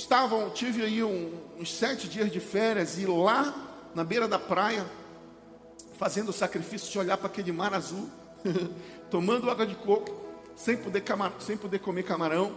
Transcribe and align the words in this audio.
estavam, 0.00 0.50
tive 0.50 0.82
aí 0.82 1.02
um, 1.02 1.32
uns 1.58 1.74
sete 1.74 2.08
dias 2.08 2.30
de 2.30 2.40
férias 2.40 2.98
e 2.98 3.06
lá 3.06 3.54
na 3.94 4.04
beira 4.04 4.26
da 4.26 4.38
praia, 4.38 4.86
fazendo 5.98 6.30
o 6.30 6.32
sacrifício 6.32 6.90
de 6.90 6.98
olhar 6.98 7.16
para 7.16 7.26
aquele 7.26 7.52
mar 7.52 7.74
azul, 7.74 8.08
tomando 9.10 9.50
água 9.50 9.66
de 9.66 9.74
coco, 9.74 10.10
sem 10.56 10.76
poder, 10.76 11.02
sem 11.40 11.56
poder 11.56 11.78
comer 11.80 12.04
camarão. 12.04 12.54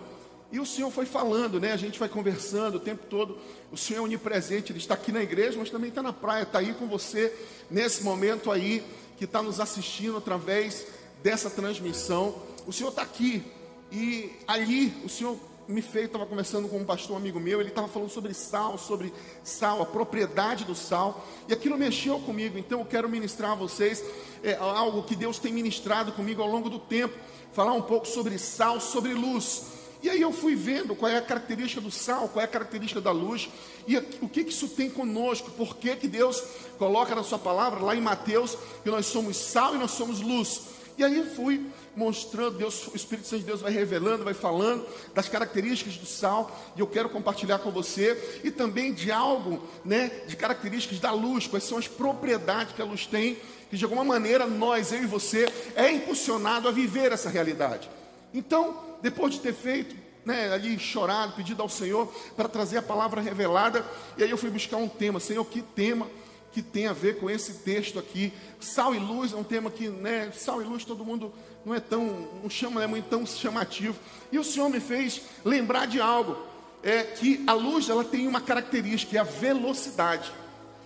E 0.52 0.60
o 0.60 0.66
Senhor 0.66 0.92
foi 0.92 1.06
falando, 1.06 1.60
né? 1.60 1.72
A 1.72 1.78
gente 1.78 2.00
vai 2.00 2.08
conversando 2.08 2.76
o 2.76 2.80
tempo 2.80 3.08
todo. 3.08 3.40
O 3.72 3.78
Senhor 3.78 4.00
é 4.00 4.04
onipresente, 4.04 4.72
Ele 4.72 4.80
está 4.80 4.94
aqui 4.94 5.12
na 5.12 5.24
igreja, 5.24 5.58
mas 5.58 5.72
também 5.72 5.90
está 5.90 6.04
na 6.04 6.14
praia, 6.14 6.44
está 6.44 6.60
aí 6.60 6.74
com 6.76 6.88
você 6.88 7.34
nesse 7.72 8.04
momento 8.04 8.52
aí, 8.52 8.86
que 9.18 9.26
está 9.26 9.42
nos 9.42 9.60
assistindo 9.60 10.18
através 10.18 10.86
dessa 11.24 11.50
transmissão. 11.50 12.36
O 12.68 12.72
Senhor 12.72 12.90
está 12.90 13.02
aqui. 13.02 13.44
E 13.92 14.32
ali 14.48 14.94
o 15.04 15.10
Senhor 15.10 15.38
me 15.68 15.82
fez, 15.82 16.06
estava 16.06 16.26
conversando 16.26 16.68
com 16.68 16.78
um 16.78 16.86
pastor 16.86 17.16
amigo 17.16 17.40
meu, 17.40 17.60
ele 17.60 17.70
estava 17.70 17.88
falando 17.88 18.10
sobre 18.10 18.34
sal, 18.34 18.78
sobre 18.78 19.14
sal, 19.44 19.82
a 19.82 19.86
propriedade 19.86 20.66
do 20.66 20.76
sal, 20.76 21.26
e 21.48 21.54
aquilo 21.54 21.78
mexeu 21.78 22.20
comigo, 22.20 22.58
então 22.58 22.80
eu 22.80 22.86
quero 22.86 23.08
ministrar 23.10 23.52
a 23.52 23.56
vocês 23.56 24.04
é, 24.44 24.56
algo 24.56 25.04
que 25.04 25.16
Deus 25.16 25.40
tem 25.40 25.54
ministrado 25.54 26.12
comigo 26.12 26.42
ao 26.42 26.50
longo 26.50 26.70
do 26.70 26.80
tempo, 26.80 27.18
falar 27.54 27.74
um 27.74 27.82
pouco 27.82 28.08
sobre 28.08 28.38
sal, 28.38 28.80
sobre 28.80 29.14
luz. 29.14 29.84
E 30.02 30.10
aí 30.10 30.20
eu 30.20 30.34
fui 30.34 30.54
vendo 30.54 30.96
qual 30.96 31.10
é 31.10 31.18
a 31.18 31.22
característica 31.22 31.80
do 31.80 31.90
sal, 31.90 32.28
qual 32.28 32.42
é 32.42 32.46
a 32.46 32.48
característica 32.52 33.00
da 33.00 33.12
luz, 33.12 33.50
e 33.88 33.96
o 33.96 34.28
que, 34.28 34.44
que 34.44 34.52
isso 34.52 34.68
tem 34.68 34.90
conosco, 34.90 35.50
por 35.52 35.78
que, 35.78 35.96
que 35.96 36.10
Deus 36.10 36.44
coloca 36.78 37.16
na 37.16 37.24
sua 37.24 37.40
palavra, 37.40 37.80
lá 37.80 37.96
em 37.96 38.02
Mateus, 38.02 38.58
que 38.84 38.90
nós 38.90 39.06
somos 39.06 39.38
sal 39.38 39.76
e 39.76 39.78
nós 39.78 39.92
somos 39.92 40.20
luz. 40.20 40.74
E 40.98 41.04
aí 41.04 41.24
fui 41.36 41.66
mostrando, 41.96 42.58
Deus, 42.58 42.88
o 42.88 42.96
Espírito 42.96 43.28
Santo 43.28 43.42
de 43.42 43.46
Deus 43.46 43.62
vai 43.62 43.72
revelando, 43.72 44.24
vai 44.24 44.34
falando 44.34 44.86
das 45.14 45.30
características 45.30 45.98
do 45.98 46.06
sal, 46.06 46.52
e 46.76 46.80
eu 46.80 46.88
quero 46.88 47.10
compartilhar 47.10 47.60
com 47.60 47.72
você, 47.72 48.42
e 48.44 48.52
também 48.52 48.94
de 48.94 49.12
algo, 49.12 49.62
né, 49.86 50.10
de 50.28 50.36
características 50.36 51.00
da 51.00 51.12
luz, 51.12 51.48
quais 51.48 51.64
são 51.64 51.78
as 51.78 51.88
propriedades 51.88 52.74
que 52.74 52.82
a 52.82 52.86
luz 52.86 53.06
tem, 53.06 53.38
que 53.70 53.78
de 53.78 53.84
alguma 53.84 54.04
maneira 54.04 54.46
nós, 54.46 54.92
eu 54.92 55.04
e 55.04 55.08
você, 55.08 55.48
é 55.76 55.92
impulsionado 55.92 56.68
a 56.68 56.72
viver 56.72 57.12
essa 57.12 57.30
realidade. 57.30 57.90
Então, 58.34 58.78
depois 59.02 59.34
de 59.34 59.40
ter 59.40 59.54
feito, 59.54 59.96
né, 60.26 60.52
ali 60.52 60.80
chorado, 60.80 61.34
pedido 61.34 61.62
ao 61.62 61.70
Senhor 61.70 62.08
para 62.36 62.48
trazer 62.48 62.78
a 62.78 62.82
palavra 62.82 63.22
revelada, 63.22 63.86
e 64.18 64.24
aí 64.24 64.30
eu 64.30 64.38
fui 64.38 64.50
buscar 64.50 64.78
um 64.78 64.88
tema, 64.88 65.20
Senhor, 65.20 65.44
que 65.46 65.62
tema 65.62 66.08
que 66.52 66.62
tem 66.62 66.86
a 66.88 66.94
ver 66.94 67.20
com 67.20 67.30
esse 67.30 67.56
texto 67.56 67.98
aqui? 67.98 68.32
Sal 68.60 68.94
e 68.94 69.00
luz 69.00 69.34
é 69.34 69.36
um 69.36 69.44
tema 69.44 69.72
que, 69.72 69.90
né, 69.90 70.32
sal 70.36 70.62
e 70.62 70.66
luz 70.66 70.86
todo 70.86 71.04
mundo 71.04 71.34
não 71.66 71.74
é 71.74 71.80
tão, 71.80 72.28
não 72.42 72.50
chama, 72.50 72.76
não 72.76 72.82
é 72.82 72.88
muito 72.88 73.10
tão 73.10 73.26
chamativo. 73.26 73.98
E 74.32 74.38
o 74.38 74.44
Senhor 74.44 74.70
me 74.70 74.80
fez 74.80 75.22
lembrar 75.46 75.88
de 75.88 76.02
algo, 76.02 76.38
é 76.82 77.04
que 77.04 77.44
a 77.48 77.54
luz 77.54 77.90
ela 77.90 78.04
tem 78.04 78.28
uma 78.28 78.42
característica, 78.42 79.18
é 79.18 79.20
a 79.20 79.24
velocidade. 79.24 80.32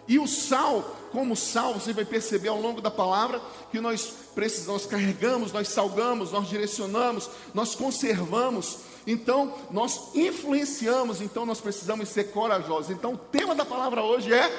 E 0.08 0.18
o 0.20 0.28
sal, 0.28 0.96
como 1.12 1.36
sal, 1.36 1.74
você 1.74 1.92
vai 1.92 2.06
perceber 2.06 2.48
ao 2.48 2.62
longo 2.62 2.80
da 2.80 2.90
palavra 2.90 3.42
que 3.72 3.82
nós 3.82 4.14
precisamos, 4.34 4.84
nós 4.84 4.92
carregamos, 4.92 5.52
nós 5.52 5.68
salgamos, 5.68 6.32
nós 6.32 6.48
direcionamos, 6.48 7.30
nós 7.54 7.76
conservamos. 7.76 8.80
Então, 9.06 9.54
nós 9.72 10.16
influenciamos, 10.16 11.22
então 11.22 11.46
nós 11.46 11.60
precisamos 11.60 12.10
ser 12.10 12.26
corajosos. 12.26 12.92
Então, 12.92 13.14
o 13.14 13.18
tema 13.18 13.54
da 13.54 13.66
palavra 13.66 14.02
hoje 14.02 14.34
é 14.34 14.50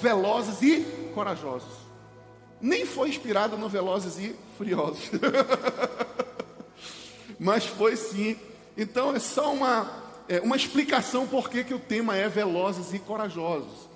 velozes 0.00 0.62
e 0.62 0.84
corajosos. 1.14 1.81
Nem 2.62 2.86
foi 2.86 3.08
inspirado 3.08 3.58
no 3.58 3.68
Velozes 3.68 4.16
e 4.18 4.36
Furiosos. 4.56 5.10
Mas 7.36 7.66
foi 7.66 7.96
sim. 7.96 8.38
Então, 8.76 9.16
é 9.16 9.18
só 9.18 9.52
uma, 9.52 9.90
é, 10.28 10.40
uma 10.40 10.54
explicação 10.54 11.26
por 11.26 11.50
que, 11.50 11.64
que 11.64 11.74
o 11.74 11.80
tema 11.80 12.16
é 12.16 12.28
velozes 12.28 12.94
e 12.94 13.00
corajosos. 13.00 13.88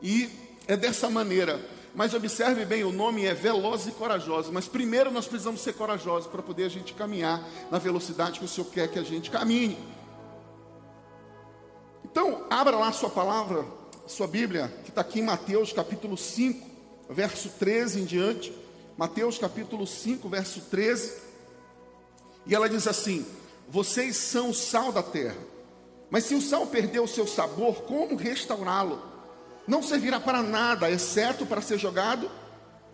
E 0.00 0.30
é 0.66 0.78
dessa 0.78 1.10
maneira. 1.10 1.60
Mas 1.94 2.14
observe 2.14 2.64
bem, 2.64 2.84
o 2.84 2.92
nome 2.92 3.24
é 3.24 3.34
Velozes 3.34 3.88
e 3.88 3.92
Corajosos. 3.92 4.50
Mas 4.50 4.66
primeiro 4.66 5.10
nós 5.10 5.26
precisamos 5.26 5.60
ser 5.60 5.74
corajosos 5.74 6.30
para 6.30 6.42
poder 6.42 6.64
a 6.64 6.70
gente 6.70 6.94
caminhar 6.94 7.46
na 7.70 7.78
velocidade 7.78 8.38
que 8.38 8.44
o 8.44 8.48
Senhor 8.48 8.70
quer 8.70 8.88
que 8.88 8.98
a 8.98 9.02
gente 9.02 9.30
caminhe. 9.30 9.78
Então, 12.04 12.46
abra 12.48 12.76
lá 12.76 12.92
sua 12.92 13.10
palavra, 13.10 13.64
sua 14.06 14.26
Bíblia, 14.26 14.72
que 14.84 14.90
está 14.90 15.02
aqui 15.02 15.20
em 15.20 15.22
Mateus 15.22 15.72
capítulo 15.72 16.16
5, 16.16 16.75
verso 17.08 17.48
13 17.58 18.00
em 18.00 18.04
diante. 18.04 18.52
Mateus 18.96 19.38
capítulo 19.38 19.86
5, 19.86 20.28
verso 20.28 20.60
13. 20.70 21.14
E 22.46 22.54
ela 22.54 22.68
diz 22.68 22.86
assim: 22.86 23.26
Vocês 23.68 24.16
são 24.16 24.50
o 24.50 24.54
sal 24.54 24.92
da 24.92 25.02
terra. 25.02 25.38
Mas 26.08 26.24
se 26.24 26.34
o 26.34 26.40
sal 26.40 26.66
perdeu 26.66 27.04
o 27.04 27.08
seu 27.08 27.26
sabor, 27.26 27.82
como 27.82 28.16
restaurá-lo? 28.16 29.16
não 29.66 29.82
servirá 29.82 30.20
para 30.20 30.42
nada, 30.42 30.90
exceto 30.90 31.44
para 31.44 31.60
ser 31.60 31.78
jogado 31.78 32.30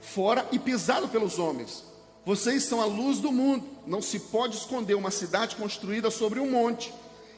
fora 0.01 0.47
e 0.51 0.59
pisado 0.59 1.09
pelos 1.09 1.39
homens. 1.39 1.85
Vocês 2.25 2.65
são 2.65 2.81
a 2.81 2.85
luz 2.85 3.19
do 3.19 3.31
mundo. 3.31 3.65
Não 3.87 4.01
se 4.01 4.19
pode 4.19 4.57
esconder 4.57 4.95
uma 4.95 5.11
cidade 5.11 5.57
construída 5.57 6.11
sobre 6.11 6.41
um 6.41 6.51
monte. 6.51 6.93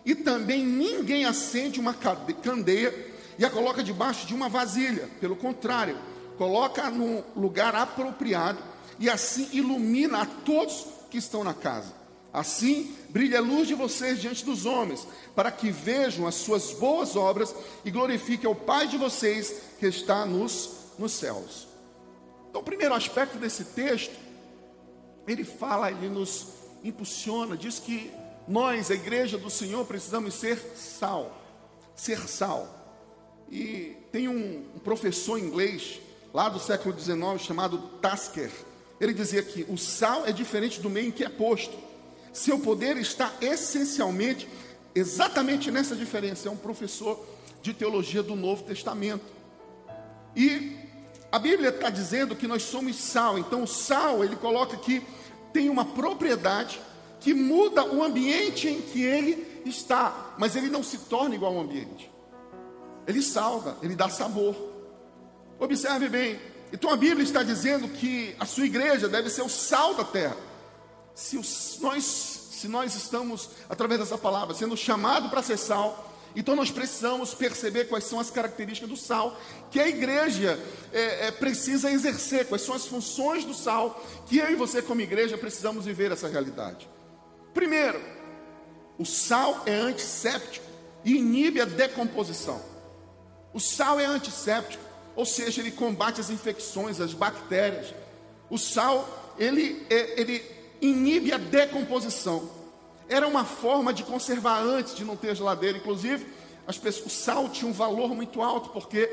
E 0.05 0.15
também 0.15 0.65
ninguém 0.65 1.25
acende 1.25 1.81
uma 1.81 1.95
candeia 1.95 3.13
e 3.39 3.45
a 3.45 3.51
coloca 3.51 3.83
debaixo 3.83 4.27
de 4.27 4.35
uma 4.35 4.49
vasilha. 4.49 5.09
Pelo 5.21 5.37
contrário, 5.37 5.99
coloca 6.37 6.91
num 6.91 7.23
lugar 7.37 7.75
apropriado 7.75 8.59
e 8.99 9.09
assim 9.09 9.49
ilumina 9.53 10.23
a 10.23 10.27
todos 10.27 10.87
que 11.11 11.19
estão 11.19 11.45
na 11.45 11.55
casa. 11.55 11.93
Assim, 12.33 12.97
brilhe 13.11 13.37
a 13.37 13.41
luz 13.41 13.69
de 13.69 13.75
vocês 13.75 14.21
diante 14.21 14.45
dos 14.45 14.67
homens, 14.67 15.07
para 15.37 15.53
que 15.53 15.71
vejam 15.71 16.27
as 16.27 16.35
suas 16.35 16.73
boas 16.73 17.15
obras 17.15 17.55
e 17.85 17.91
glorifiquem 17.93 18.49
ao 18.49 18.57
Pai 18.57 18.89
de 18.89 18.97
vocês 18.97 19.55
que 19.79 19.87
está 19.87 20.27
nos, 20.27 20.71
nos 20.99 21.13
céus. 21.13 21.69
Então, 22.51 22.61
o 22.61 22.65
primeiro 22.65 22.93
aspecto 22.93 23.39
desse 23.39 23.65
texto, 23.67 24.19
ele 25.29 25.45
fala, 25.45 25.93
ele 25.93 26.09
nos 26.09 26.49
impulsiona, 26.83 27.57
diz 27.57 27.79
que 27.79 28.11
nós, 28.49 28.91
a 28.91 28.95
igreja 28.95 29.39
do 29.39 29.49
Senhor, 29.49 29.87
precisamos 29.87 30.35
ser 30.35 30.59
sal, 30.77 31.41
ser 31.95 32.29
sal. 32.29 32.69
E 33.49 33.97
tem 34.11 34.29
um, 34.29 34.65
um 34.75 34.79
professor 34.81 35.39
inglês, 35.39 36.01
lá 36.35 36.49
do 36.49 36.59
século 36.59 36.99
XIX, 36.99 37.17
chamado 37.39 37.79
Tasker, 38.03 38.51
ele 39.01 39.15
dizia 39.15 39.41
que 39.41 39.65
o 39.69 39.79
sal 39.79 40.27
é 40.27 40.33
diferente 40.33 40.81
do 40.81 40.91
meio 40.91 41.09
em 41.09 41.13
que 41.13 41.23
é 41.23 41.29
posto. 41.29 41.79
Seu 42.33 42.59
poder 42.59 42.97
está 42.97 43.33
essencialmente, 43.41 44.49
exatamente 44.93 45.71
nessa 45.71 45.95
diferença. 45.95 46.49
É 46.49 46.51
um 46.51 46.57
professor 46.57 47.25
de 47.63 47.73
teologia 47.73 48.21
do 48.21 48.35
Novo 48.35 48.65
Testamento. 48.65 49.25
E 50.35 50.77
a 51.31 51.39
Bíblia 51.39 51.69
está 51.69 51.89
dizendo 51.89 52.35
que 52.35 52.49
nós 52.49 52.65
somos 52.65 52.97
sal. 52.97 53.39
Então, 53.39 53.63
o 53.63 53.69
sal, 53.69 54.25
ele 54.25 54.35
coloca 54.35 54.77
que 54.77 55.07
tem 55.53 55.71
uma 55.71 55.85
propriedade 55.85 56.81
que 57.21 57.33
muda 57.33 57.85
o 57.85 58.03
ambiente 58.03 58.69
em 58.69 58.83
que 58.83 59.03
ele 59.03 59.63
está, 59.65 60.35
mas 60.37 60.57
ele 60.57 60.69
não 60.69 60.83
se 60.83 60.99
torna 60.99 61.37
igual 61.37 61.55
ao 61.55 61.63
ambiente. 61.63 62.11
Ele 63.07 63.23
salva, 63.23 63.79
ele 63.81 63.95
dá 63.95 64.09
sabor. 64.09 64.74
Observe 65.65 66.09
bem. 66.09 66.41
Então 66.73 66.91
a 66.91 66.97
Bíblia 66.97 67.25
está 67.25 67.43
dizendo 67.43 67.89
que 67.89 68.35
a 68.39 68.45
sua 68.45 68.67
igreja 68.67 69.09
deve 69.09 69.31
ser 69.31 69.43
o 69.43 69.49
sal 69.49 69.95
da 69.95 70.05
terra 70.05 70.37
se 71.15 71.39
os, 71.39 71.79
nós, 71.81 72.05
se 72.05 72.69
nós 72.69 72.95
estamos, 72.95 73.51
através 73.69 74.01
dessa 74.01 74.19
palavra, 74.19 74.55
sendo 74.55 74.77
chamados 74.77 75.31
para 75.31 75.43
ser 75.43 75.57
sal, 75.57 76.13
então 76.37 76.57
nós 76.57 76.71
precisamos 76.71 77.33
perceber 77.33 77.85
quais 77.85 78.05
são 78.05 78.19
as 78.19 78.29
características 78.29 78.91
do 78.91 78.97
sal 78.97 79.39
que 79.71 79.79
a 79.79 79.87
igreja 79.87 80.59
é, 80.93 81.29
é, 81.29 81.31
precisa 81.31 81.91
exercer, 81.91 82.47
quais 82.47 82.63
são 82.63 82.75
as 82.75 82.87
funções 82.87 83.45
do 83.45 83.55
sal 83.55 84.05
que 84.27 84.39
eu 84.39 84.51
e 84.51 84.57
você, 84.57 84.83
como 84.83 85.01
igreja, 85.01 85.39
precisamos 85.39 85.85
viver 85.85 86.11
essa 86.11 86.27
realidade. 86.27 86.89
Primeiro, 87.53 88.03
o 88.99 89.05
sal 89.05 89.63
é 89.65 89.75
antisséptico 89.75 90.67
e 91.05 91.17
inibe 91.17 91.61
a 91.61 91.65
decomposição. 91.65 92.61
O 93.53 93.61
sal 93.61 94.01
é 94.01 94.05
antisséptico, 94.05 94.83
ou 95.17 95.25
seja, 95.25 95.61
ele 95.61 95.71
combate 95.71 96.21
as 96.21 96.31
infecções, 96.31 97.01
as 97.01 97.13
bactérias. 97.13 97.95
O 98.51 98.59
sal, 98.59 99.09
ele, 99.39 99.87
é, 99.89 100.21
ele 100.21 100.43
inibe 100.81 101.33
a 101.33 101.39
decomposição. 101.39 102.49
Era 103.09 103.29
uma 103.29 103.45
forma 103.45 103.93
de 103.93 104.03
conservar 104.03 104.61
antes 104.61 104.95
de 104.95 105.05
não 105.05 105.17
ter 105.17 105.35
geladeira. 105.35 105.79
Inclusive, 105.79 106.27
as 106.67 106.79
pessoas, 106.79 107.07
o 107.07 107.11
sal 107.11 107.49
tinha 107.49 107.71
um 107.71 107.75
valor 107.75 108.15
muito 108.15 108.43
alto, 108.43 108.71
porque 108.71 109.07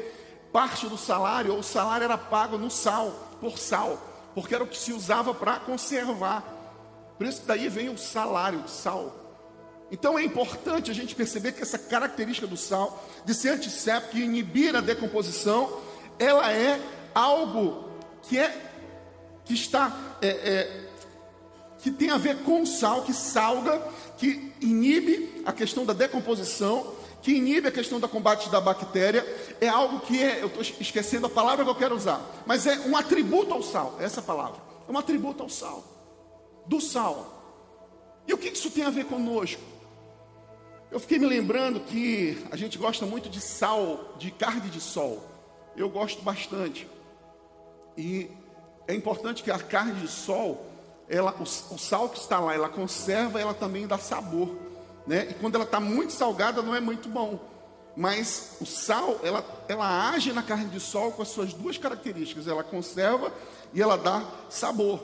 parte 0.52 0.88
do 0.88 0.98
salário, 0.98 1.54
ou 1.54 1.60
o 1.60 1.64
salário 1.64 2.06
era 2.06 2.18
pago 2.18 2.58
no 2.58 2.70
sal, 2.70 3.30
por 3.40 3.58
sal, 3.58 4.00
porque 4.34 4.56
era 4.56 4.64
o 4.64 4.68
que 4.68 4.78
se 4.78 4.94
usava 4.94 5.34
para 5.34 5.60
conservar. 5.60 6.44
Por 7.18 7.28
isso 7.28 7.44
daí 7.46 7.70
vem 7.70 7.90
o 7.90 7.98
salário 7.98 8.68
sal. 8.68 9.22
Então 9.92 10.18
é 10.18 10.24
importante 10.24 10.90
a 10.90 10.94
gente 10.94 11.14
perceber 11.14 11.52
que 11.52 11.62
essa 11.62 11.78
característica 11.78 12.48
do 12.48 12.56
sal, 12.56 13.04
de 13.26 13.34
ser 13.34 13.50
antisséptico 13.50 14.18
e 14.18 14.24
inibir 14.24 14.76
a 14.76 14.82
decomposição, 14.82 15.82
ela 16.22 16.52
é 16.54 16.80
algo 17.16 17.90
que 18.22 18.38
é 18.38 18.70
que 19.44 19.56
está 19.56 20.18
é, 20.22 20.28
é, 20.28 20.88
que 21.80 21.90
tem 21.90 22.12
a 22.12 22.18
ver 22.18 22.44
com 22.44 22.64
sal, 22.64 23.02
que 23.02 23.14
salga, 23.14 23.82
que 24.18 24.54
inibe 24.62 25.42
a 25.46 25.52
questão 25.52 25.84
da 25.84 25.94
decomposição, 25.94 26.94
que 27.24 27.32
inibe 27.32 27.68
a 27.68 27.72
questão 27.72 28.00
do 28.00 28.08
combate 28.08 28.50
da 28.50 28.62
bactéria, 28.62 29.26
é 29.60 29.68
algo 29.68 30.00
que 30.02 30.22
é, 30.22 30.44
eu 30.44 30.48
estou 30.48 30.62
esquecendo 30.80 31.26
a 31.26 31.30
palavra 31.30 31.66
que 31.66 31.72
eu 31.72 31.76
quero 31.76 31.96
usar, 31.96 32.22
mas 32.46 32.68
é 32.68 32.80
um 32.82 32.96
atributo 32.96 33.52
ao 33.54 33.64
sal, 33.64 33.98
é 34.00 34.04
essa 34.04 34.22
palavra, 34.22 34.62
é 34.88 34.92
um 34.92 34.98
atributo 34.98 35.42
ao 35.42 35.50
sal, 35.50 35.84
do 36.68 36.80
sal. 36.80 37.40
E 38.28 38.34
o 38.34 38.38
que 38.38 38.50
isso 38.50 38.70
tem 38.70 38.84
a 38.84 38.92
ver 38.92 39.06
conosco? 39.06 39.62
Eu 40.92 41.00
fiquei 41.00 41.18
me 41.18 41.26
lembrando 41.26 41.80
que 41.80 42.46
a 42.52 42.56
gente 42.56 42.78
gosta 42.78 43.08
muito 43.08 43.28
de 43.28 43.42
sal, 43.42 44.14
de 44.20 44.30
carne 44.30 44.70
de 44.70 44.80
sol. 44.80 45.31
Eu 45.76 45.90
gosto 45.90 46.22
bastante. 46.22 46.88
E 47.98 48.30
é 48.88 48.94
importante 48.94 49.44
que 49.44 49.52
a 49.52 49.60
carne 49.60 49.94
de 50.02 50.08
sol, 50.08 50.66
ela, 51.08 51.36
o, 51.40 51.44
o 51.44 51.78
sal 51.78 52.10
que 52.10 52.20
está 52.20 52.40
lá, 52.40 52.54
ela 52.54 52.70
conserva, 52.70 53.40
ela 53.40 53.54
também 53.54 53.88
dá 53.88 53.98
sabor. 53.98 54.56
Né? 55.06 55.28
E 55.30 55.34
quando 55.36 55.56
ela 55.56 55.64
está 55.64 55.80
muito 55.80 56.14
salgada, 56.14 56.62
não 56.62 56.76
é 56.76 56.80
muito 56.80 57.10
bom. 57.10 57.40
Mas 57.96 58.58
o 58.62 58.66
sal, 58.66 59.20
ela, 59.24 59.46
ela 59.68 60.12
age 60.12 60.32
na 60.32 60.42
carne 60.42 60.70
de 60.70 60.80
sol 60.80 61.12
com 61.12 61.22
as 61.22 61.28
suas 61.28 61.54
duas 61.54 61.78
características. 61.78 62.48
Ela 62.48 62.64
conserva 62.64 63.32
e 63.74 63.82
ela 63.82 63.98
dá 63.98 64.24
sabor. 64.50 65.02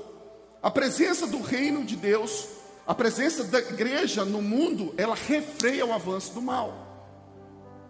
A 0.61 0.71
presença 0.71 1.27
do 1.27 1.41
reino 1.41 1.83
de 1.83 1.95
Deus, 1.95 2.47
a 2.85 2.95
presença 2.95 3.43
da 3.43 3.59
igreja 3.59 4.23
no 4.23 4.41
mundo, 4.41 4.93
ela 4.97 5.15
refreia 5.15 5.85
o 5.85 5.93
avanço 5.93 6.33
do 6.33 6.41
mal. 6.41 6.86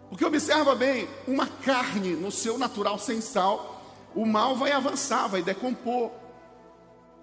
Porque 0.10 0.26
observa 0.26 0.74
bem, 0.74 1.08
uma 1.28 1.48
carne 1.48 2.12
no 2.12 2.32
seu 2.32 2.58
natural 2.58 2.98
sem 2.98 3.20
sal, 3.20 3.82
o 4.16 4.26
mal 4.26 4.56
vai 4.56 4.72
avançar, 4.72 5.28
vai 5.28 5.42
decompor. 5.42 6.12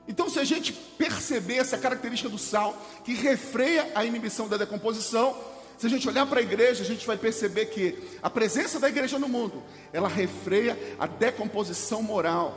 Então, 0.06 0.28
se 0.28 0.38
a 0.38 0.44
gente 0.44 0.72
perceber 0.72 1.56
essa 1.56 1.78
característica 1.78 2.28
do 2.28 2.38
sal, 2.38 2.76
que 3.04 3.14
refreia 3.14 3.90
a 3.94 4.04
inibição 4.04 4.46
da 4.46 4.56
decomposição, 4.56 5.34
se 5.78 5.86
a 5.86 5.90
gente 5.90 6.08
olhar 6.08 6.26
para 6.26 6.40
a 6.40 6.42
igreja, 6.42 6.82
a 6.82 6.86
gente 6.86 7.06
vai 7.06 7.16
perceber 7.16 7.66
que 7.66 7.98
a 8.22 8.30
presença 8.30 8.78
da 8.78 8.88
igreja 8.88 9.18
no 9.18 9.28
mundo, 9.28 9.62
ela 9.92 10.08
refreia 10.08 10.78
a 10.98 11.06
decomposição 11.06 12.02
moral, 12.02 12.56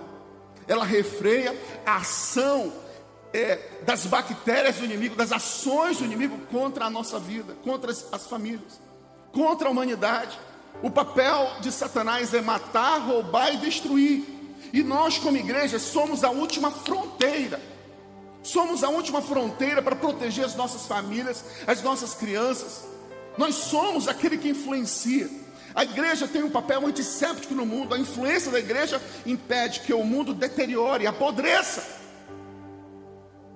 ela 0.67 0.83
refreia 0.83 1.55
a 1.85 1.97
ação 1.97 2.73
é, 3.33 3.57
das 3.83 4.05
bactérias 4.05 4.75
do 4.75 4.85
inimigo, 4.85 5.15
das 5.15 5.31
ações 5.31 5.97
do 5.97 6.05
inimigo 6.05 6.37
contra 6.51 6.85
a 6.85 6.89
nossa 6.89 7.17
vida, 7.17 7.55
contra 7.63 7.91
as, 7.91 8.07
as 8.11 8.27
famílias, 8.27 8.79
contra 9.31 9.67
a 9.67 9.71
humanidade. 9.71 10.37
O 10.81 10.91
papel 10.91 11.51
de 11.59 11.71
Satanás 11.71 12.33
é 12.33 12.41
matar, 12.41 12.99
roubar 12.99 13.53
e 13.53 13.57
destruir. 13.57 14.25
E 14.71 14.83
nós, 14.83 15.17
como 15.17 15.37
igreja, 15.37 15.79
somos 15.79 16.23
a 16.23 16.29
última 16.29 16.71
fronteira. 16.71 17.59
Somos 18.43 18.83
a 18.83 18.89
última 18.89 19.21
fronteira 19.21 19.81
para 19.81 19.95
proteger 19.95 20.45
as 20.45 20.55
nossas 20.55 20.85
famílias, 20.85 21.43
as 21.65 21.81
nossas 21.81 22.13
crianças. 22.13 22.85
Nós 23.37 23.55
somos 23.55 24.07
aquele 24.07 24.37
que 24.37 24.49
influencia. 24.49 25.29
A 25.75 25.83
igreja 25.83 26.27
tem 26.27 26.43
um 26.43 26.49
papel 26.49 26.85
antisséptico 26.85 27.53
no 27.53 27.65
mundo. 27.65 27.93
A 27.93 27.99
influência 27.99 28.51
da 28.51 28.59
igreja 28.59 29.01
impede 29.25 29.81
que 29.81 29.93
o 29.93 30.03
mundo 30.03 30.33
deteriore, 30.33 31.05
apodreça. 31.05 31.97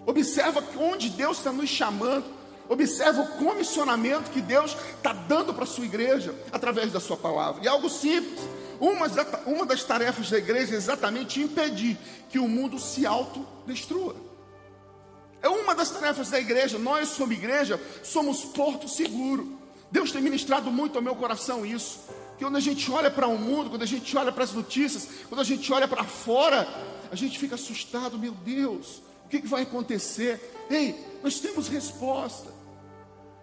Observa 0.06 0.64
onde 0.78 1.10
Deus 1.10 1.38
está 1.38 1.52
nos 1.52 1.70
chamando. 1.70 2.41
Observa 2.72 3.24
o 3.24 3.28
comissionamento 3.28 4.32
que 4.32 4.40
Deus 4.40 4.78
está 4.96 5.12
dando 5.12 5.54
para 5.54 5.66
a 5.66 5.68
sua 5.68 5.84
igreja 5.84 6.34
através 6.54 6.90
da 6.90 7.02
sua 7.02 7.18
palavra. 7.18 7.62
E 7.62 7.68
algo 7.68 7.90
simples. 7.90 8.40
Uma, 8.80 9.66
das 9.66 9.84
tarefas 9.84 10.30
da 10.30 10.38
igreja 10.38 10.74
é 10.74 10.78
exatamente 10.78 11.42
impedir 11.42 11.98
que 12.30 12.40
o 12.40 12.48
mundo 12.48 12.80
se 12.80 13.06
autodestrua. 13.06 14.16
É 15.42 15.50
uma 15.50 15.76
das 15.76 15.90
tarefas 15.90 16.30
da 16.30 16.40
igreja. 16.40 16.80
Nós, 16.80 17.10
como 17.18 17.34
igreja, 17.34 17.78
somos 18.04 18.46
porto 18.46 18.88
seguro. 18.88 19.60
Deus 19.92 20.14
tem 20.14 20.22
ministrado 20.22 20.72
muito 20.72 20.96
ao 20.96 21.04
meu 21.04 21.14
coração 21.14 21.66
isso. 21.66 22.00
Que 22.38 22.46
quando 22.46 22.56
a 22.56 22.62
gente 22.62 22.90
olha 22.90 23.12
para 23.12 23.28
o 23.28 23.38
mundo, 23.38 23.70
quando 23.70 23.84
a 23.84 23.86
gente 23.86 24.16
olha 24.16 24.32
para 24.32 24.46
as 24.46 24.54
notícias, 24.54 25.10
quando 25.28 25.42
a 25.42 25.44
gente 25.44 25.74
olha 25.74 25.90
para 25.90 26.06
fora, 26.06 26.66
a 27.12 27.18
gente 27.18 27.38
fica 27.38 27.56
assustado. 27.56 28.18
Meu 28.18 28.32
Deus, 28.32 29.02
o 29.26 29.30
que, 29.30 29.42
que 29.42 29.48
vai 29.48 29.64
acontecer? 29.64 30.40
Ei, 30.70 30.96
nós 31.22 31.38
temos 31.42 31.68
resposta. 31.68 32.51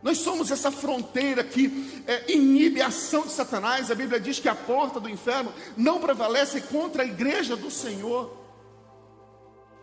Nós 0.02 0.18
somos 0.18 0.50
essa 0.50 0.70
fronteira 0.70 1.42
que 1.42 2.02
é, 2.06 2.32
inibe 2.32 2.80
a 2.80 2.86
ação 2.86 3.22
de 3.22 3.32
Satanás. 3.32 3.90
A 3.90 3.94
Bíblia 3.94 4.20
diz 4.20 4.38
que 4.38 4.48
a 4.48 4.54
porta 4.54 5.00
do 5.00 5.08
inferno 5.08 5.52
não 5.76 6.00
prevalece 6.00 6.60
contra 6.60 7.02
a 7.02 7.06
igreja 7.06 7.56
do 7.56 7.70
Senhor. 7.70 8.36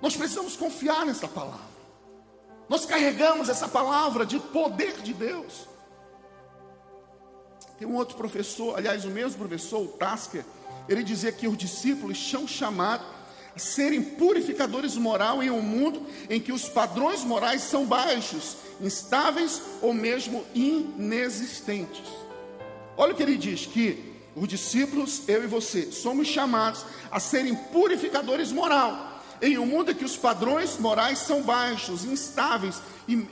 Nós 0.01 0.15
precisamos 0.15 0.55
confiar 0.55 1.05
nessa 1.05 1.27
palavra. 1.27 1.75
Nós 2.69 2.85
carregamos 2.85 3.49
essa 3.49 3.67
palavra 3.67 4.25
de 4.25 4.39
poder 4.39 5.01
de 5.01 5.13
Deus. 5.13 5.67
Tem 7.77 7.87
um 7.87 7.95
outro 7.95 8.15
professor, 8.15 8.77
aliás, 8.77 9.03
o 9.03 9.09
mesmo 9.09 9.37
professor, 9.37 9.81
o 9.81 9.87
Tasker, 9.87 10.45
ele 10.87 11.03
dizia 11.03 11.31
que 11.31 11.47
os 11.47 11.57
discípulos 11.57 12.29
são 12.29 12.47
chamados 12.47 13.05
serem 13.55 14.01
purificadores 14.01 14.95
moral 14.95 15.41
em 15.41 15.49
um 15.49 15.61
mundo 15.61 16.05
em 16.29 16.39
que 16.39 16.51
os 16.51 16.67
padrões 16.67 17.23
morais 17.23 17.61
são 17.61 17.85
baixos 17.85 18.57
instáveis 18.81 19.61
ou 19.81 19.93
mesmo 19.93 20.45
inexistentes. 20.53 22.07
Olha 22.97 23.13
o 23.13 23.15
que 23.15 23.23
ele 23.23 23.37
diz: 23.37 23.65
que 23.65 24.13
os 24.35 24.47
discípulos, 24.47 25.21
eu 25.27 25.43
e 25.43 25.47
você, 25.47 25.91
somos 25.91 26.27
chamados 26.27 26.85
a 27.09 27.19
serem 27.19 27.55
purificadores 27.55 28.51
moral. 28.51 29.13
Em 29.41 29.57
um 29.57 29.65
mundo 29.65 29.91
em 29.91 29.95
que 29.95 30.05
os 30.05 30.15
padrões 30.15 30.77
morais 30.77 31.19
são 31.19 31.41
baixos, 31.41 32.05
instáveis 32.05 32.81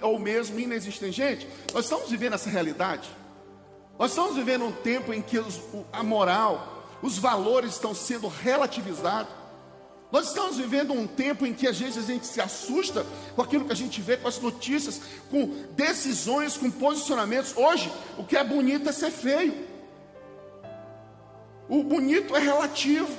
ou 0.01 0.19
mesmo 0.19 0.59
inexistentes. 0.59 1.15
Gente, 1.15 1.47
nós 1.73 1.85
estamos 1.85 2.09
vivendo 2.09 2.33
essa 2.33 2.49
realidade. 2.49 3.09
Nós 3.97 4.11
estamos 4.11 4.35
vivendo 4.35 4.65
um 4.65 4.71
tempo 4.71 5.13
em 5.13 5.21
que 5.21 5.39
os, 5.39 5.61
a 5.91 6.03
moral, 6.03 6.89
os 7.01 7.17
valores 7.17 7.73
estão 7.73 7.93
sendo 7.93 8.27
relativizados. 8.27 9.42
Nós 10.13 10.27
estamos 10.27 10.57
vivendo 10.57 10.93
um 10.93 11.07
tempo 11.07 11.43
em 11.43 11.55
que 11.55 11.67
às 11.67 11.79
vezes 11.79 11.97
a 11.97 12.05
gente 12.05 12.27
se 12.27 12.39
assusta 12.39 13.03
com 13.35 13.41
aquilo 13.41 13.65
que 13.65 13.71
a 13.71 13.75
gente 13.75 13.99
vê, 13.99 14.15
com 14.15 14.27
as 14.27 14.39
notícias, 14.39 15.01
com 15.31 15.47
decisões, 15.71 16.55
com 16.55 16.69
posicionamentos. 16.69 17.57
Hoje, 17.57 17.91
o 18.15 18.23
que 18.23 18.37
é 18.37 18.43
bonito 18.43 18.87
é 18.87 18.91
ser 18.91 19.09
feio. 19.09 19.55
O 21.67 21.81
bonito 21.81 22.35
é 22.35 22.39
relativo. 22.39 23.11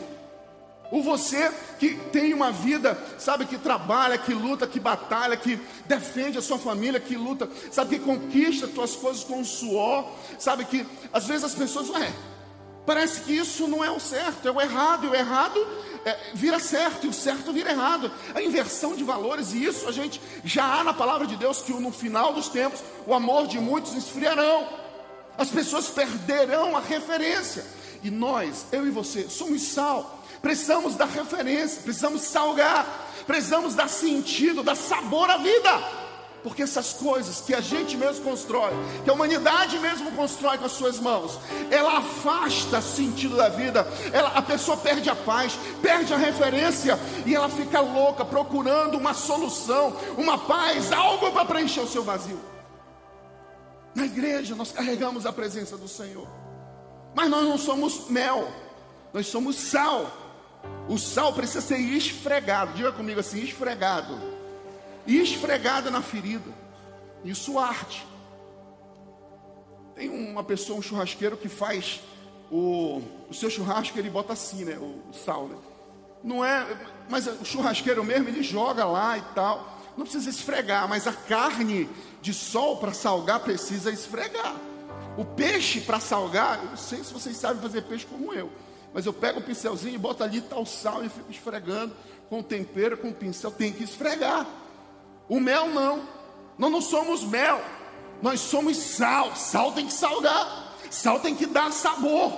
O 0.92 1.02
você 1.02 1.50
que 1.80 1.96
tem 2.12 2.32
uma 2.32 2.52
vida, 2.52 2.96
sabe, 3.18 3.44
que 3.46 3.58
trabalha, 3.58 4.16
que 4.16 4.32
luta, 4.32 4.64
que 4.64 4.78
batalha, 4.78 5.36
que 5.36 5.58
defende 5.86 6.38
a 6.38 6.42
sua 6.42 6.58
família, 6.58 7.00
que 7.00 7.16
luta, 7.16 7.48
sabe, 7.72 7.98
que 7.98 8.04
conquista 8.04 8.66
as 8.66 8.72
suas 8.72 8.94
coisas 8.94 9.24
com 9.24 9.42
suor, 9.42 10.08
sabe, 10.38 10.64
que 10.64 10.86
às 11.12 11.26
vezes 11.26 11.42
as 11.42 11.56
pessoas, 11.56 11.90
ué, 11.90 12.12
parece 12.86 13.22
que 13.22 13.32
isso 13.32 13.66
não 13.66 13.82
é 13.82 13.90
o 13.90 13.98
certo, 13.98 14.46
é 14.46 14.52
o 14.52 14.60
errado, 14.60 15.06
e 15.06 15.08
o 15.08 15.14
errado 15.14 15.58
é, 16.04 16.18
vira 16.34 16.58
certo 16.58 17.06
e 17.06 17.08
o 17.08 17.12
certo 17.12 17.52
vira 17.52 17.70
errado. 17.70 18.10
A 18.34 18.42
inversão 18.42 18.94
de 18.94 19.04
valores, 19.04 19.52
e 19.52 19.64
isso 19.64 19.88
a 19.88 19.92
gente 19.92 20.20
já 20.44 20.64
há 20.64 20.84
na 20.84 20.92
palavra 20.92 21.26
de 21.26 21.36
Deus 21.36 21.62
que 21.62 21.72
no 21.72 21.90
final 21.90 22.32
dos 22.32 22.48
tempos 22.48 22.82
o 23.06 23.14
amor 23.14 23.46
de 23.46 23.58
muitos 23.58 23.94
esfriarão. 23.94 24.68
As 25.36 25.48
pessoas 25.48 25.88
perderão 25.88 26.76
a 26.76 26.80
referência. 26.80 27.64
E 28.02 28.10
nós, 28.10 28.66
eu 28.70 28.86
e 28.86 28.90
você, 28.90 29.28
somos 29.28 29.62
sal. 29.62 30.22
Precisamos 30.42 30.94
dar 30.94 31.06
referência, 31.06 31.80
precisamos 31.82 32.20
salgar, 32.22 32.86
precisamos 33.26 33.74
dar 33.74 33.88
sentido, 33.88 34.62
dar 34.62 34.76
sabor 34.76 35.30
à 35.30 35.38
vida. 35.38 36.03
Porque 36.44 36.62
essas 36.62 36.92
coisas 36.92 37.40
que 37.40 37.54
a 37.54 37.60
gente 37.62 37.96
mesmo 37.96 38.22
constrói, 38.22 38.70
que 39.02 39.08
a 39.08 39.14
humanidade 39.14 39.78
mesmo 39.78 40.12
constrói 40.12 40.58
com 40.58 40.66
as 40.66 40.72
suas 40.72 41.00
mãos, 41.00 41.40
ela 41.70 41.96
afasta 41.96 42.80
o 42.80 42.82
sentido 42.82 43.34
da 43.34 43.48
vida, 43.48 43.88
ela, 44.12 44.28
a 44.28 44.42
pessoa 44.42 44.76
perde 44.76 45.08
a 45.08 45.16
paz, 45.16 45.58
perde 45.80 46.12
a 46.12 46.18
referência 46.18 46.98
e 47.24 47.34
ela 47.34 47.48
fica 47.48 47.80
louca 47.80 48.26
procurando 48.26 48.98
uma 48.98 49.14
solução, 49.14 49.96
uma 50.18 50.36
paz, 50.36 50.92
algo 50.92 51.32
para 51.32 51.46
preencher 51.46 51.80
o 51.80 51.88
seu 51.88 52.04
vazio. 52.04 52.38
Na 53.94 54.04
igreja 54.04 54.54
nós 54.54 54.70
carregamos 54.70 55.24
a 55.24 55.32
presença 55.32 55.78
do 55.78 55.88
Senhor, 55.88 56.28
mas 57.14 57.30
nós 57.30 57.42
não 57.42 57.56
somos 57.56 58.10
mel, 58.10 58.52
nós 59.14 59.28
somos 59.28 59.56
sal. 59.56 60.10
O 60.90 60.98
sal 60.98 61.32
precisa 61.32 61.62
ser 61.62 61.78
esfregado, 61.78 62.74
diga 62.74 62.92
comigo 62.92 63.20
assim: 63.20 63.38
esfregado 63.38 64.43
e 65.06 65.20
esfregada 65.20 65.90
na 65.90 66.02
ferida. 66.02 66.50
Isso 67.24 67.58
arde. 67.58 68.06
Tem 69.94 70.08
uma 70.08 70.42
pessoa, 70.42 70.78
um 70.78 70.82
churrasqueiro, 70.82 71.36
que 71.36 71.48
faz 71.48 72.00
o, 72.50 73.00
o 73.28 73.34
seu 73.34 73.48
churrasco, 73.48 73.98
ele 73.98 74.10
bota 74.10 74.32
assim, 74.32 74.64
né? 74.64 74.76
O, 74.76 75.10
o 75.10 75.12
sal, 75.12 75.48
né? 75.48 75.56
Não 76.22 76.44
é, 76.44 76.66
mas 77.08 77.26
o 77.26 77.44
churrasqueiro 77.44 78.02
mesmo, 78.02 78.28
ele 78.28 78.42
joga 78.42 78.84
lá 78.84 79.16
e 79.18 79.22
tal. 79.34 79.78
Não 79.96 80.04
precisa 80.04 80.28
esfregar, 80.30 80.88
mas 80.88 81.06
a 81.06 81.12
carne 81.12 81.88
de 82.20 82.32
sol 82.34 82.78
para 82.78 82.92
salgar 82.92 83.40
precisa 83.40 83.92
esfregar. 83.92 84.56
O 85.16 85.24
peixe 85.24 85.80
para 85.80 86.00
salgar, 86.00 86.58
eu 86.58 86.70
não 86.70 86.76
sei 86.76 87.04
se 87.04 87.12
vocês 87.12 87.36
sabem 87.36 87.62
fazer 87.62 87.82
peixe 87.82 88.04
como 88.06 88.32
eu, 88.34 88.50
mas 88.92 89.06
eu 89.06 89.12
pego 89.12 89.38
o 89.38 89.42
pincelzinho 89.42 89.94
e 89.94 89.98
boto 89.98 90.24
ali 90.24 90.40
tal 90.40 90.66
sal 90.66 91.04
e 91.04 91.08
fico 91.08 91.30
esfregando 91.30 91.94
com 92.28 92.42
tempero, 92.42 92.96
com 92.96 93.12
pincel, 93.12 93.50
tem 93.50 93.72
que 93.72 93.84
esfregar. 93.84 94.46
O 95.28 95.40
mel 95.40 95.68
não. 95.68 96.08
Nós 96.58 96.70
não 96.70 96.80
somos 96.80 97.24
mel. 97.24 97.60
Nós 98.22 98.40
somos 98.40 98.76
sal. 98.76 99.34
Sal 99.36 99.72
tem 99.72 99.86
que 99.86 99.92
salgar. 99.92 100.76
Sal 100.90 101.20
tem 101.20 101.34
que 101.34 101.46
dar 101.46 101.72
sabor. 101.72 102.32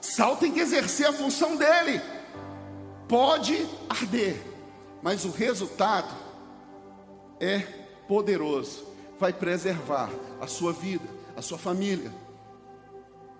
Sal 0.00 0.36
tem 0.36 0.52
que 0.52 0.60
exercer 0.60 1.06
a 1.06 1.12
função 1.12 1.56
dele. 1.56 2.00
Pode 3.08 3.66
arder, 3.88 4.40
mas 5.02 5.24
o 5.24 5.30
resultado 5.30 6.14
é 7.40 7.58
poderoso. 8.08 8.84
Vai 9.18 9.32
preservar 9.32 10.10
a 10.40 10.46
sua 10.46 10.72
vida, 10.72 11.08
a 11.36 11.42
sua 11.42 11.58
família. 11.58 12.12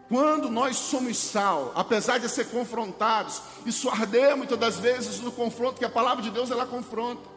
Quando 0.08 0.50
nós 0.50 0.76
somos 0.76 1.16
sal, 1.16 1.72
apesar 1.74 2.18
de 2.18 2.28
ser 2.28 2.46
confrontados, 2.50 3.42
isso 3.64 3.88
arder 3.88 4.36
muitas 4.36 4.58
das 4.58 4.76
vezes 4.78 5.20
no 5.20 5.32
confronto, 5.32 5.78
que 5.78 5.84
a 5.84 5.90
palavra 5.90 6.22
de 6.22 6.30
Deus 6.30 6.50
ela 6.50 6.66
confronta. 6.66 7.33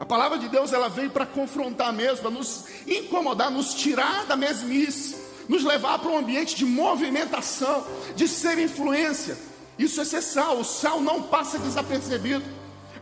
A 0.00 0.06
palavra 0.06 0.38
de 0.38 0.48
Deus 0.48 0.72
ela 0.72 0.88
vem 0.88 1.10
para 1.10 1.26
confrontar 1.26 1.92
mesmo, 1.92 2.22
para 2.22 2.30
nos 2.30 2.64
incomodar, 2.86 3.50
nos 3.50 3.74
tirar 3.74 4.24
da 4.24 4.34
mesmice, 4.34 5.14
nos 5.46 5.62
levar 5.62 5.98
para 5.98 6.10
um 6.10 6.16
ambiente 6.16 6.56
de 6.56 6.64
movimentação, 6.64 7.86
de 8.16 8.26
ser 8.26 8.58
influência. 8.58 9.36
Isso 9.78 10.00
é 10.00 10.04
ser 10.06 10.22
sal. 10.22 10.58
O 10.58 10.64
sal 10.64 11.02
não 11.02 11.24
passa 11.24 11.58
desapercebido. 11.58 12.44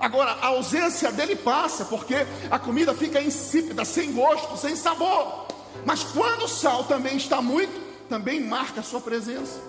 Agora, 0.00 0.32
a 0.42 0.48
ausência 0.48 1.12
dele 1.12 1.36
passa, 1.36 1.84
porque 1.84 2.16
a 2.50 2.58
comida 2.58 2.92
fica 2.92 3.22
insípida, 3.22 3.84
sem 3.84 4.12
gosto, 4.12 4.56
sem 4.56 4.74
sabor. 4.74 5.46
Mas 5.84 6.02
quando 6.02 6.46
o 6.46 6.48
sal 6.48 6.82
também 6.84 7.16
está 7.16 7.40
muito, 7.40 7.80
também 8.08 8.40
marca 8.40 8.80
a 8.80 8.84
sua 8.84 9.00
presença. 9.00 9.60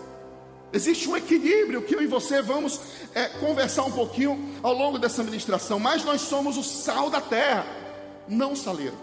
Existe 0.71 1.09
um 1.09 1.17
equilíbrio 1.17 1.81
que 1.81 1.95
eu 1.95 2.01
e 2.01 2.07
você 2.07 2.41
vamos 2.41 2.79
é, 3.15 3.27
conversar 3.27 3.85
um 3.85 3.91
pouquinho 3.91 4.59
ao 4.61 4.73
longo 4.73 4.99
dessa 4.99 5.23
ministração. 5.23 5.79
Mas 5.79 6.03
nós 6.03 6.21
somos 6.21 6.57
o 6.57 6.63
sal 6.63 7.09
da 7.09 7.19
terra, 7.19 7.65
não 8.27 8.53
o 8.53 8.57
saleiro. 8.57 8.97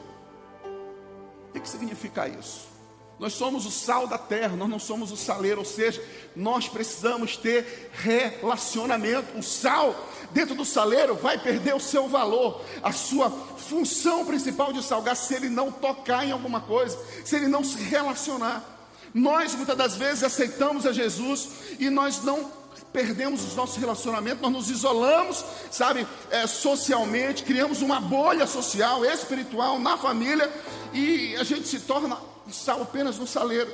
O 1.49 1.53
que, 1.53 1.61
que 1.61 1.69
significa 1.69 2.29
isso? 2.29 2.77
Nós 3.19 3.33
somos 3.33 3.65
o 3.65 3.71
sal 3.71 4.07
da 4.07 4.19
terra, 4.19 4.55
nós 4.57 4.69
não 4.69 4.79
somos 4.79 5.11
o 5.11 5.17
saleiro, 5.17 5.61
ou 5.61 5.65
seja, 5.65 6.05
nós 6.37 6.69
precisamos 6.69 7.37
ter 7.37 7.91
relacionamento. 7.93 9.39
O 9.39 9.43
sal 9.43 9.95
dentro 10.33 10.55
do 10.55 10.67
saleiro 10.67 11.15
vai 11.15 11.39
perder 11.39 11.75
o 11.75 11.81
seu 11.81 12.09
valor, 12.09 12.63
a 12.83 12.93
sua 12.93 13.31
função 13.31 14.25
principal 14.27 14.71
de 14.73 14.83
salgar, 14.83 15.17
se 15.17 15.35
ele 15.35 15.49
não 15.49 15.73
tocar 15.73 16.27
em 16.27 16.31
alguma 16.31 16.61
coisa, 16.61 16.99
se 17.25 17.35
ele 17.37 17.49
não 17.49 17.65
se 17.65 17.79
relacionar. 17.79 18.76
Nós 19.17 19.55
muitas 19.55 19.79
das 19.79 19.97
vezes 19.97 20.23
aceitamos 20.23 20.85
a 20.85 20.93
Jesus 20.93 21.49
e 21.79 21.89
nós 21.89 22.23
não 22.23 22.53
perdemos 22.93 23.43
os 23.47 23.57
nossos 23.57 23.77
relacionamentos, 23.77 24.43
nós 24.43 24.53
nos 24.53 24.69
isolamos, 24.69 25.43
sabe, 25.71 26.07
é, 26.31 26.47
socialmente, 26.47 27.43
criamos 27.43 27.81
uma 27.81 27.99
bolha 27.99 28.47
social, 28.47 29.07
espiritual 29.07 29.79
na 29.79 29.97
família 29.97 30.53
e 30.93 31.35
a 31.37 31.45
gente 31.45 31.67
se 31.67 31.81
torna 31.81 32.19
sal 32.53 32.83
apenas 32.83 33.17
no 33.17 33.27
saleiro. 33.27 33.73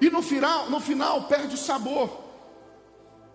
E 0.00 0.08
no 0.08 0.22
final, 0.22 0.70
no 0.70 0.80
final 0.80 1.24
perde 1.24 1.54
o 1.54 1.58
sabor. 1.58 2.24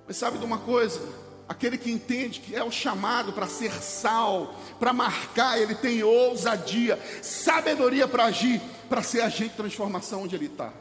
Mas 0.07 0.17
sabe 0.17 0.39
de 0.39 0.45
uma 0.45 0.57
coisa? 0.57 1.00
Aquele 1.48 1.77
que 1.77 1.91
entende 1.91 2.39
que 2.39 2.55
é 2.55 2.63
o 2.63 2.72
chamado 2.72 3.31
para 3.31 3.45
ser 3.45 3.72
sal, 3.74 4.55
para 4.79 4.91
marcar, 4.91 5.62
ele 5.62 5.75
tem 5.75 6.01
ousadia, 6.01 7.00
sabedoria 7.22 8.07
para 8.07 8.25
agir, 8.25 8.60
para 8.89 9.03
ser 9.03 9.22
agente 9.22 9.51
de 9.51 9.57
transformação 9.57 10.24
onde 10.24 10.36
ele 10.36 10.48
está. 10.48 10.74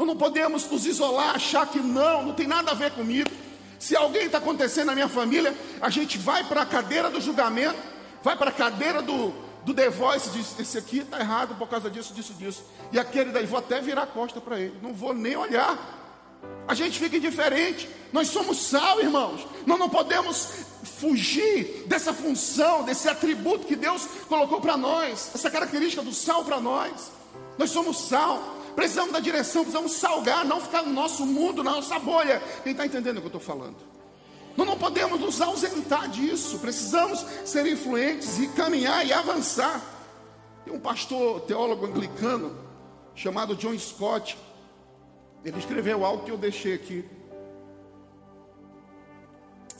Nós 0.00 0.06
não 0.06 0.16
podemos 0.16 0.66
nos 0.66 0.86
isolar, 0.86 1.34
achar 1.34 1.66
que 1.66 1.78
não, 1.78 2.22
não 2.22 2.32
tem 2.32 2.46
nada 2.46 2.70
a 2.70 2.74
ver 2.74 2.90
comigo. 2.92 3.28
Se 3.78 3.94
alguém 3.94 4.24
está 4.24 4.38
acontecendo 4.38 4.86
na 4.86 4.94
minha 4.94 5.10
família, 5.10 5.54
a 5.78 5.90
gente 5.90 6.16
vai 6.16 6.42
para 6.42 6.62
a 6.62 6.64
cadeira 6.64 7.10
do 7.10 7.20
julgamento, 7.20 7.78
vai 8.22 8.34
para 8.34 8.48
a 8.48 8.52
cadeira 8.52 9.02
do, 9.02 9.30
do 9.62 9.74
The 9.74 9.90
Voice, 9.90 10.30
diz: 10.30 10.58
Esse 10.58 10.78
aqui 10.78 11.00
está 11.00 11.20
errado 11.20 11.54
por 11.56 11.68
causa 11.68 11.90
disso, 11.90 12.14
disso, 12.14 12.32
disso. 12.32 12.64
E 12.90 12.98
aquele 12.98 13.30
daí, 13.30 13.44
vou 13.44 13.58
até 13.58 13.78
virar 13.82 14.04
a 14.04 14.06
costa 14.06 14.40
para 14.40 14.58
ele, 14.58 14.74
não 14.80 14.94
vou 14.94 15.12
nem 15.12 15.36
olhar. 15.36 15.78
A 16.66 16.72
gente 16.72 16.98
fica 16.98 17.18
indiferente. 17.18 17.86
Nós 18.10 18.28
somos 18.28 18.56
sal, 18.56 19.02
irmãos. 19.02 19.46
Nós 19.66 19.78
não 19.78 19.90
podemos 19.90 20.64
fugir 20.82 21.84
dessa 21.86 22.14
função, 22.14 22.84
desse 22.84 23.06
atributo 23.06 23.66
que 23.66 23.76
Deus 23.76 24.08
colocou 24.30 24.62
para 24.62 24.78
nós, 24.78 25.30
essa 25.34 25.50
característica 25.50 26.00
do 26.00 26.14
sal 26.14 26.42
para 26.42 26.58
nós. 26.58 27.12
Nós 27.58 27.68
somos 27.68 27.98
sal. 28.08 28.59
Precisamos 28.74 29.12
da 29.12 29.20
direção, 29.20 29.62
precisamos 29.62 29.92
salgar, 29.92 30.44
não 30.44 30.60
ficar 30.60 30.82
no 30.82 30.92
nosso 30.92 31.26
mundo, 31.26 31.62
na 31.62 31.72
nossa 31.72 31.98
bolha. 31.98 32.40
Quem 32.62 32.72
está 32.72 32.86
entendendo 32.86 33.18
o 33.18 33.20
que 33.20 33.26
eu 33.26 33.38
estou 33.38 33.40
falando? 33.40 33.76
Nós 34.56 34.66
não 34.66 34.78
podemos 34.78 35.20
nos 35.20 35.40
ausentar 35.40 36.08
disso. 36.08 36.58
Precisamos 36.58 37.24
ser 37.44 37.66
influentes 37.66 38.38
e 38.38 38.48
caminhar 38.48 39.06
e 39.06 39.12
avançar. 39.12 39.80
Tem 40.64 40.74
um 40.74 40.80
pastor 40.80 41.40
teólogo 41.42 41.86
anglicano 41.86 42.56
chamado 43.14 43.56
John 43.56 43.78
Scott. 43.78 44.36
Ele 45.44 45.58
escreveu 45.58 46.04
algo 46.04 46.24
que 46.24 46.30
eu 46.30 46.36
deixei 46.36 46.74
aqui. 46.74 47.08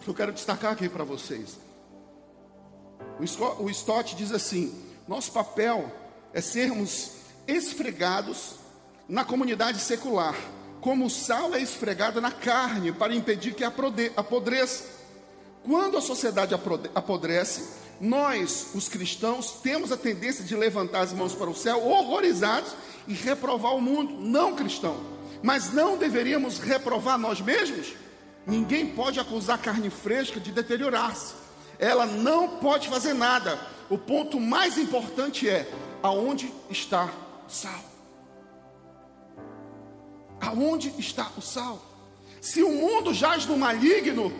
Que 0.03 0.09
eu 0.09 0.15
quero 0.15 0.33
destacar 0.33 0.73
aqui 0.73 0.89
para 0.89 1.05
vocês. 1.05 1.59
O 3.59 3.69
Stott 3.69 4.17
diz 4.17 4.33
assim: 4.33 4.75
nosso 5.07 5.33
papel 5.33 5.93
é 6.33 6.41
sermos 6.41 7.13
esfregados 7.47 8.60
na 9.11 9.25
comunidade 9.25 9.81
secular, 9.81 10.37
como 10.81 11.11
sal 11.11 11.53
é 11.53 11.61
esfregado 11.61 12.21
na 12.21 12.31
carne 12.31 12.93
para 12.93 13.15
impedir 13.15 13.55
que 13.55 13.65
apodreça. 13.65 14.85
Quando 15.65 15.99
a 15.99 16.01
sociedade 16.01 16.55
apodrece, 16.95 17.69
nós, 18.01 18.71
os 18.73 18.89
cristãos, 18.89 19.59
temos 19.63 19.91
a 19.91 19.97
tendência 19.97 20.45
de 20.45 20.57
levantar 20.57 21.01
as 21.01 21.13
mãos 21.13 21.35
para 21.35 21.51
o 21.51 21.55
céu, 21.55 21.85
horrorizados, 21.87 22.73
e 23.07 23.13
reprovar 23.13 23.75
o 23.75 23.81
mundo 23.81 24.15
não 24.15 24.55
cristão. 24.55 24.97
Mas 25.43 25.73
não 25.73 25.99
deveríamos 25.99 26.59
reprovar 26.59 27.19
nós 27.19 27.41
mesmos? 27.41 27.95
Ninguém 28.47 28.87
pode 28.87 29.19
acusar 29.19 29.57
a 29.57 29.63
carne 29.63 29.91
fresca 29.91 30.39
de 30.39 30.53
deteriorar-se. 30.53 31.35
Ela 31.79 32.07
não 32.07 32.61
pode 32.61 32.89
fazer 32.89 33.13
nada. 33.13 33.59
O 33.91 33.99
ponto 33.99 34.39
mais 34.39 34.79
importante 34.79 35.49
é 35.49 35.69
aonde 36.01 36.51
está 36.71 37.11
o 37.47 37.51
sal. 37.51 37.90
Aonde 40.41 40.93
está 40.99 41.31
o 41.37 41.43
sal? 41.43 41.81
Se 42.41 42.63
o 42.63 42.71
mundo 42.71 43.13
jaz 43.13 43.45
no 43.47 43.57
maligno, 43.57 44.33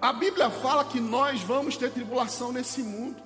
a 0.00 0.12
Bíblia 0.12 0.50
fala 0.50 0.84
que 0.84 1.00
nós 1.00 1.40
vamos 1.40 1.76
ter 1.76 1.90
tribulação 1.90 2.52
nesse 2.52 2.82
mundo. 2.82 3.22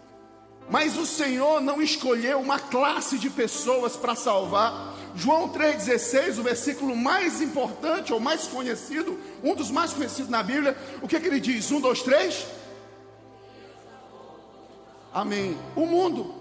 Mas 0.68 0.96
o 0.96 1.04
Senhor 1.04 1.60
não 1.60 1.82
escolheu 1.82 2.40
uma 2.40 2.58
classe 2.58 3.18
de 3.18 3.28
pessoas 3.28 3.96
para 3.96 4.14
salvar. 4.14 4.94
João 5.14 5.48
3,16, 5.50 6.38
o 6.38 6.42
versículo 6.42 6.96
mais 6.96 7.40
importante 7.40 8.12
ou 8.12 8.18
mais 8.18 8.46
conhecido, 8.48 9.18
um 9.42 9.54
dos 9.54 9.70
mais 9.70 9.92
conhecidos 9.92 10.30
na 10.30 10.42
Bíblia, 10.42 10.76
o 11.02 11.06
que, 11.06 11.16
é 11.16 11.20
que 11.20 11.28
ele 11.28 11.38
diz? 11.38 11.70
Um, 11.70 11.80
dois, 11.80 12.02
três? 12.02 12.46
Amém. 15.12 15.56
O 15.76 15.86
mundo. 15.86 16.34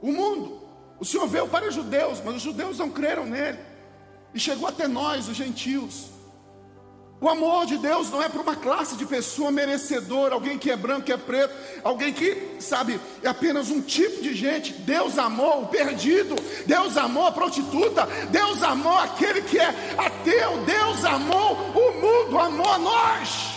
O 0.00 0.12
mundo. 0.12 0.61
O 1.02 1.04
Senhor 1.04 1.26
veio 1.26 1.48
para 1.48 1.66
os 1.66 1.74
judeus, 1.74 2.20
mas 2.24 2.36
os 2.36 2.42
judeus 2.42 2.78
não 2.78 2.88
creram 2.88 3.26
nele. 3.26 3.58
E 4.32 4.38
chegou 4.38 4.68
até 4.68 4.86
nós, 4.86 5.26
os 5.26 5.36
gentios. 5.36 6.12
O 7.20 7.28
amor 7.28 7.66
de 7.66 7.76
Deus 7.76 8.08
não 8.08 8.22
é 8.22 8.28
para 8.28 8.40
uma 8.40 8.54
classe 8.54 8.94
de 8.94 9.04
pessoa 9.04 9.50
merecedora, 9.50 10.32
alguém 10.32 10.56
que 10.56 10.70
é 10.70 10.76
branco, 10.76 11.06
que 11.06 11.12
é 11.12 11.16
preto, 11.16 11.52
alguém 11.82 12.12
que, 12.12 12.56
sabe, 12.60 13.00
é 13.20 13.28
apenas 13.28 13.68
um 13.68 13.82
tipo 13.82 14.22
de 14.22 14.32
gente. 14.32 14.74
Deus 14.74 15.18
amou 15.18 15.64
o 15.64 15.66
perdido, 15.66 16.36
Deus 16.66 16.96
amou 16.96 17.26
a 17.26 17.32
prostituta, 17.32 18.06
Deus 18.30 18.62
amou 18.62 18.96
aquele 18.96 19.42
que 19.42 19.58
é 19.58 19.74
ateu, 19.98 20.64
Deus 20.64 21.04
amou 21.04 21.54
o 21.74 22.00
mundo, 22.00 22.38
amou 22.38 22.70
a 22.70 22.78
nós, 22.78 23.54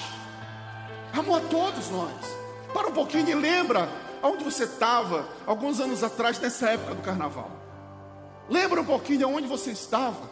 amou 1.13 1.35
a 1.35 1.41
todos 1.41 1.91
nós. 1.91 2.11
Para 2.73 2.87
um 2.87 2.91
pouquinho 2.91 3.29
e 3.29 3.35
lembra 3.35 3.87
Onde 4.23 4.43
você 4.43 4.63
estava 4.63 5.27
alguns 5.45 5.79
anos 5.79 6.03
atrás, 6.03 6.39
nessa 6.39 6.69
época 6.69 6.95
do 6.95 7.01
carnaval? 7.01 7.51
Lembra 8.49 8.81
um 8.81 8.85
pouquinho 8.85 9.19
de 9.19 9.25
onde 9.25 9.47
você 9.47 9.71
estava? 9.71 10.29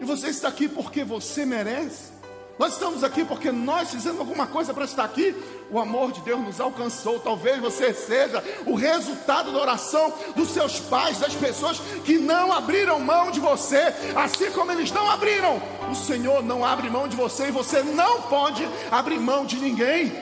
E 0.00 0.04
você 0.04 0.28
está 0.28 0.48
aqui 0.48 0.68
porque 0.68 1.04
você 1.04 1.44
merece? 1.44 2.12
Nós 2.58 2.74
estamos 2.74 3.02
aqui 3.02 3.24
porque 3.24 3.50
nós 3.50 3.90
fizemos 3.90 4.20
alguma 4.20 4.46
coisa 4.46 4.74
para 4.74 4.84
estar 4.84 5.04
aqui. 5.04 5.34
O 5.70 5.78
amor 5.78 6.12
de 6.12 6.20
Deus 6.20 6.40
nos 6.40 6.60
alcançou. 6.60 7.18
Talvez 7.18 7.58
você 7.60 7.94
seja 7.94 8.42
o 8.66 8.74
resultado 8.74 9.50
da 9.50 9.58
oração 9.58 10.12
dos 10.36 10.50
seus 10.50 10.78
pais, 10.78 11.18
das 11.18 11.34
pessoas 11.34 11.78
que 12.04 12.18
não 12.18 12.52
abriram 12.52 13.00
mão 13.00 13.30
de 13.30 13.40
você, 13.40 13.92
assim 14.14 14.50
como 14.52 14.70
eles 14.70 14.92
não 14.92 15.10
abriram. 15.10 15.60
O 15.90 15.94
Senhor 15.94 16.42
não 16.42 16.64
abre 16.64 16.90
mão 16.90 17.08
de 17.08 17.16
você 17.16 17.48
e 17.48 17.50
você 17.50 17.82
não 17.82 18.22
pode 18.22 18.68
abrir 18.90 19.18
mão 19.18 19.44
de 19.44 19.56
ninguém. 19.56 20.12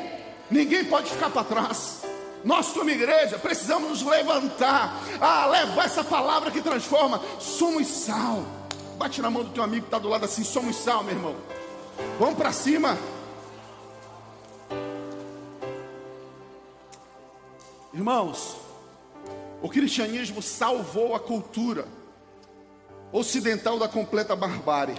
Ninguém 0.50 0.84
pode 0.84 1.10
ficar 1.10 1.30
para 1.30 1.44
trás. 1.44 2.09
Nós, 2.44 2.68
como 2.68 2.88
igreja, 2.90 3.38
precisamos 3.38 3.90
nos 3.90 4.02
levantar, 4.02 4.94
a 5.20 5.46
levar 5.46 5.84
essa 5.84 6.02
palavra 6.02 6.50
que 6.50 6.62
transforma. 6.62 7.20
Somos 7.38 7.86
sal. 7.86 8.42
Bate 8.96 9.20
na 9.20 9.30
mão 9.30 9.44
do 9.44 9.50
teu 9.50 9.62
amigo 9.62 9.82
que 9.82 9.88
está 9.88 9.98
do 9.98 10.08
lado 10.08 10.24
assim: 10.24 10.44
somos 10.44 10.76
sal, 10.76 11.02
meu 11.02 11.14
irmão. 11.14 11.36
Vamos 12.18 12.36
para 12.36 12.52
cima. 12.52 12.98
Irmãos, 17.92 18.56
o 19.60 19.68
cristianismo 19.68 20.40
salvou 20.40 21.14
a 21.14 21.20
cultura. 21.20 21.86
ocidental 23.12 23.78
da 23.78 23.88
completa 23.88 24.36
barbárie. 24.36 24.96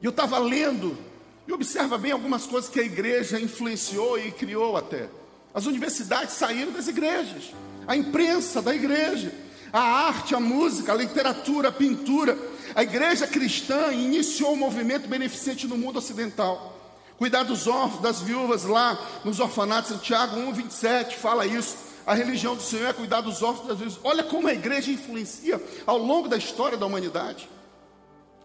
E 0.00 0.04
eu 0.04 0.10
estava 0.10 0.38
lendo, 0.38 0.98
e 1.46 1.52
observa 1.52 1.96
bem 1.96 2.10
algumas 2.10 2.44
coisas 2.44 2.68
que 2.68 2.80
a 2.80 2.82
igreja 2.82 3.40
influenciou 3.40 4.18
e 4.18 4.32
criou 4.32 4.76
até. 4.76 5.08
As 5.54 5.66
universidades 5.66 6.34
saíram 6.34 6.72
das 6.72 6.88
igrejas, 6.88 7.52
a 7.86 7.96
imprensa 7.96 8.62
da 8.62 8.74
igreja, 8.74 9.32
a 9.72 9.80
arte, 9.80 10.34
a 10.34 10.40
música, 10.40 10.92
a 10.92 10.96
literatura, 10.96 11.68
a 11.68 11.72
pintura. 11.72 12.36
A 12.74 12.82
igreja 12.82 13.26
cristã 13.26 13.92
iniciou 13.92 14.52
um 14.52 14.56
movimento 14.56 15.08
beneficente 15.08 15.66
no 15.66 15.78
mundo 15.78 15.98
ocidental. 15.98 16.78
Cuidar 17.18 17.44
dos 17.44 17.66
órfãos, 17.66 18.02
das 18.02 18.20
viúvas 18.20 18.64
lá 18.64 18.98
nos 19.24 19.40
orfanatos, 19.40 19.90
Santiago 19.90 20.36
1, 20.38 20.52
27 20.52 21.16
fala 21.16 21.46
isso. 21.46 21.76
A 22.06 22.14
religião 22.14 22.56
do 22.56 22.62
Senhor 22.62 22.88
é 22.88 22.92
cuidar 22.92 23.20
dos 23.20 23.42
órfãos 23.42 23.68
das 23.68 23.78
viúvas. 23.78 24.00
Olha 24.02 24.24
como 24.24 24.48
a 24.48 24.52
igreja 24.52 24.90
influencia 24.90 25.62
ao 25.86 25.98
longo 25.98 26.28
da 26.28 26.36
história 26.36 26.76
da 26.76 26.84
humanidade. 26.84 27.48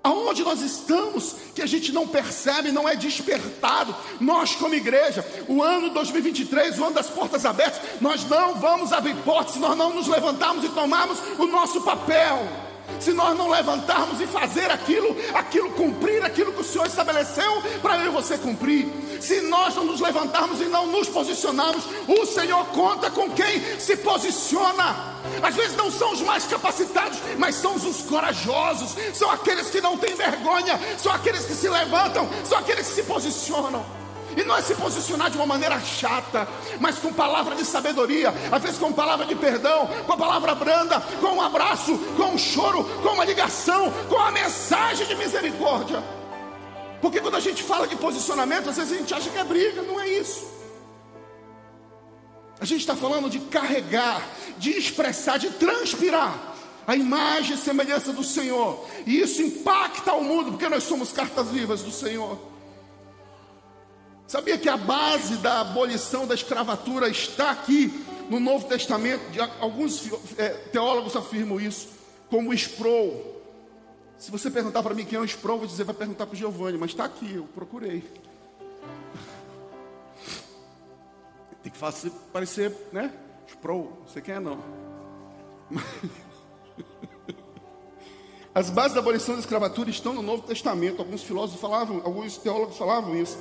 Aonde 0.08 0.42
nós 0.42 0.62
estamos, 0.62 1.36
que 1.54 1.62
a 1.62 1.66
gente 1.66 1.92
não 1.92 2.08
percebe, 2.08 2.72
não 2.72 2.88
é 2.88 2.96
despertado. 2.96 3.94
Nós, 4.22 4.56
como 4.56 4.74
igreja, 4.74 5.26
o 5.50 5.62
ano 5.62 5.90
2023, 5.90 6.80
o 6.80 6.86
ano 6.86 6.96
das 6.96 7.10
portas 7.10 7.46
abertas, 7.46 7.82
nós 8.00 8.24
não 8.24 8.56
vamos 8.56 8.94
abrir 8.94 9.16
portas 9.18 9.56
se 9.56 9.60
nós 9.60 9.78
não 9.78 9.94
nos 9.94 10.08
levantarmos 10.08 10.64
e 10.64 10.70
tomarmos 10.70 11.18
o 11.38 11.46
nosso 11.46 11.82
papel. 11.82 12.48
Se 13.02 13.12
nós 13.12 13.38
não 13.38 13.50
levantarmos 13.50 14.22
e 14.22 14.28
fazer 14.28 14.72
aquilo, 14.72 15.14
aquilo 15.34 15.72
cumprir 15.72 16.24
aquilo 16.24 16.54
que 16.54 16.62
o 16.62 16.64
Senhor 16.64 16.88
estabeleceu 16.88 17.62
para 17.82 17.98
eu 17.98 18.06
e 18.06 18.10
você 18.10 18.38
cumprir. 18.38 18.88
Se 19.20 19.42
nós 19.42 19.76
não 19.76 19.86
nos 19.86 20.00
levantarmos 20.00 20.62
e 20.62 20.66
não 20.66 20.88
nos 20.88 21.10
posicionarmos, 21.10 21.84
o 22.08 22.26
Senhor 22.26 22.66
conta 22.68 23.10
com 23.10 23.30
quem 23.32 23.80
se 23.80 23.98
posiciona. 23.98 25.18
Às 25.42 25.56
vezes 25.56 25.76
não 25.76 25.92
são 25.92 26.14
os 26.14 26.22
mais 26.22 26.46
capacitados, 26.46 27.20
mas 27.38 27.56
são 27.56 27.76
os 27.76 28.02
corajosos, 28.04 28.96
são 29.14 29.30
aqueles 29.30 29.70
que 29.70 29.82
não 29.82 29.98
têm 29.98 30.16
vergonha, 30.16 30.80
são 30.98 31.12
aqueles 31.12 31.46
que 31.46 31.54
se 31.54 31.68
levantam, 31.68 32.28
são 32.44 32.58
aqueles 32.58 32.88
que 32.88 32.96
se 32.96 33.04
posicionam. 33.04 33.86
E 34.36 34.44
não 34.44 34.56
é 34.56 34.62
se 34.62 34.76
posicionar 34.76 35.32
de 35.32 35.38
uma 35.38 35.48
maneira 35.48 35.80
chata, 35.80 36.48
mas 36.80 37.00
com 37.00 37.12
palavra 37.12 37.56
de 37.56 37.66
sabedoria, 37.66 38.32
às 38.52 38.62
vezes 38.62 38.78
com 38.78 38.94
palavra 38.94 39.26
de 39.26 39.34
perdão, 39.34 39.88
com 40.06 40.14
a 40.14 40.18
palavra 40.18 40.54
branda, 40.54 41.02
com 41.20 41.30
um 41.30 41.42
abraço, 41.42 41.98
com 42.16 42.26
um 42.26 42.38
choro, 42.38 42.84
com 43.02 43.10
uma 43.10 43.26
ligação, 43.26 43.92
com 44.08 44.20
a 44.20 44.32
mensagem 44.32 45.08
de 45.08 45.16
misericórdia. 45.16 46.17
Porque 47.02 47.20
quando 47.20 47.36
a 47.36 47.40
gente 47.40 47.62
fala 47.64 47.88
de 47.88 47.96
posicionamento, 47.96 48.70
às 48.70 48.78
vezes 48.78 48.94
a 48.94 48.98
gente 48.98 49.14
acha 49.14 49.30
que 49.30 49.38
é 49.38 49.44
briga, 49.44 49.82
não 49.82 50.00
é 50.00 50.08
isso. 50.10 50.48
A 52.60 52.66
gente 52.66 52.82
está 52.82 52.96
falando 52.96 53.30
de 53.30 53.40
carregar, 53.40 54.28
de 54.58 54.72
expressar, 54.72 55.38
de 55.38 55.52
transpirar 55.52 56.56
a 56.88 56.96
imagem 56.96 57.56
e 57.56 57.60
semelhança 57.60 58.12
do 58.14 58.24
Senhor. 58.24 58.88
E 59.06 59.20
isso 59.20 59.42
impacta 59.42 60.14
o 60.14 60.24
mundo, 60.24 60.52
porque 60.52 60.70
nós 60.70 60.84
somos 60.84 61.12
cartas 61.12 61.50
vivas 61.50 61.84
do 61.84 61.92
Senhor. 61.92 62.40
Sabia 64.26 64.58
que 64.58 64.68
a 64.68 64.76
base 64.76 65.36
da 65.38 65.62
abolição 65.62 66.26
da 66.26 66.34
escravatura 66.34 67.08
está 67.10 67.52
aqui 67.52 68.04
no 68.30 68.40
Novo 68.40 68.68
Testamento? 68.68 69.22
Alguns 69.60 70.10
é, 70.38 70.50
teólogos 70.50 71.16
afirmam 71.16 71.60
isso, 71.60 71.90
como 72.30 72.54
Sproul. 72.54 73.37
Se 74.18 74.32
você 74.32 74.50
perguntar 74.50 74.82
para 74.82 74.96
mim 74.96 75.06
quem 75.06 75.18
é 75.18 75.22
o 75.22 75.26
Sproul, 75.26 75.60
vou 75.60 75.68
dizer, 75.68 75.84
vai 75.84 75.96
perguntar 75.96 76.26
para 76.26 76.34
o 76.34 76.38
Giovanni, 76.38 76.78
mas 76.78 76.92
está 76.92 77.06
aqui, 77.06 77.36
eu 77.36 77.44
procurei. 77.44 78.04
Tem 81.62 81.72
que 81.72 81.78
fazer, 81.78 82.12
parecer, 82.34 82.76
né? 82.92 83.14
Sproul, 83.48 83.94
não 84.02 84.08
sei 84.08 84.22
quem 84.22 84.36
é 84.36 84.40
não. 84.40 84.60
As 88.58 88.72
bases 88.72 88.94
da 88.94 89.02
abolição 89.02 89.36
da 89.36 89.42
escravatura 89.42 89.90
estão 89.90 90.14
no 90.14 90.24
Novo 90.24 90.42
Testamento. 90.42 91.00
Alguns 91.00 91.22
filósofos 91.22 91.62
falavam, 91.62 92.02
alguns 92.04 92.38
teólogos 92.38 92.76
falavam 92.76 93.16
isso. 93.16 93.38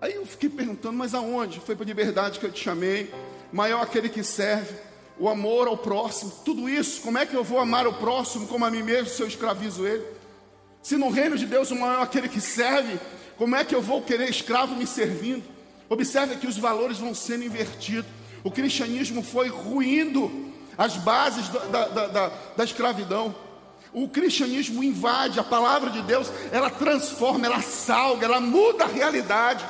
Aí 0.00 0.14
eu 0.14 0.24
fiquei 0.24 0.48
perguntando, 0.48 0.96
mas 0.96 1.12
aonde? 1.12 1.60
Foi 1.60 1.76
para 1.76 1.84
a 1.84 1.86
liberdade 1.86 2.38
que 2.38 2.46
eu 2.46 2.50
te 2.50 2.62
chamei. 2.62 3.12
Maior 3.52 3.82
aquele 3.82 4.08
que 4.08 4.24
serve, 4.24 4.74
o 5.18 5.28
amor 5.28 5.68
ao 5.68 5.76
próximo, 5.76 6.32
tudo 6.44 6.68
isso. 6.68 7.00
Como 7.02 7.18
é 7.18 7.26
que 7.26 7.34
eu 7.34 7.44
vou 7.44 7.58
amar 7.58 7.86
o 7.86 7.94
próximo 7.94 8.46
como 8.46 8.64
a 8.64 8.70
mim 8.70 8.82
mesmo 8.82 9.08
se 9.08 9.22
eu 9.22 9.26
escravizo 9.26 9.86
ele? 9.86 10.04
Se 10.82 10.96
no 10.96 11.08
reino 11.08 11.36
de 11.38 11.46
Deus 11.46 11.70
o 11.70 11.76
maior 11.76 12.02
aquele 12.02 12.28
que 12.28 12.40
serve, 12.40 12.98
como 13.36 13.56
é 13.56 13.64
que 13.64 13.74
eu 13.74 13.80
vou 13.80 14.02
querer 14.02 14.28
escravo 14.28 14.74
me 14.74 14.86
servindo? 14.86 15.44
Observe 15.88 16.36
que 16.36 16.46
os 16.46 16.58
valores 16.58 16.98
vão 16.98 17.14
sendo 17.14 17.44
invertidos. 17.44 18.10
O 18.42 18.50
cristianismo 18.50 19.22
foi 19.22 19.48
ruindo 19.48 20.52
as 20.76 20.96
bases 20.96 21.48
da, 21.48 21.86
da, 21.86 22.06
da, 22.06 22.32
da 22.56 22.64
escravidão. 22.64 23.34
O 23.92 24.08
cristianismo 24.08 24.82
invade 24.82 25.38
a 25.38 25.44
palavra 25.44 25.88
de 25.88 26.02
Deus, 26.02 26.30
ela 26.50 26.68
transforma, 26.68 27.46
ela 27.46 27.62
salga, 27.62 28.26
ela 28.26 28.40
muda 28.40 28.84
a 28.84 28.88
realidade. 28.88 29.64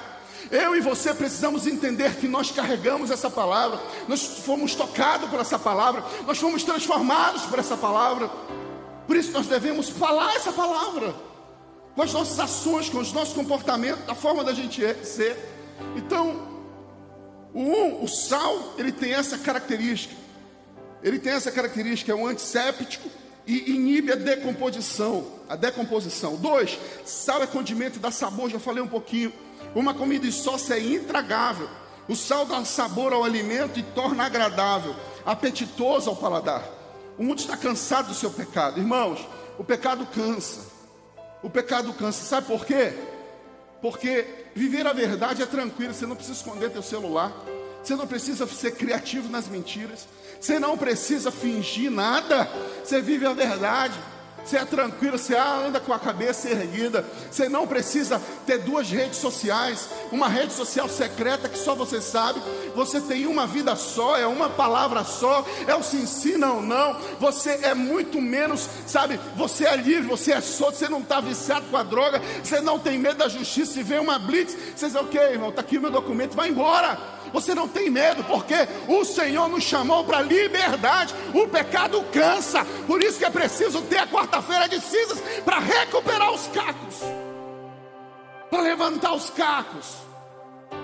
Eu 0.50 0.76
e 0.76 0.80
você 0.80 1.12
precisamos 1.14 1.66
entender 1.66 2.16
que 2.16 2.28
nós 2.28 2.50
carregamos 2.50 3.11
essa 3.11 3.30
palavra, 3.30 3.80
nós 4.09 4.22
fomos 4.24 4.74
tocados 4.74 5.28
por 5.30 5.40
essa 5.40 5.59
palavra, 5.59 6.04
nós 6.26 6.38
fomos 6.38 6.62
transformados 6.62 7.42
por 7.42 7.59
essa 7.59 7.76
palavra. 7.76 8.30
Por 9.07 9.16
isso 9.16 9.33
nós 9.33 9.46
devemos 9.46 9.88
falar 9.88 10.35
essa 10.35 10.52
palavra, 10.52 11.14
com 11.94 12.02
as 12.02 12.12
nossas 12.12 12.38
ações, 12.40 12.88
com 12.88 12.98
os 12.98 13.12
nossos 13.12 13.35
comportamentos, 13.35 14.04
da 14.04 14.14
forma 14.14 14.42
da 14.42 14.52
gente 14.52 14.83
ser. 15.04 15.37
Então, 15.96 16.54
o, 17.52 18.04
o 18.04 18.09
sal, 18.09 18.74
ele 18.76 18.92
tem 18.92 19.14
essa 19.14 19.38
característica. 19.38 20.14
Ele 21.02 21.18
tem 21.18 21.33
essa 21.33 21.52
característica, 21.52 22.11
é 22.11 22.14
um 22.14 22.26
antisséptico 22.26 23.09
e 23.46 23.72
inibe 23.72 24.11
a 24.11 24.16
decomposição. 24.16 25.26
A 25.48 25.54
decomposição. 25.54 26.37
Dois, 26.37 26.78
sal 27.04 27.42
é 27.42 27.46
condimento, 27.46 27.98
dá 27.98 28.11
sabor, 28.11 28.50
já 28.50 28.59
falei 28.59 28.83
um 28.83 28.88
pouquinho. 28.88 29.33
Uma 29.74 29.94
comida 29.94 30.31
sócia 30.33 30.74
é 30.74 30.81
intragável. 30.81 31.68
O 32.09 32.14
sal 32.14 32.44
dá 32.44 32.64
sabor 32.64 33.12
ao 33.12 33.24
alimento 33.24 33.79
e 33.79 33.83
torna 33.83 34.24
agradável, 34.24 34.94
apetitoso 35.24 36.11
ao 36.11 36.16
paladar. 36.16 36.62
O 37.18 37.24
mundo 37.24 37.38
está 37.38 37.57
cansado 37.57 38.09
do 38.09 38.14
seu 38.14 38.31
pecado. 38.31 38.79
Irmãos, 38.79 39.27
o 39.59 39.64
pecado 39.64 40.07
cansa. 40.07 40.61
O 41.42 41.48
pecado 41.48 41.92
cansa. 41.94 42.24
Sabe 42.24 42.46
por 42.46 42.66
quê? 42.66 42.92
Porque 43.81 44.27
viver 44.55 44.87
a 44.87 44.92
verdade 44.92 45.42
é 45.42 45.46
tranquilo, 45.46 45.94
você 45.94 46.07
não 46.07 46.16
precisa 46.16 46.38
esconder 46.38 46.70
teu 46.70 46.83
celular, 46.83 47.33
você 47.83 47.94
não 47.94 48.07
precisa 48.07 48.46
ser 48.46 48.72
criativo 48.72 49.29
nas 49.29 49.46
mentiras, 49.46 50.09
você 50.40 50.59
não 50.59 50.77
precisa 50.77 51.31
fingir 51.31 51.90
nada, 51.90 52.48
você 52.83 53.00
vive 53.00 53.27
a 53.27 53.33
verdade. 53.33 53.98
Você 54.44 54.59
é 54.59 54.64
tranquilo, 54.64 55.18
você 55.18 55.35
anda 55.35 55.80
com 55.80 55.92
a 55.92 55.98
cabeça 55.98 56.48
erguida. 56.48 57.04
Você 57.30 57.48
não 57.48 57.66
precisa 57.66 58.20
ter 58.46 58.59
duas 58.59 58.90
redes 58.90 59.18
sociais, 59.18 59.88
uma 60.12 60.28
rede 60.28 60.52
social 60.52 60.88
secreta 60.88 61.48
que 61.48 61.59
só 61.59 61.74
você 61.74 62.00
sabe. 62.00 62.40
Você 62.74 63.00
tem 63.00 63.26
uma 63.26 63.46
vida 63.46 63.74
só, 63.74 64.16
é 64.16 64.26
uma 64.26 64.50
palavra 64.50 65.02
só, 65.02 65.44
é 65.66 65.74
o 65.74 65.83
sim, 65.83 66.07
sim, 66.07 66.37
não, 66.37 66.61
não. 66.61 67.00
Você 67.18 67.61
é 67.62 67.74
muito 67.74 68.20
menos, 68.20 68.68
sabe? 68.87 69.18
Você 69.37 69.64
é 69.64 69.76
livre, 69.76 70.09
você 70.09 70.33
é 70.33 70.40
solto, 70.40 70.76
você 70.76 70.88
não 70.88 71.00
está 71.00 71.20
viciado 71.20 71.66
com 71.70 71.76
a 71.76 71.83
droga, 71.83 72.20
você 72.42 72.61
não 72.61 72.78
tem 72.78 72.98
medo 72.98 73.16
da 73.16 73.28
justiça. 73.28 73.72
Se 73.72 73.83
vem 73.83 73.98
uma 73.98 74.18
blitz, 74.18 74.57
você 74.76 74.87
diz, 74.87 74.96
ok, 74.96 75.20
irmão, 75.20 75.48
está 75.48 75.62
aqui 75.62 75.78
o 75.78 75.80
meu 75.80 75.90
documento, 75.90 76.37
vai 76.37 76.50
embora. 76.50 77.14
Você 77.32 77.54
não 77.54 77.66
tem 77.68 77.90
medo, 77.90 78.22
porque 78.24 78.54
o 78.88 79.04
Senhor 79.04 79.48
nos 79.48 79.64
chamou 79.64 80.04
para 80.04 80.20
liberdade. 80.20 81.14
O 81.32 81.48
pecado 81.48 82.02
cansa, 82.12 82.64
por 82.87 83.02
isso 83.02 83.18
que 83.18 83.24
é 83.24 83.30
preciso 83.30 83.82
ter 83.82 83.98
a 83.98 84.06
quarta-feira 84.06 84.68
de 84.68 84.80
cinzas 84.80 85.20
para 85.44 85.58
recuperar 85.58 86.32
os 86.32 86.46
cacos, 86.48 87.00
para 88.50 88.60
levantar 88.60 89.14
os 89.14 89.30
cacos, 89.30 89.96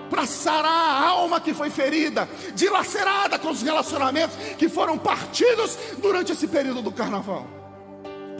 para 0.09 0.27
sarar 0.27 0.67
a 0.67 1.09
alma 1.09 1.41
que 1.41 1.55
foi 1.55 1.71
ferida, 1.71 2.29
dilacerada 2.55 3.39
com 3.39 3.51
os 3.51 3.63
relacionamentos 3.63 4.37
que 4.59 4.69
foram 4.69 4.99
partidos 4.99 5.79
durante 5.99 6.33
esse 6.33 6.49
período 6.49 6.83
do 6.83 6.93
carnaval. 6.93 7.60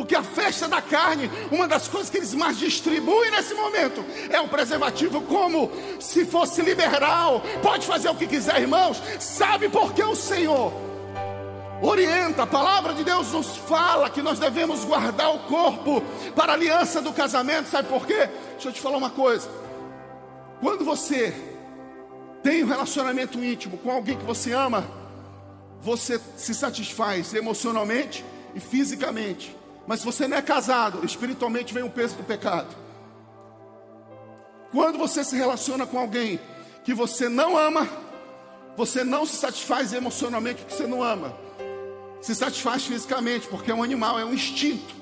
Porque 0.01 0.15
a 0.15 0.23
festa 0.23 0.67
da 0.67 0.81
carne, 0.81 1.31
uma 1.53 1.69
das 1.69 1.87
coisas 1.87 2.09
que 2.09 2.17
eles 2.17 2.33
mais 2.33 2.59
distribuem 2.59 3.31
nesse 3.31 3.53
momento 3.53 4.03
é 4.31 4.41
o 4.41 4.49
preservativo, 4.49 5.21
como 5.21 5.71
se 6.01 6.25
fosse 6.25 6.63
liberal. 6.63 7.43
Pode 7.63 7.87
fazer 7.87 8.09
o 8.09 8.15
que 8.15 8.27
quiser, 8.27 8.63
irmãos. 8.63 8.97
Sabe 9.19 9.69
por 9.69 9.93
que 9.93 10.03
o 10.03 10.17
Senhor 10.17 10.73
orienta, 11.83 12.45
a 12.45 12.47
palavra 12.47 12.95
de 12.95 13.05
Deus 13.05 13.31
nos 13.31 13.59
fala 13.59 14.09
que 14.09 14.23
nós 14.23 14.39
devemos 14.39 14.87
guardar 14.87 15.35
o 15.35 15.41
corpo 15.41 16.03
para 16.35 16.53
a 16.53 16.55
aliança 16.55 17.03
do 17.03 17.13
casamento. 17.13 17.69
Sabe 17.69 17.87
por 17.87 18.07
quê? 18.07 18.27
Deixa 18.53 18.71
eu 18.71 18.73
te 18.73 18.81
falar 18.81 18.97
uma 18.97 19.11
coisa. 19.11 19.51
Quando 20.63 20.83
você 20.83 21.35
tem 22.43 22.65
um 22.65 22.69
relacionamento 22.69 23.39
íntimo 23.45 23.77
com 23.77 23.91
alguém 23.91 24.17
que 24.17 24.25
você 24.25 24.55
ama, 24.55 24.83
você 25.83 26.19
se 26.39 26.55
satisfaz 26.55 27.35
emocionalmente 27.35 28.25
e 28.55 28.61
fisicamente. 28.61 29.60
Mas 29.91 29.99
se 29.99 30.07
você 30.07 30.29
não 30.29 30.37
é 30.37 30.41
casado, 30.41 31.05
espiritualmente 31.05 31.75
vem 31.75 31.83
o 31.83 31.91
peso 31.91 32.15
do 32.15 32.23
pecado. 32.23 32.69
Quando 34.71 34.97
você 34.97 35.25
se 35.25 35.35
relaciona 35.35 35.85
com 35.85 35.99
alguém 35.99 36.39
que 36.85 36.95
você 36.95 37.29
não 37.29 37.59
ama, 37.59 37.89
você 38.77 39.03
não 39.03 39.27
se 39.27 39.35
satisfaz 39.35 39.93
emocionalmente 39.93 40.63
porque 40.63 40.77
você 40.77 40.87
não 40.87 41.03
ama. 41.03 41.37
Se 42.21 42.37
satisfaz 42.37 42.85
fisicamente, 42.85 43.49
porque 43.49 43.73
é 43.73 43.75
um 43.75 43.83
animal, 43.83 44.17
é 44.17 44.25
um 44.25 44.33
instinto. 44.33 44.95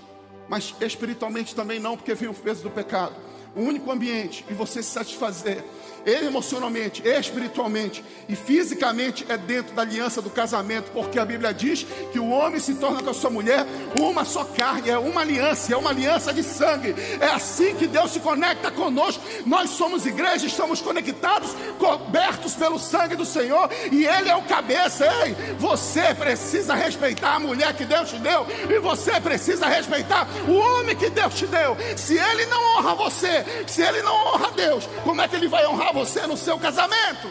mas 0.48 0.74
espiritualmente 0.80 1.54
também 1.54 1.78
não, 1.78 1.94
porque 1.94 2.14
vem 2.14 2.30
o 2.30 2.32
peso 2.32 2.62
do 2.62 2.70
pecado. 2.70 3.14
O 3.54 3.62
único 3.62 3.90
ambiente 3.90 4.44
e 4.48 4.54
você 4.54 4.82
se 4.82 4.90
satisfazer 4.90 5.64
emocionalmente, 6.06 7.02
espiritualmente 7.06 8.04
e 8.28 8.36
fisicamente 8.36 9.26
é 9.28 9.36
dentro 9.36 9.74
da 9.74 9.82
aliança 9.82 10.22
do 10.22 10.30
casamento, 10.30 10.90
porque 10.92 11.18
a 11.18 11.24
Bíblia 11.24 11.52
diz 11.52 11.86
que 12.12 12.18
o 12.18 12.30
homem 12.30 12.60
se 12.60 12.74
torna 12.74 13.02
com 13.02 13.10
a 13.10 13.14
sua 13.14 13.30
mulher 13.30 13.66
uma 14.00 14.24
só 14.24 14.44
carne, 14.44 14.90
é 14.90 14.98
uma 14.98 15.20
aliança, 15.20 15.72
é 15.72 15.76
uma 15.76 15.90
aliança 15.90 16.32
de 16.32 16.42
sangue. 16.42 16.94
É 17.20 17.26
assim 17.26 17.74
que 17.74 17.86
Deus 17.86 18.12
se 18.12 18.20
conecta 18.20 18.70
conosco. 18.70 19.22
Nós 19.46 19.70
somos 19.70 20.06
igreja, 20.06 20.46
estamos 20.46 20.80
conectados, 20.80 21.54
cobertos 21.78 22.54
pelo 22.54 22.78
sangue 22.78 23.16
do 23.16 23.24
Senhor 23.24 23.70
e 23.90 24.06
Ele 24.06 24.28
é 24.28 24.36
o 24.36 24.42
cabeça. 24.42 25.06
Ei, 25.24 25.34
você 25.58 26.14
precisa 26.14 26.74
respeitar 26.74 27.34
a 27.34 27.40
mulher 27.40 27.74
que 27.74 27.84
Deus 27.84 28.10
te 28.10 28.18
deu 28.18 28.46
e 28.68 28.78
você 28.78 29.20
precisa 29.20 29.66
respeitar 29.66 30.26
o 30.48 30.54
homem 30.54 30.96
que 30.96 31.10
Deus 31.10 31.34
te 31.34 31.46
deu. 31.46 31.76
Se 31.96 32.16
Ele 32.16 32.46
não 32.46 32.78
honra 32.78 32.94
você, 32.94 33.37
se 33.66 33.82
Ele 33.82 34.02
não 34.02 34.14
honra 34.14 34.50
Deus, 34.52 34.88
como 35.04 35.20
é 35.20 35.28
que 35.28 35.36
Ele 35.36 35.48
vai 35.48 35.66
honrar 35.66 35.92
você 35.92 36.26
no 36.26 36.36
seu 36.36 36.58
casamento. 36.58 37.28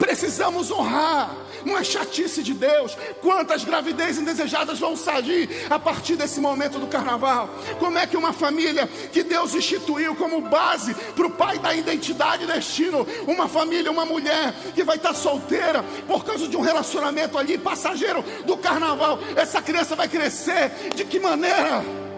Precisamos 0.00 0.70
honrar, 0.70 1.36
não 1.64 1.76
é 1.76 1.84
chatice 1.84 2.42
de 2.42 2.54
Deus. 2.54 2.96
Quantas 3.20 3.64
gravidez 3.64 4.18
indesejadas 4.18 4.78
vão 4.78 4.96
sair 4.96 5.66
a 5.68 5.78
partir 5.78 6.16
desse 6.16 6.40
momento 6.40 6.78
do 6.78 6.86
carnaval? 6.86 7.50
Como 7.78 7.98
é 7.98 8.06
que 8.06 8.16
uma 8.16 8.32
família 8.32 8.86
que 9.12 9.22
Deus 9.22 9.54
instituiu 9.54 10.16
como 10.16 10.40
base 10.40 10.94
para 10.94 11.26
o 11.26 11.30
pai 11.30 11.58
da 11.58 11.74
identidade 11.74 12.44
e 12.44 12.46
destino, 12.46 13.06
uma 13.26 13.46
família, 13.46 13.90
uma 13.90 14.06
mulher 14.06 14.54
que 14.74 14.82
vai 14.82 14.96
estar 14.96 15.12
solteira 15.12 15.84
por 16.08 16.24
causa 16.24 16.48
de 16.48 16.56
um 16.56 16.62
relacionamento 16.62 17.36
ali 17.36 17.58
passageiro 17.58 18.24
do 18.46 18.56
carnaval, 18.56 19.18
essa 19.36 19.60
criança 19.60 19.94
vai 19.94 20.08
crescer 20.08 20.70
de 20.94 21.04
que 21.04 21.20
maneira? 21.20 22.09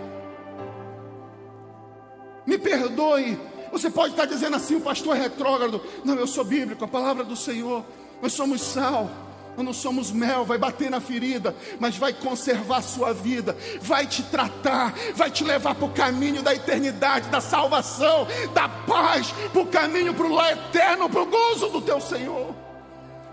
Me 2.46 2.58
perdoe 2.58 3.38
você 3.72 3.88
pode 3.88 4.12
estar 4.12 4.26
dizendo 4.26 4.54
assim: 4.54 4.76
o 4.76 4.80
pastor 4.82 5.16
é 5.16 5.20
retrógrado. 5.20 5.80
Não, 6.04 6.14
eu 6.16 6.26
sou 6.26 6.44
bíblico, 6.44 6.84
a 6.84 6.88
palavra 6.88 7.24
do 7.24 7.34
Senhor. 7.34 7.82
Nós 8.20 8.34
somos 8.34 8.60
sal. 8.60 9.10
Nós 9.56 9.66
não 9.66 9.72
somos 9.74 10.10
mel, 10.10 10.46
vai 10.46 10.56
bater 10.56 10.90
na 10.90 10.98
ferida, 10.98 11.54
mas 11.78 11.98
vai 11.98 12.14
conservar 12.14 12.78
a 12.78 12.82
sua 12.82 13.12
vida, 13.12 13.54
vai 13.82 14.06
te 14.06 14.22
tratar, 14.22 14.94
vai 15.14 15.30
te 15.30 15.44
levar 15.44 15.74
para 15.74 15.84
o 15.84 15.92
caminho 15.92 16.42
da 16.42 16.54
eternidade, 16.54 17.28
da 17.28 17.38
salvação, 17.38 18.26
da 18.54 18.66
paz, 18.66 19.30
para 19.52 19.60
o 19.60 19.66
caminho 19.66 20.14
para 20.14 20.26
o 20.26 20.32
lá 20.32 20.52
eterno, 20.52 21.06
para 21.06 21.20
o 21.20 21.26
gozo 21.26 21.68
do 21.68 21.82
teu 21.82 22.00
Senhor. 22.00 22.54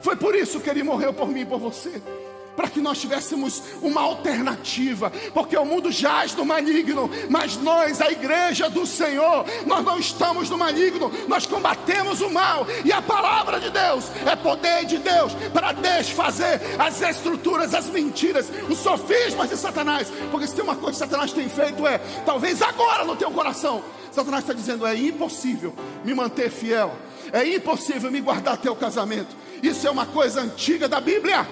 Foi 0.01 0.17
por 0.17 0.35
isso 0.35 0.59
que 0.59 0.69
ele 0.69 0.83
morreu 0.83 1.13
por 1.13 1.29
mim 1.29 1.41
e 1.41 1.45
por 1.45 1.57
você 1.57 2.01
para 2.59 2.69
que 2.69 2.81
nós 2.81 2.99
tivéssemos 2.99 3.63
uma 3.81 4.01
alternativa, 4.01 5.09
porque 5.33 5.55
o 5.55 5.63
mundo 5.63 5.89
jaz 5.89 6.35
no 6.35 6.43
maligno, 6.43 7.09
mas 7.29 7.55
nós, 7.55 8.01
a 8.01 8.11
igreja 8.11 8.69
do 8.69 8.85
Senhor, 8.85 9.45
nós 9.65 9.85
não 9.85 9.97
estamos 9.97 10.49
no 10.49 10.57
maligno, 10.57 11.09
nós 11.29 11.45
combatemos 11.45 12.19
o 12.19 12.29
mal, 12.29 12.67
e 12.83 12.91
a 12.91 13.01
palavra 13.01 13.61
de 13.61 13.69
Deus 13.69 14.11
é 14.25 14.35
poder 14.35 14.83
de 14.83 14.97
Deus 14.97 15.31
para 15.53 15.71
desfazer 15.71 16.59
as 16.77 17.01
estruturas, 17.01 17.73
as 17.73 17.85
mentiras, 17.85 18.51
os 18.69 18.79
sofismas 18.79 19.49
de 19.49 19.55
Satanás, 19.55 20.11
porque 20.29 20.45
se 20.45 20.53
tem 20.53 20.65
uma 20.65 20.75
coisa 20.75 20.91
que 20.91 20.97
Satanás 20.97 21.31
tem 21.31 21.47
feito 21.47 21.87
é, 21.87 21.97
talvez 22.25 22.61
agora 22.61 23.05
no 23.05 23.15
teu 23.15 23.31
coração, 23.31 23.81
Satanás 24.11 24.43
está 24.43 24.53
dizendo: 24.53 24.85
é 24.85 24.97
impossível 24.97 25.73
me 26.03 26.13
manter 26.13 26.51
fiel, 26.51 26.93
é 27.31 27.55
impossível 27.55 28.11
me 28.11 28.19
guardar 28.19 28.55
até 28.55 28.69
o 28.69 28.75
casamento. 28.75 29.33
Isso 29.63 29.87
é 29.87 29.89
uma 29.89 30.05
coisa 30.05 30.41
antiga 30.41 30.89
da 30.89 30.99
Bíblia. 30.99 31.47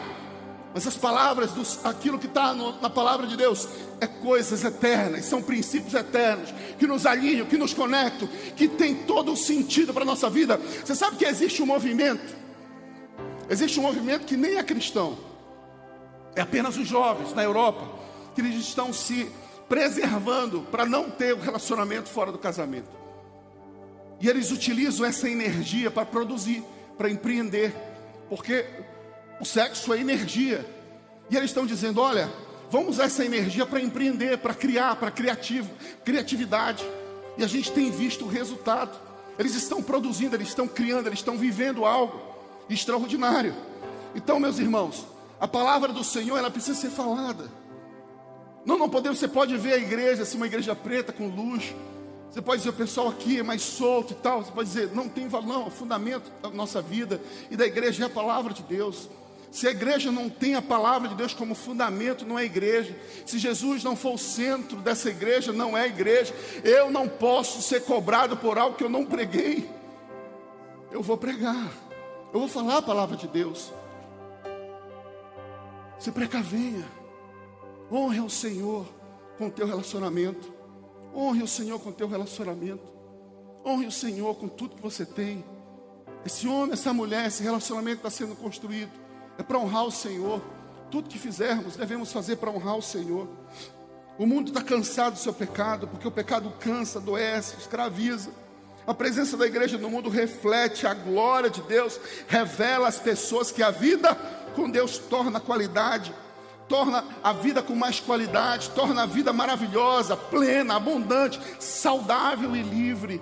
Mas 0.74 0.86
as 0.86 0.96
palavras, 0.96 1.52
dos, 1.52 1.84
aquilo 1.84 2.20
que 2.20 2.28
está 2.28 2.54
na 2.54 2.90
palavra 2.90 3.26
de 3.26 3.36
Deus, 3.36 3.68
é 4.00 4.06
coisas 4.06 4.64
eternas, 4.64 5.26
são 5.26 5.42
princípios 5.42 5.94
eternos, 5.94 6.54
que 6.78 6.86
nos 6.86 7.06
alinham, 7.06 7.46
que 7.46 7.58
nos 7.58 7.74
conectam, 7.74 8.28
que 8.56 8.68
tem 8.68 8.94
todo 8.94 9.32
o 9.32 9.38
sentido 9.38 9.94
para 9.94 10.04
a 10.04 10.06
nossa 10.06 10.30
vida. 10.30 10.58
Você 10.58 10.94
sabe 10.94 11.18
que 11.18 11.26
existe 11.26 11.62
um 11.62 11.66
movimento, 11.66 12.36
existe 13.50 13.80
um 13.80 13.84
movimento 13.84 14.26
que 14.26 14.38
nem 14.38 14.58
é 14.58 14.64
cristão, 14.64 15.18
é 16.36 16.42
apenas 16.42 16.78
os 16.78 16.88
jovens 16.88 17.34
na 17.34 17.44
Europa, 17.44 17.90
que 18.36 18.42
eles 18.42 18.56
estão 18.56 18.94
se 18.94 19.28
preservando 19.68 20.62
para 20.72 20.86
não 20.86 21.10
ter 21.10 21.34
o 21.34 21.38
um 21.38 21.42
relacionamento 21.42 22.08
fora 22.10 22.32
do 22.32 22.38
casamento. 22.38 22.90
E 24.20 24.28
eles 24.28 24.52
utilizam 24.52 25.06
essa 25.06 25.30
energia 25.30 25.92
para 25.92 26.06
produzir, 26.06 26.64
para 26.98 27.10
empreender, 27.10 27.74
porque 28.30 28.66
o 29.40 29.46
sexo 29.46 29.94
é 29.94 30.00
energia. 30.00 30.66
E 31.30 31.36
eles 31.36 31.50
estão 31.50 31.66
dizendo: 31.66 32.02
olha, 32.02 32.30
vamos 32.70 32.90
usar 32.90 33.06
essa 33.06 33.24
energia 33.24 33.66
para 33.66 33.82
empreender, 33.82 34.38
para 34.38 34.54
criar, 34.54 34.96
para 34.96 35.12
criativo, 35.12 35.70
criatividade. 36.04 36.86
E 37.38 37.44
a 37.44 37.48
gente 37.48 37.72
tem 37.72 37.92
visto 37.92 38.26
o 38.26 38.28
resultado. 38.28 38.98
Eles 39.38 39.54
estão 39.54 39.84
produzindo, 39.84 40.36
eles 40.36 40.48
estão 40.48 40.68
criando, 40.68 41.08
eles 41.08 41.20
estão 41.20 41.38
vivendo 41.38 41.86
algo 41.86 42.20
extraordinário. 42.70 43.54
Então, 44.16 44.40
meus 44.40 44.58
irmãos, 44.58 45.06
a 45.40 45.48
palavra 45.48 45.94
do 45.94 46.04
Senhor 46.04 46.38
ela 46.38 46.50
precisa 46.50 46.80
ser 46.80 46.90
falada. 46.90 47.46
Não, 48.66 48.78
não 48.78 48.90
podemos. 48.90 49.20
Você 49.20 49.28
pode 49.28 49.56
ver 49.56 49.74
a 49.74 49.78
igreja, 49.78 50.24
assim, 50.24 50.38
uma 50.38 50.48
igreja 50.48 50.76
preta 50.76 51.14
com 51.14 51.28
luz. 51.28 51.74
Você 52.32 52.42
pode 52.42 52.58
dizer, 52.58 52.72
o 52.72 52.74
pessoal 52.74 53.08
aqui 53.08 53.40
é 53.40 53.44
mais 53.44 53.62
solto 53.62 54.14
e 54.14 54.16
tal. 54.16 54.44
Você 54.44 54.52
pode 54.52 54.68
dizer, 54.68 54.92
não 54.94 55.08
tem 55.08 55.28
valor, 55.28 55.48
não. 55.48 55.68
O 55.68 55.72
fundamento 55.72 56.32
da 56.42 56.50
nossa 56.50 56.82
vida 56.82 57.22
e 57.50 57.56
da 57.56 57.66
igreja 57.66 58.04
é 58.04 58.08
a 58.08 58.10
palavra 58.10 58.54
de 58.54 58.64
Deus. 58.64 59.08
Se 59.52 59.68
a 59.68 59.72
igreja 59.72 60.12
não 60.12 60.30
tem 60.30 60.56
a 60.56 60.62
palavra 60.62 61.08
de 61.08 61.16
Deus 61.16 61.34
como 61.34 61.56
fundamento, 61.56 62.26
não 62.26 62.38
é 62.38 62.44
igreja. 62.44 62.96
Se 63.26 63.40
Jesus 63.40 63.84
não 63.84 63.96
for 63.96 64.14
o 64.14 64.18
centro 64.18 64.78
dessa 64.78 65.10
igreja, 65.10 65.54
não 65.54 65.78
é 65.78 65.88
igreja. 65.88 66.34
Eu 66.64 66.92
não 66.92 67.08
posso 67.08 67.62
ser 67.62 67.84
cobrado 67.84 68.38
por 68.38 68.58
algo 68.58 68.76
que 68.76 68.84
eu 68.84 68.90
não 68.90 69.06
preguei. 69.06 69.70
Eu 70.92 71.02
vou 71.02 71.18
pregar. 71.18 71.72
Eu 72.34 72.42
vou 72.42 72.48
falar 72.48 72.78
a 72.78 72.82
palavra 72.82 73.16
de 73.16 73.28
Deus. 73.28 73.72
Se 75.98 76.12
precavenha. 76.12 76.86
Honre 77.92 78.20
ao 78.20 78.30
Senhor 78.30 78.86
com 79.38 79.48
o 79.48 79.52
teu 79.52 79.66
relacionamento. 79.66 80.54
Honre 81.16 81.42
o 81.42 81.48
Senhor 81.48 81.80
com 81.80 81.90
o 81.90 81.94
teu 81.94 82.08
relacionamento. 82.08 82.86
Honre 83.66 83.88
o 83.88 83.92
Senhor 83.92 84.36
com 84.36 84.48
tudo 84.48 84.76
que 84.76 84.82
você 84.82 85.06
tem. 85.06 85.44
Esse 86.26 86.48
homem, 86.48 86.74
essa 86.74 86.94
mulher, 86.94 87.28
esse 87.28 87.42
relacionamento 87.42 87.98
está 87.98 88.10
sendo 88.10 88.36
construído 88.36 89.07
é 89.38 89.44
para 89.44 89.58
honrar 89.58 89.86
o 89.86 89.92
Senhor. 89.92 90.42
Tudo 90.90 91.10
que 91.10 91.20
fizermos, 91.20 91.76
devemos 91.76 92.12
fazer 92.12 92.38
para 92.38 92.50
honrar 92.50 92.78
o 92.78 92.82
Senhor. 92.82 93.28
O 94.18 94.26
mundo 94.26 94.48
está 94.48 94.62
cansado 94.62 95.14
do 95.14 95.20
seu 95.20 95.34
pecado, 95.34 95.88
porque 95.88 96.08
o 96.08 96.12
pecado 96.12 96.52
cansa, 96.60 97.00
adoece, 97.00 97.58
escraviza. 97.58 98.32
A 98.88 98.94
presença 98.94 99.36
da 99.36 99.46
igreja 99.46 99.78
no 99.78 99.90
mundo 99.90 100.10
reflete 100.10 100.88
a 100.88 100.94
glória 100.94 101.50
de 101.50 101.62
Deus, 101.62 102.00
revela 102.28 102.88
às 102.88 102.98
pessoas 102.98 103.52
que 103.52 103.62
a 103.62 103.70
vida 103.70 104.16
com 104.56 104.70
Deus 104.70 104.98
torna 104.98 105.40
qualidade, 105.40 106.16
torna 106.70 107.04
a 107.22 107.34
vida 107.34 107.62
com 107.62 107.76
mais 107.76 108.00
qualidade, 108.00 108.70
torna 108.72 109.04
a 109.04 109.06
vida 109.06 109.32
maravilhosa, 109.34 110.16
plena, 110.16 110.76
abundante, 110.76 111.40
saudável 111.60 112.56
e 112.56 112.64
livre. 112.64 113.22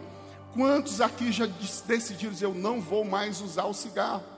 Quantos 0.53 1.01
aqui 1.01 1.31
já 1.31 1.47
decidiram 1.85 2.33
Eu 2.39 2.53
não 2.53 2.79
vou 2.79 3.03
mais 3.03 3.41
usar 3.41 3.65
o 3.65 3.73
cigarro? 3.73 4.34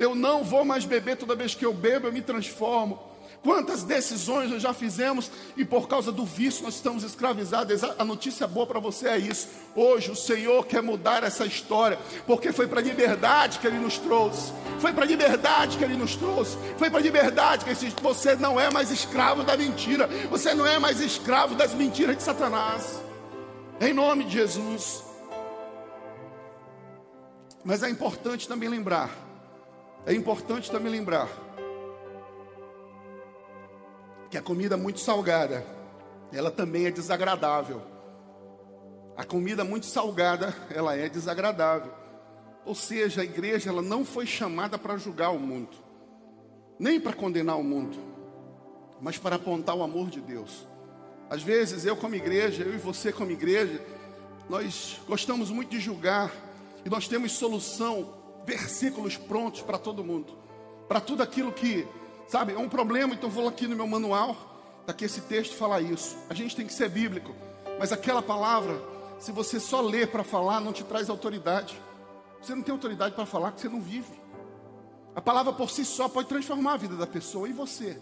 Eu 0.00 0.14
não 0.14 0.42
vou 0.42 0.64
mais 0.64 0.86
beber 0.86 1.18
toda 1.18 1.36
vez 1.36 1.54
que 1.54 1.64
eu 1.64 1.74
bebo, 1.74 2.06
eu 2.06 2.12
me 2.12 2.22
transformo. 2.22 2.98
Quantas 3.42 3.82
decisões 3.82 4.50
nós 4.50 4.62
já 4.62 4.72
fizemos 4.72 5.30
e 5.58 5.64
por 5.64 5.88
causa 5.88 6.10
do 6.10 6.24
vício 6.24 6.62
nós 6.62 6.74
estamos 6.74 7.04
escravizados. 7.04 7.82
A 7.84 8.04
notícia 8.04 8.46
boa 8.46 8.66
para 8.66 8.80
você 8.80 9.08
é 9.08 9.18
isso. 9.18 9.48
Hoje 9.76 10.10
o 10.10 10.16
Senhor 10.16 10.64
quer 10.66 10.82
mudar 10.82 11.22
essa 11.22 11.44
história, 11.44 11.98
porque 12.26 12.50
foi 12.50 12.66
para 12.66 12.80
a 12.80 12.82
liberdade 12.82 13.58
que 13.58 13.66
Ele 13.66 13.78
nos 13.78 13.98
trouxe. 13.98 14.52
Foi 14.78 14.92
para 14.92 15.04
a 15.04 15.06
liberdade 15.06 15.76
que 15.76 15.84
Ele 15.84 15.96
nos 15.96 16.16
trouxe. 16.16 16.56
Foi 16.78 16.88
para 16.88 16.98
a 16.98 17.02
liberdade 17.02 17.66
que 17.66 18.02
você 18.02 18.34
não 18.36 18.58
é 18.58 18.70
mais 18.70 18.90
escravo 18.90 19.42
da 19.42 19.54
mentira. 19.54 20.06
Você 20.30 20.54
não 20.54 20.66
é 20.66 20.78
mais 20.78 20.98
escravo 21.00 21.54
das 21.54 21.74
mentiras 21.74 22.16
de 22.16 22.22
Satanás. 22.22 23.00
Em 23.78 23.92
nome 23.92 24.24
de 24.24 24.32
Jesus. 24.32 25.02
Mas 27.62 27.82
é 27.82 27.90
importante 27.90 28.48
também 28.48 28.68
lembrar 28.68 29.29
é 30.06 30.14
importante 30.14 30.70
também 30.70 30.90
lembrar 30.90 31.28
que 34.30 34.38
a 34.38 34.42
comida 34.42 34.76
muito 34.76 35.00
salgada, 35.00 35.66
ela 36.32 36.50
também 36.50 36.86
é 36.86 36.90
desagradável. 36.90 37.82
A 39.16 39.24
comida 39.24 39.64
muito 39.64 39.86
salgada, 39.86 40.54
ela 40.70 40.96
é 40.96 41.08
desagradável. 41.08 41.92
Ou 42.64 42.74
seja, 42.74 43.22
a 43.22 43.24
igreja 43.24 43.70
ela 43.70 43.82
não 43.82 44.04
foi 44.04 44.26
chamada 44.26 44.78
para 44.78 44.96
julgar 44.96 45.30
o 45.30 45.38
mundo, 45.38 45.76
nem 46.78 47.00
para 47.00 47.12
condenar 47.12 47.58
o 47.58 47.64
mundo, 47.64 47.98
mas 49.00 49.18
para 49.18 49.36
apontar 49.36 49.74
o 49.74 49.82
amor 49.82 50.08
de 50.08 50.20
Deus. 50.20 50.66
Às 51.28 51.42
vezes 51.42 51.84
eu 51.84 51.96
como 51.96 52.14
igreja, 52.14 52.62
eu 52.62 52.74
e 52.74 52.78
você 52.78 53.12
como 53.12 53.30
igreja, 53.32 53.84
nós 54.48 55.00
gostamos 55.08 55.50
muito 55.50 55.70
de 55.70 55.80
julgar 55.80 56.32
e 56.84 56.88
nós 56.88 57.08
temos 57.08 57.32
solução 57.32 58.14
versículos 58.44 59.16
prontos 59.16 59.62
para 59.62 59.78
todo 59.78 60.04
mundo, 60.04 60.32
para 60.88 61.00
tudo 61.00 61.22
aquilo 61.22 61.52
que, 61.52 61.86
sabe, 62.28 62.52
é 62.52 62.58
um 62.58 62.68
problema, 62.68 63.14
então 63.14 63.30
vou 63.30 63.48
aqui 63.48 63.66
no 63.66 63.76
meu 63.76 63.86
manual 63.86 64.50
Está 64.90 64.92
aqui 64.92 65.04
esse 65.04 65.20
texto 65.20 65.54
fala 65.54 65.80
isso. 65.80 66.16
A 66.28 66.34
gente 66.34 66.56
tem 66.56 66.66
que 66.66 66.72
ser 66.72 66.88
bíblico. 66.88 67.32
Mas 67.78 67.92
aquela 67.92 68.20
palavra, 68.20 68.82
se 69.20 69.30
você 69.30 69.60
só 69.60 69.80
lê 69.80 70.06
para 70.06 70.24
falar, 70.24 70.60
não 70.60 70.72
te 70.72 70.82
traz 70.82 71.08
autoridade. 71.08 71.80
Você 72.40 72.54
não 72.54 72.62
tem 72.62 72.72
autoridade 72.72 73.14
para 73.14 73.24
falar 73.24 73.52
que 73.52 73.60
você 73.60 73.68
não 73.68 73.80
vive. 73.80 74.20
A 75.14 75.20
palavra 75.20 75.52
por 75.52 75.70
si 75.70 75.84
só 75.84 76.08
pode 76.08 76.28
transformar 76.28 76.72
a 76.72 76.76
vida 76.76 76.96
da 76.96 77.06
pessoa. 77.06 77.48
E 77.48 77.52
você? 77.52 78.00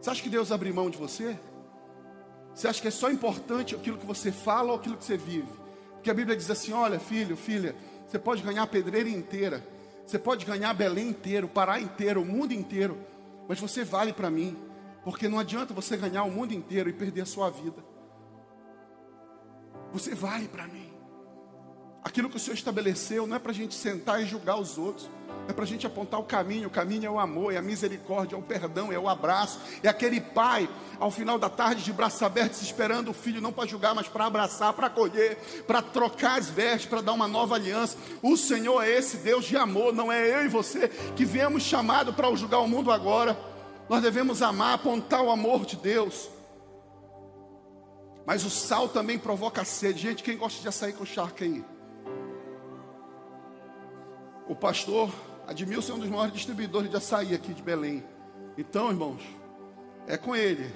Você 0.00 0.10
acha 0.10 0.22
que 0.22 0.28
Deus 0.28 0.52
abre 0.52 0.72
mão 0.72 0.88
de 0.88 0.98
você? 0.98 1.38
Você 2.54 2.68
acha 2.68 2.80
que 2.80 2.88
é 2.88 2.92
só 2.92 3.10
importante 3.10 3.74
aquilo 3.74 3.98
que 3.98 4.06
você 4.06 4.30
fala 4.30 4.70
ou 4.70 4.78
aquilo 4.78 4.96
que 4.96 5.04
você 5.04 5.16
vive? 5.16 5.48
Porque 5.94 6.10
a 6.10 6.14
Bíblia 6.14 6.36
diz 6.36 6.50
assim: 6.50 6.72
olha, 6.72 7.00
filho, 7.00 7.36
filha, 7.36 7.74
você 8.10 8.18
pode 8.18 8.42
ganhar 8.42 8.64
a 8.64 8.66
pedreira 8.66 9.08
inteira, 9.08 9.64
você 10.04 10.18
pode 10.18 10.44
ganhar 10.44 10.74
Belém 10.74 11.10
inteiro, 11.10 11.46
Pará 11.46 11.80
inteiro, 11.80 12.22
o 12.22 12.24
mundo 12.24 12.52
inteiro, 12.52 12.98
mas 13.48 13.60
você 13.60 13.84
vale 13.84 14.12
para 14.12 14.28
mim, 14.28 14.58
porque 15.04 15.28
não 15.28 15.38
adianta 15.38 15.72
você 15.72 15.96
ganhar 15.96 16.24
o 16.24 16.30
mundo 16.30 16.52
inteiro 16.52 16.90
e 16.90 16.92
perder 16.92 17.20
a 17.20 17.26
sua 17.26 17.48
vida. 17.50 17.84
Você 19.92 20.12
vale 20.12 20.48
para 20.48 20.66
mim. 20.66 20.89
Aquilo 22.02 22.30
que 22.30 22.36
o 22.36 22.40
Senhor 22.40 22.54
estabeleceu 22.54 23.26
não 23.26 23.36
é 23.36 23.38
para 23.38 23.52
a 23.52 23.54
gente 23.54 23.74
sentar 23.74 24.22
e 24.22 24.26
julgar 24.26 24.58
os 24.58 24.78
outros 24.78 25.08
é 25.50 25.52
para 25.52 25.64
a 25.64 25.66
gente 25.66 25.86
apontar 25.86 26.20
o 26.20 26.24
caminho. 26.24 26.68
O 26.68 26.70
caminho 26.70 27.06
é 27.06 27.10
o 27.10 27.18
amor, 27.18 27.52
é 27.52 27.56
a 27.56 27.62
misericórdia, 27.62 28.36
é 28.36 28.38
o 28.38 28.42
perdão, 28.42 28.92
é 28.92 28.98
o 28.98 29.08
abraço. 29.08 29.60
É 29.82 29.88
aquele 29.88 30.20
pai, 30.20 30.68
ao 30.98 31.10
final 31.10 31.38
da 31.38 31.48
tarde, 31.48 31.82
de 31.82 31.92
braços 31.92 32.22
abertos, 32.22 32.62
esperando 32.62 33.10
o 33.10 33.14
filho, 33.14 33.40
não 33.40 33.52
para 33.52 33.68
julgar, 33.68 33.94
mas 33.94 34.08
para 34.08 34.26
abraçar, 34.26 34.72
para 34.72 34.86
acolher, 34.86 35.36
para 35.66 35.82
trocar 35.82 36.38
as 36.38 36.48
vestes, 36.48 36.88
para 36.88 37.00
dar 37.00 37.12
uma 37.12 37.28
nova 37.28 37.56
aliança. 37.56 37.96
O 38.22 38.36
Senhor 38.36 38.82
é 38.82 38.90
esse 38.90 39.18
Deus 39.18 39.44
de 39.44 39.56
amor, 39.56 39.92
não 39.92 40.10
é 40.10 40.36
eu 40.36 40.44
e 40.44 40.48
você 40.48 40.88
que 41.16 41.24
viemos 41.24 41.62
chamado 41.62 42.12
para 42.12 42.32
julgar 42.34 42.60
o 42.60 42.68
mundo 42.68 42.90
agora. 42.92 43.36
Nós 43.88 44.02
devemos 44.02 44.40
amar, 44.42 44.74
apontar 44.74 45.22
o 45.22 45.30
amor 45.30 45.66
de 45.66 45.76
Deus. 45.76 46.28
Mas 48.24 48.44
o 48.44 48.50
sal 48.50 48.88
também 48.88 49.18
provoca 49.18 49.64
sede. 49.64 50.00
Gente, 50.00 50.22
quem 50.22 50.36
gosta 50.36 50.62
de 50.62 50.68
açaí 50.68 50.92
com 50.92 51.04
charque 51.04 51.42
aí? 51.42 51.79
O 54.50 54.56
pastor 54.56 55.14
Admilson 55.46 55.92
é 55.92 55.94
um 55.94 55.98
dos 56.00 56.08
maiores 56.08 56.32
distribuidores 56.32 56.90
de 56.90 56.96
açaí 56.96 57.36
aqui 57.36 57.54
de 57.54 57.62
Belém. 57.62 58.02
Então, 58.58 58.90
irmãos, 58.90 59.22
é 60.08 60.16
com 60.16 60.34
ele. 60.34 60.74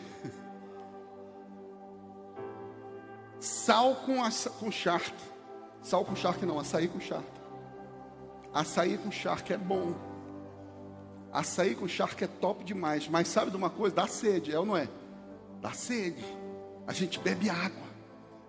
Sal 3.41 3.97
com, 3.97 4.19
com 4.61 4.71
charque. 4.71 5.25
Sal 5.83 6.05
com 6.05 6.15
charque 6.15 6.47
não, 6.47 6.61
açaí 6.61 6.87
com 6.87 7.01
charque. 7.01 7.27
Açaí 8.53 8.97
com 8.97 9.11
charque 9.11 9.53
é 9.53 9.59
bom. 9.59 9.93
Açaí 11.33 11.75
com 11.75 11.89
charque 11.89 12.23
é 12.23 12.29
top 12.29 12.63
demais. 12.63 13.09
Mas 13.09 13.27
sabe 13.27 13.51
de 13.51 13.57
uma 13.57 13.71
coisa? 13.71 13.97
Dá 13.97 14.07
sede, 14.07 14.53
é 14.53 14.59
ou 14.61 14.65
não 14.65 14.77
é? 14.77 14.89
Dá 15.61 15.73
sede. 15.73 16.25
A 16.87 16.93
gente 16.93 17.19
bebe 17.19 17.51
água. 17.51 17.84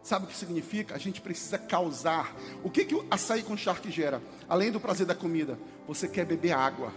Sabe 0.06 0.26
o 0.26 0.28
que 0.28 0.38
significa? 0.38 0.94
A 0.94 1.00
gente 1.00 1.20
precisa 1.20 1.58
causar. 1.58 2.36
O 2.64 2.70
que, 2.70 2.86
que 2.86 2.94
o 2.94 3.04
açaí 3.10 3.42
com 3.42 3.58
charque 3.58 3.90
gera? 3.90 4.22
Além 4.48 4.72
do 4.72 4.80
prazer 4.80 5.08
da 5.08 5.16
comida, 5.16 5.58
você 5.88 6.08
quer 6.08 6.28
beber 6.28 6.52
água. 6.52 6.94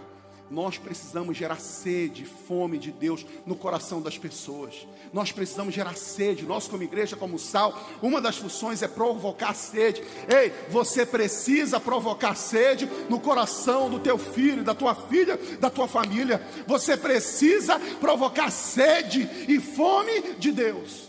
Nós 0.47 0.77
precisamos 0.77 1.35
gerar 1.35 1.59
sede, 1.59 2.23
fome 2.23 2.77
de 2.77 2.91
Deus 2.91 3.25
no 3.47 3.55
coração 3.55 3.99
das 3.99 4.15
pessoas. 4.15 4.87
Nós 5.11 5.31
precisamos 5.31 5.73
gerar 5.73 5.95
sede. 5.95 6.45
Nós, 6.45 6.67
como 6.67 6.83
igreja, 6.83 7.15
como 7.15 7.39
sal, 7.39 7.75
uma 7.99 8.21
das 8.21 8.37
funções 8.37 8.83
é 8.83 8.87
provocar 8.87 9.55
sede. 9.55 10.03
Ei, 10.31 10.53
você 10.69 11.03
precisa 11.03 11.79
provocar 11.79 12.35
sede 12.35 12.87
no 13.09 13.19
coração 13.19 13.89
do 13.89 13.99
teu 13.99 14.19
filho, 14.19 14.63
da 14.63 14.75
tua 14.75 14.93
filha, 14.93 15.35
da 15.59 15.71
tua 15.71 15.87
família. 15.87 16.39
Você 16.67 16.95
precisa 16.95 17.79
provocar 17.99 18.51
sede 18.51 19.27
e 19.47 19.59
fome 19.59 20.35
de 20.37 20.51
Deus. 20.51 21.08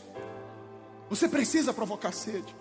Você 1.10 1.28
precisa 1.28 1.74
provocar 1.74 2.12
sede. 2.12 2.56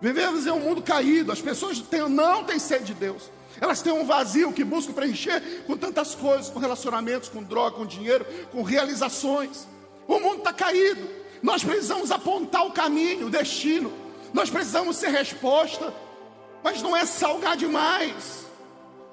Vivemos 0.00 0.46
em 0.46 0.50
um 0.50 0.60
mundo 0.60 0.82
caído, 0.82 1.32
as 1.32 1.40
pessoas 1.40 1.78
têm, 1.78 2.08
não 2.08 2.44
têm 2.44 2.58
sede 2.58 2.86
de 2.86 2.94
Deus. 2.94 3.30
Elas 3.60 3.80
têm 3.80 3.92
um 3.92 4.04
vazio 4.04 4.52
que 4.52 4.64
buscam 4.64 4.92
preencher 4.92 5.64
com 5.66 5.76
tantas 5.76 6.14
coisas, 6.14 6.50
com 6.50 6.58
relacionamentos, 6.58 7.28
com 7.28 7.42
droga, 7.42 7.76
com 7.76 7.86
dinheiro, 7.86 8.26
com 8.52 8.62
realizações. 8.62 9.66
O 10.06 10.18
mundo 10.18 10.38
está 10.38 10.52
caído. 10.52 11.08
Nós 11.42 11.64
precisamos 11.64 12.10
apontar 12.10 12.66
o 12.66 12.72
caminho, 12.72 13.26
o 13.26 13.30
destino. 13.30 13.92
Nós 14.32 14.50
precisamos 14.50 14.96
ser 14.96 15.10
resposta. 15.10 15.92
Mas 16.62 16.82
não 16.82 16.96
é 16.96 17.06
salgar 17.06 17.56
demais. 17.56 18.46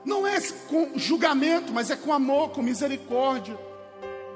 Não 0.04 0.26
é 0.26 0.40
com 0.68 0.92
julgamento, 0.96 1.74
mas 1.74 1.90
é 1.90 1.96
com 1.96 2.14
amor, 2.14 2.50
com 2.50 2.62
misericórdia. 2.62 3.58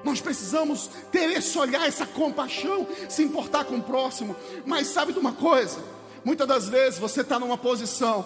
Nós 0.04 0.22
precisamos 0.22 0.90
ter 1.12 1.32
esse 1.32 1.58
olhar, 1.58 1.88
essa 1.88 2.06
compaixão, 2.06 2.88
se 3.08 3.24
importar 3.24 3.66
com 3.66 3.78
o 3.78 3.84
próximo. 3.84 4.36
Mas 4.66 4.88
sabe 4.88 5.14
de 5.14 5.20
uma 5.20 5.34
coisa? 5.34 5.80
Muitas 6.24 6.48
das 6.48 6.70
vezes 6.70 7.00
você 7.00 7.22
está 7.22 7.40
numa 7.40 7.58
posição, 7.58 8.26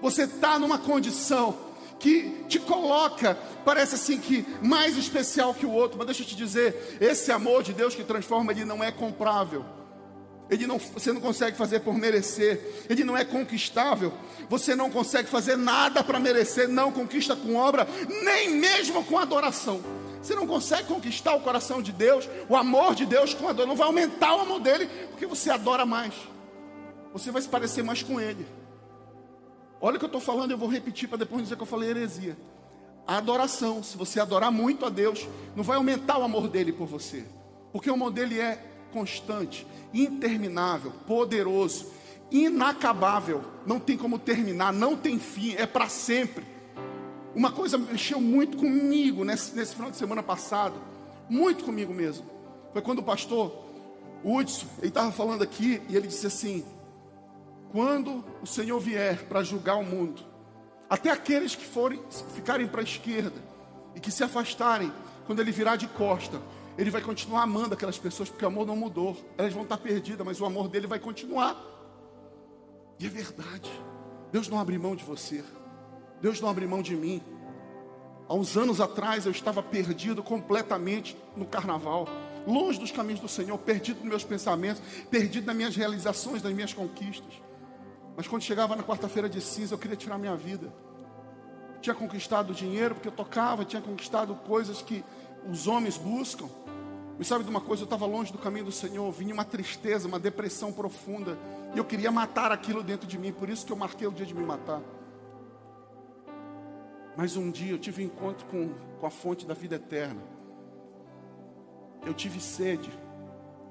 você 0.00 0.24
está 0.24 0.58
numa 0.58 0.78
condição 0.78 1.56
que 1.98 2.44
te 2.48 2.58
coloca, 2.58 3.38
parece 3.64 3.94
assim 3.94 4.18
que 4.18 4.44
mais 4.60 4.96
especial 4.96 5.54
que 5.54 5.64
o 5.64 5.72
outro. 5.72 5.96
Mas 5.96 6.06
deixa 6.06 6.22
eu 6.22 6.26
te 6.26 6.36
dizer, 6.36 6.98
esse 7.00 7.32
amor 7.32 7.62
de 7.62 7.72
Deus 7.72 7.94
que 7.94 8.04
transforma, 8.04 8.52
ele 8.52 8.64
não 8.64 8.82
é 8.82 8.90
comprável. 8.90 9.64
Ele 10.50 10.66
não, 10.66 10.78
você 10.78 11.12
não 11.12 11.20
consegue 11.20 11.56
fazer 11.56 11.80
por 11.80 11.94
merecer, 11.94 12.84
ele 12.90 13.02
não 13.02 13.16
é 13.16 13.24
conquistável. 13.24 14.12
Você 14.50 14.74
não 14.74 14.90
consegue 14.90 15.28
fazer 15.28 15.56
nada 15.56 16.04
para 16.04 16.20
merecer, 16.20 16.68
não 16.68 16.92
conquista 16.92 17.34
com 17.34 17.54
obra, 17.54 17.88
nem 18.22 18.50
mesmo 18.50 19.02
com 19.04 19.18
adoração. 19.18 19.82
Você 20.24 20.34
não 20.34 20.46
consegue 20.46 20.88
conquistar 20.88 21.34
o 21.34 21.40
coração 21.40 21.82
de 21.82 21.92
Deus, 21.92 22.26
o 22.48 22.56
amor 22.56 22.94
de 22.94 23.04
Deus 23.04 23.34
com 23.34 23.46
a 23.46 23.52
dor. 23.52 23.66
Não 23.66 23.76
vai 23.76 23.86
aumentar 23.86 24.34
o 24.34 24.40
amor 24.40 24.58
dele, 24.58 24.86
porque 25.10 25.26
você 25.26 25.50
adora 25.50 25.84
mais. 25.84 26.14
Você 27.12 27.30
vai 27.30 27.42
se 27.42 27.48
parecer 27.48 27.84
mais 27.84 28.02
com 28.02 28.18
ele. 28.18 28.46
Olha 29.78 29.96
o 29.96 29.98
que 29.98 30.04
eu 30.06 30.08
estou 30.08 30.22
falando, 30.22 30.50
eu 30.50 30.56
vou 30.56 30.66
repetir 30.66 31.10
para 31.10 31.18
depois 31.18 31.42
dizer 31.42 31.56
que 31.56 31.62
eu 31.62 31.66
falei 31.66 31.90
heresia. 31.90 32.38
A 33.06 33.18
adoração, 33.18 33.82
se 33.82 33.98
você 33.98 34.18
adorar 34.18 34.50
muito 34.50 34.86
a 34.86 34.88
Deus, 34.88 35.28
não 35.54 35.62
vai 35.62 35.76
aumentar 35.76 36.16
o 36.16 36.22
amor 36.22 36.48
dele 36.48 36.72
por 36.72 36.86
você. 36.86 37.26
Porque 37.70 37.90
o 37.90 37.94
amor 37.94 38.10
dele 38.10 38.40
é 38.40 38.58
constante, 38.94 39.66
interminável, 39.92 40.90
poderoso, 41.06 41.92
inacabável. 42.30 43.44
Não 43.66 43.78
tem 43.78 43.98
como 43.98 44.18
terminar, 44.18 44.72
não 44.72 44.96
tem 44.96 45.18
fim, 45.18 45.54
é 45.58 45.66
para 45.66 45.90
sempre. 45.90 46.53
Uma 47.34 47.50
coisa 47.50 47.76
mexeu 47.76 48.20
muito 48.20 48.56
comigo 48.56 49.24
nesse, 49.24 49.54
nesse 49.56 49.74
final 49.74 49.90
de 49.90 49.96
semana 49.96 50.22
passado, 50.22 50.80
muito 51.28 51.64
comigo 51.64 51.92
mesmo. 51.92 52.24
Foi 52.72 52.80
quando 52.80 53.00
o 53.00 53.02
pastor 53.02 53.52
Hudson, 54.24 54.66
ele 54.78 54.88
estava 54.88 55.10
falando 55.10 55.42
aqui 55.42 55.82
e 55.88 55.96
ele 55.96 56.06
disse 56.06 56.26
assim: 56.26 56.64
quando 57.72 58.24
o 58.40 58.46
Senhor 58.46 58.78
vier 58.78 59.24
para 59.24 59.42
julgar 59.42 59.76
o 59.76 59.84
mundo, 59.84 60.22
até 60.88 61.10
aqueles 61.10 61.54
que 61.56 61.64
forem 61.64 62.00
ficarem 62.34 62.68
para 62.68 62.80
a 62.80 62.84
esquerda 62.84 63.42
e 63.94 64.00
que 64.00 64.10
se 64.10 64.22
afastarem, 64.22 64.92
quando 65.26 65.40
ele 65.40 65.50
virar 65.50 65.76
de 65.76 65.88
costa, 65.88 66.40
ele 66.76 66.90
vai 66.90 67.00
continuar 67.00 67.42
amando 67.42 67.74
aquelas 67.74 67.98
pessoas, 67.98 68.28
porque 68.28 68.44
o 68.44 68.48
amor 68.48 68.66
não 68.66 68.76
mudou. 68.76 69.16
Elas 69.38 69.52
vão 69.52 69.62
estar 69.62 69.78
perdidas, 69.78 70.24
mas 70.26 70.40
o 70.40 70.44
amor 70.44 70.68
dele 70.68 70.86
vai 70.86 70.98
continuar. 70.98 71.60
E 72.98 73.06
é 73.06 73.08
verdade. 73.08 73.70
Deus 74.32 74.48
não 74.48 74.58
abre 74.58 74.78
mão 74.78 74.96
de 74.96 75.04
você. 75.04 75.44
Deus 76.20 76.40
não 76.40 76.48
abre 76.48 76.66
mão 76.66 76.82
de 76.82 76.96
mim. 76.96 77.22
Há 78.28 78.34
uns 78.34 78.56
anos 78.56 78.80
atrás 78.80 79.26
eu 79.26 79.32
estava 79.32 79.62
perdido 79.62 80.22
completamente 80.22 81.16
no 81.36 81.44
carnaval, 81.44 82.08
longe 82.46 82.78
dos 82.78 82.90
caminhos 82.90 83.20
do 83.20 83.28
Senhor, 83.28 83.56
perdido 83.58 84.00
nos 84.00 84.08
meus 84.08 84.24
pensamentos, 84.24 84.82
perdido 85.10 85.46
nas 85.46 85.56
minhas 85.56 85.76
realizações, 85.76 86.42
nas 86.42 86.52
minhas 86.52 86.72
conquistas. 86.72 87.34
Mas 88.16 88.26
quando 88.26 88.42
chegava 88.42 88.76
na 88.76 88.82
quarta-feira 88.82 89.28
de 89.28 89.40
cinza, 89.40 89.74
eu 89.74 89.78
queria 89.78 89.96
tirar 89.96 90.18
minha 90.18 90.36
vida. 90.36 90.72
Tinha 91.80 91.94
conquistado 91.94 92.54
dinheiro 92.54 92.94
porque 92.94 93.08
eu 93.08 93.12
tocava, 93.12 93.64
tinha 93.64 93.82
conquistado 93.82 94.34
coisas 94.34 94.80
que 94.80 95.04
os 95.50 95.66
homens 95.66 95.98
buscam. 95.98 96.48
E 97.18 97.24
sabe 97.24 97.44
de 97.44 97.50
uma 97.50 97.60
coisa? 97.60 97.82
Eu 97.82 97.84
estava 97.84 98.06
longe 98.06 98.32
do 98.32 98.38
caminho 98.38 98.64
do 98.64 98.72
Senhor, 98.72 99.10
vinha 99.12 99.34
uma 99.34 99.44
tristeza, 99.44 100.08
uma 100.08 100.18
depressão 100.18 100.72
profunda. 100.72 101.38
E 101.74 101.78
eu 101.78 101.84
queria 101.84 102.10
matar 102.10 102.50
aquilo 102.50 102.82
dentro 102.82 103.06
de 103.06 103.18
mim, 103.18 103.32
por 103.32 103.48
isso 103.48 103.66
que 103.66 103.72
eu 103.72 103.76
marquei 103.76 104.06
o 104.06 104.12
dia 104.12 104.24
de 104.24 104.34
me 104.34 104.44
matar. 104.44 104.80
Mas 107.16 107.36
um 107.36 107.50
dia 107.50 107.72
eu 107.72 107.78
tive 107.78 108.02
um 108.02 108.06
encontro 108.06 108.46
com, 108.46 108.74
com 109.00 109.06
a 109.06 109.10
fonte 109.10 109.46
da 109.46 109.54
vida 109.54 109.76
eterna. 109.76 110.20
Eu 112.04 112.12
tive 112.12 112.40
sede. 112.40 112.90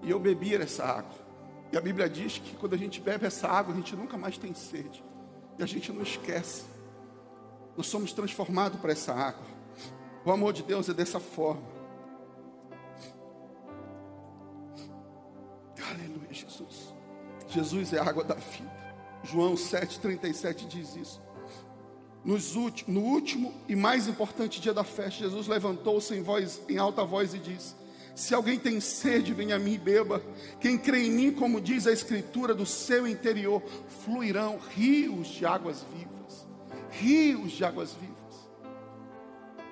E 0.02 0.10
eu 0.10 0.20
bebi 0.20 0.56
essa 0.56 0.84
água. 0.84 1.24
E 1.72 1.78
a 1.78 1.82
Bíblia 1.82 2.10
diz 2.10 2.38
que 2.38 2.56
quando 2.56 2.74
a 2.74 2.78
gente 2.78 3.02
bebe 3.02 3.26
essa 3.26 3.48
água, 3.48 3.74
a 3.74 3.78
gente 3.78 3.96
nunca 3.96 4.18
mais 4.18 4.38
tem 4.38 4.54
sede. 4.54 5.04
E 5.58 5.64
a 5.64 5.66
gente 5.66 5.92
não 5.92 6.02
esquece. 6.02 6.64
Nós 7.76 7.88
somos 7.88 8.14
transformados 8.14 8.80
por 8.80 8.90
essa 8.90 9.14
água. 9.14 9.46
O 10.26 10.32
amor 10.32 10.54
de 10.54 10.64
Deus 10.64 10.88
é 10.88 10.94
dessa 10.94 11.20
forma. 11.20 11.64
Aleluia, 15.90 16.32
Jesus. 16.32 16.94
Jesus 17.48 17.94
é 17.94 18.00
a 18.00 18.08
água 18.08 18.24
da 18.24 18.36
vida. 18.36 18.72
João 19.24 19.56
7,37 19.56 20.68
diz 20.68 20.96
isso. 20.96 21.22
Últimos, 22.26 22.84
no 22.88 23.02
último 23.02 23.54
e 23.68 23.76
mais 23.76 24.08
importante 24.08 24.62
dia 24.62 24.74
da 24.74 24.84
festa, 24.84 25.24
Jesus 25.24 25.46
levantou-se 25.46 26.14
em, 26.16 26.22
voz, 26.22 26.62
em 26.70 26.78
alta 26.78 27.04
voz 27.04 27.34
e 27.34 27.38
disse: 27.38 27.76
Se 28.16 28.34
alguém 28.34 28.58
tem 28.58 28.80
sede, 28.80 29.34
venha 29.34 29.58
a 29.58 29.60
mim 29.60 29.74
e 29.74 29.78
beba. 29.78 30.24
Quem 30.62 30.78
crê 30.78 31.06
em 31.06 31.12
mim, 31.12 31.32
como 31.34 31.60
diz 31.60 31.86
a 31.86 31.92
Escritura, 31.92 32.54
do 32.54 32.66
seu 32.66 33.06
interior 33.06 33.62
fluirão 34.06 34.58
rios 34.74 35.28
de 35.28 35.46
águas 35.46 35.86
vivas. 35.94 36.48
Rios 36.92 37.52
de 37.52 37.66
águas 37.66 37.92
vivas. 37.92 38.14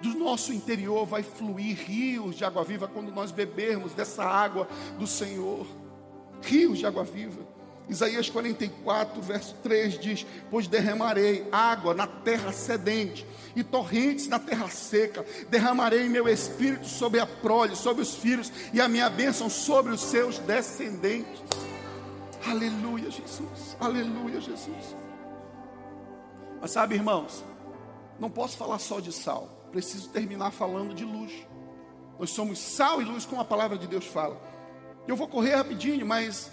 Do 0.02 0.16
nosso 0.16 0.52
interior 0.52 1.06
vai 1.06 1.24
fluir 1.24 1.78
rios 1.78 2.36
de 2.36 2.44
água 2.44 2.66
viva 2.66 2.88
quando 2.88 3.14
nós 3.14 3.32
bebermos 3.32 3.94
dessa 3.94 4.26
água 4.26 4.68
do 5.00 5.08
Senhor. 5.08 5.66
Rios 6.42 6.80
de 6.80 6.86
água 6.86 7.06
viva. 7.06 7.61
Isaías 7.92 8.30
44, 8.30 9.22
verso 9.22 9.54
3 9.62 10.00
diz: 10.00 10.26
Pois 10.50 10.66
derramarei 10.66 11.46
água 11.52 11.94
na 11.94 12.08
terra 12.08 12.54
sedente 12.54 13.28
e 13.54 13.66
torrentes 13.66 14.30
na 14.30 14.40
terra 14.40 14.70
seca, 14.70 15.26
derramarei 15.50 16.08
meu 16.08 16.26
espírito 16.30 16.88
sobre 16.88 17.20
a 17.20 17.28
prole, 17.28 17.76
sobre 17.76 18.02
os 18.02 18.16
filhos, 18.16 18.50
e 18.72 18.80
a 18.80 18.88
minha 18.88 19.10
bênção 19.10 19.50
sobre 19.50 19.92
os 19.92 20.00
seus 20.00 20.40
descendentes. 20.40 21.44
Aleluia, 22.48 23.12
Jesus, 23.12 23.76
aleluia, 23.78 24.40
Jesus. 24.40 24.96
Mas 26.62 26.72
sabe, 26.72 26.96
irmãos, 26.96 27.44
não 28.18 28.30
posso 28.30 28.56
falar 28.56 28.80
só 28.80 29.02
de 29.02 29.12
sal, 29.12 29.68
preciso 29.70 30.08
terminar 30.12 30.52
falando 30.52 30.94
de 30.94 31.04
luz. 31.04 31.34
Nós 32.18 32.30
somos 32.30 32.58
sal 32.58 33.02
e 33.02 33.04
luz, 33.06 33.26
como 33.26 33.42
a 33.42 33.46
palavra 33.46 33.78
de 33.78 33.86
Deus 33.86 34.06
fala. 34.06 34.42
Eu 35.06 35.18
vou 35.18 35.28
correr 35.28 35.56
rapidinho, 35.56 36.06
mas 36.06 36.50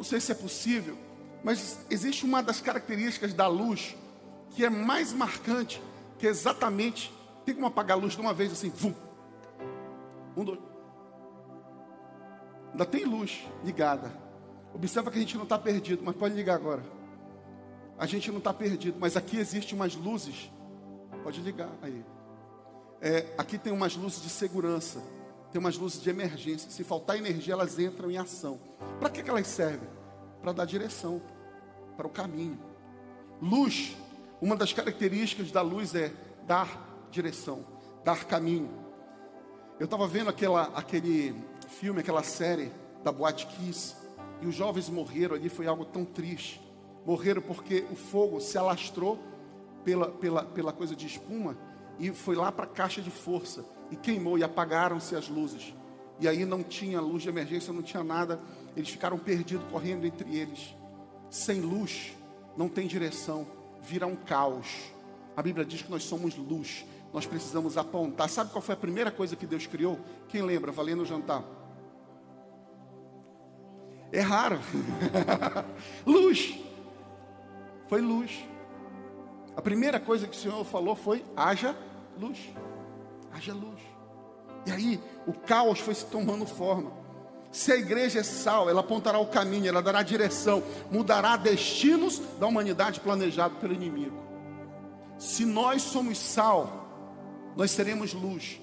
não 0.00 0.04
sei 0.04 0.18
se 0.18 0.32
é 0.32 0.34
possível, 0.34 0.96
mas 1.44 1.84
existe 1.90 2.24
uma 2.24 2.42
das 2.42 2.58
características 2.58 3.34
da 3.34 3.46
luz 3.46 3.94
que 4.48 4.64
é 4.64 4.70
mais 4.70 5.12
marcante, 5.12 5.78
que 6.18 6.26
é 6.26 6.30
exatamente, 6.30 7.12
tem 7.44 7.54
como 7.54 7.66
apagar 7.66 7.98
a 7.98 8.00
luz 8.00 8.14
de 8.14 8.20
uma 8.22 8.32
vez 8.32 8.50
assim, 8.50 8.70
vum. 8.70 8.94
Um, 10.34 10.42
dois. 10.42 10.58
Ainda 12.72 12.86
tem 12.86 13.04
luz 13.04 13.46
ligada. 13.62 14.10
Observa 14.72 15.10
que 15.10 15.18
a 15.18 15.20
gente 15.20 15.36
não 15.36 15.44
está 15.44 15.58
perdido, 15.58 16.00
mas 16.02 16.16
pode 16.16 16.34
ligar 16.34 16.54
agora. 16.54 16.82
A 17.98 18.06
gente 18.06 18.30
não 18.30 18.38
está 18.38 18.54
perdido, 18.54 18.96
mas 18.98 19.18
aqui 19.18 19.36
existe 19.36 19.74
umas 19.74 19.94
luzes. 19.94 20.50
Pode 21.22 21.42
ligar 21.42 21.68
aí. 21.82 22.02
É, 23.02 23.26
aqui 23.36 23.58
tem 23.58 23.70
umas 23.70 23.94
luzes 23.96 24.22
de 24.22 24.30
segurança 24.30 25.02
tem 25.52 25.58
umas 25.58 25.76
luzes 25.76 26.00
de 26.02 26.10
emergência. 26.10 26.70
Se 26.70 26.84
faltar 26.84 27.16
energia, 27.16 27.54
elas 27.54 27.78
entram 27.78 28.10
em 28.10 28.16
ação. 28.16 28.60
Para 28.98 29.10
que, 29.10 29.22
que 29.22 29.30
elas 29.30 29.46
servem? 29.46 29.88
Para 30.40 30.52
dar 30.52 30.64
direção, 30.64 31.20
para 31.96 32.06
o 32.06 32.10
caminho. 32.10 32.58
Luz, 33.40 33.96
uma 34.40 34.56
das 34.56 34.72
características 34.72 35.50
da 35.50 35.62
luz 35.62 35.94
é 35.94 36.12
dar 36.46 37.08
direção, 37.10 37.64
dar 38.04 38.24
caminho. 38.24 38.70
Eu 39.78 39.84
estava 39.84 40.06
vendo 40.06 40.30
aquela, 40.30 40.64
aquele 40.74 41.34
filme, 41.68 42.00
aquela 42.00 42.22
série 42.22 42.70
da 43.02 43.10
Boate 43.10 43.46
Kiss, 43.46 43.96
e 44.40 44.46
os 44.46 44.54
jovens 44.54 44.88
morreram 44.88 45.34
ali, 45.34 45.48
foi 45.48 45.66
algo 45.66 45.84
tão 45.84 46.04
triste. 46.04 46.60
Morreram 47.04 47.42
porque 47.42 47.84
o 47.90 47.96
fogo 47.96 48.40
se 48.40 48.56
alastrou 48.56 49.18
pela, 49.84 50.10
pela, 50.10 50.44
pela 50.44 50.72
coisa 50.72 50.94
de 50.94 51.06
espuma 51.06 51.56
e 51.98 52.10
foi 52.12 52.36
lá 52.36 52.52
para 52.52 52.64
a 52.64 52.68
caixa 52.68 53.00
de 53.00 53.10
força 53.10 53.64
e 53.90 53.96
queimou 53.96 54.38
e 54.38 54.44
apagaram-se 54.44 55.16
as 55.16 55.28
luzes. 55.28 55.74
E 56.18 56.28
aí 56.28 56.44
não 56.44 56.62
tinha 56.62 57.00
luz 57.00 57.22
de 57.22 57.28
emergência, 57.28 57.72
não 57.72 57.82
tinha 57.82 58.04
nada. 58.04 58.40
Eles 58.76 58.90
ficaram 58.90 59.18
perdidos, 59.18 59.66
correndo 59.70 60.06
entre 60.06 60.36
eles. 60.36 60.76
Sem 61.30 61.60
luz, 61.60 62.12
não 62.56 62.68
tem 62.68 62.86
direção, 62.86 63.46
vira 63.80 64.06
um 64.06 64.14
caos. 64.14 64.92
A 65.36 65.42
Bíblia 65.42 65.64
diz 65.64 65.82
que 65.82 65.90
nós 65.90 66.04
somos 66.04 66.36
luz, 66.36 66.84
nós 67.12 67.26
precisamos 67.26 67.76
apontar. 67.76 68.28
Sabe 68.28 68.50
qual 68.50 68.62
foi 68.62 68.74
a 68.74 68.78
primeira 68.78 69.10
coisa 69.10 69.34
que 69.34 69.46
Deus 69.46 69.66
criou? 69.66 69.98
Quem 70.28 70.42
lembra? 70.42 70.70
Valendo 70.70 71.02
o 71.02 71.06
jantar. 71.06 71.42
É 74.12 74.20
raro. 74.20 74.58
luz. 76.04 76.58
Foi 77.86 78.00
luz. 78.00 78.44
A 79.56 79.62
primeira 79.62 79.98
coisa 79.98 80.26
que 80.26 80.36
o 80.36 80.40
Senhor 80.40 80.64
falou 80.64 80.94
foi: 80.94 81.24
haja 81.36 81.76
luz 82.18 82.38
haja 83.32 83.52
luz. 83.52 83.80
E 84.66 84.72
aí 84.72 85.00
o 85.26 85.32
caos 85.32 85.78
foi 85.78 85.94
se 85.94 86.06
tomando 86.06 86.46
forma. 86.46 86.92
Se 87.50 87.72
a 87.72 87.76
igreja 87.76 88.20
é 88.20 88.22
sal, 88.22 88.70
ela 88.70 88.80
apontará 88.80 89.18
o 89.18 89.26
caminho, 89.26 89.68
ela 89.68 89.82
dará 89.82 90.02
direção, 90.02 90.62
mudará 90.90 91.36
destinos 91.36 92.20
da 92.38 92.46
humanidade 92.46 93.00
planejado 93.00 93.56
pelo 93.56 93.72
inimigo. 93.72 94.16
Se 95.18 95.44
nós 95.44 95.82
somos 95.82 96.18
sal, 96.18 96.80
nós 97.56 97.72
seremos 97.72 98.14
luz. 98.14 98.60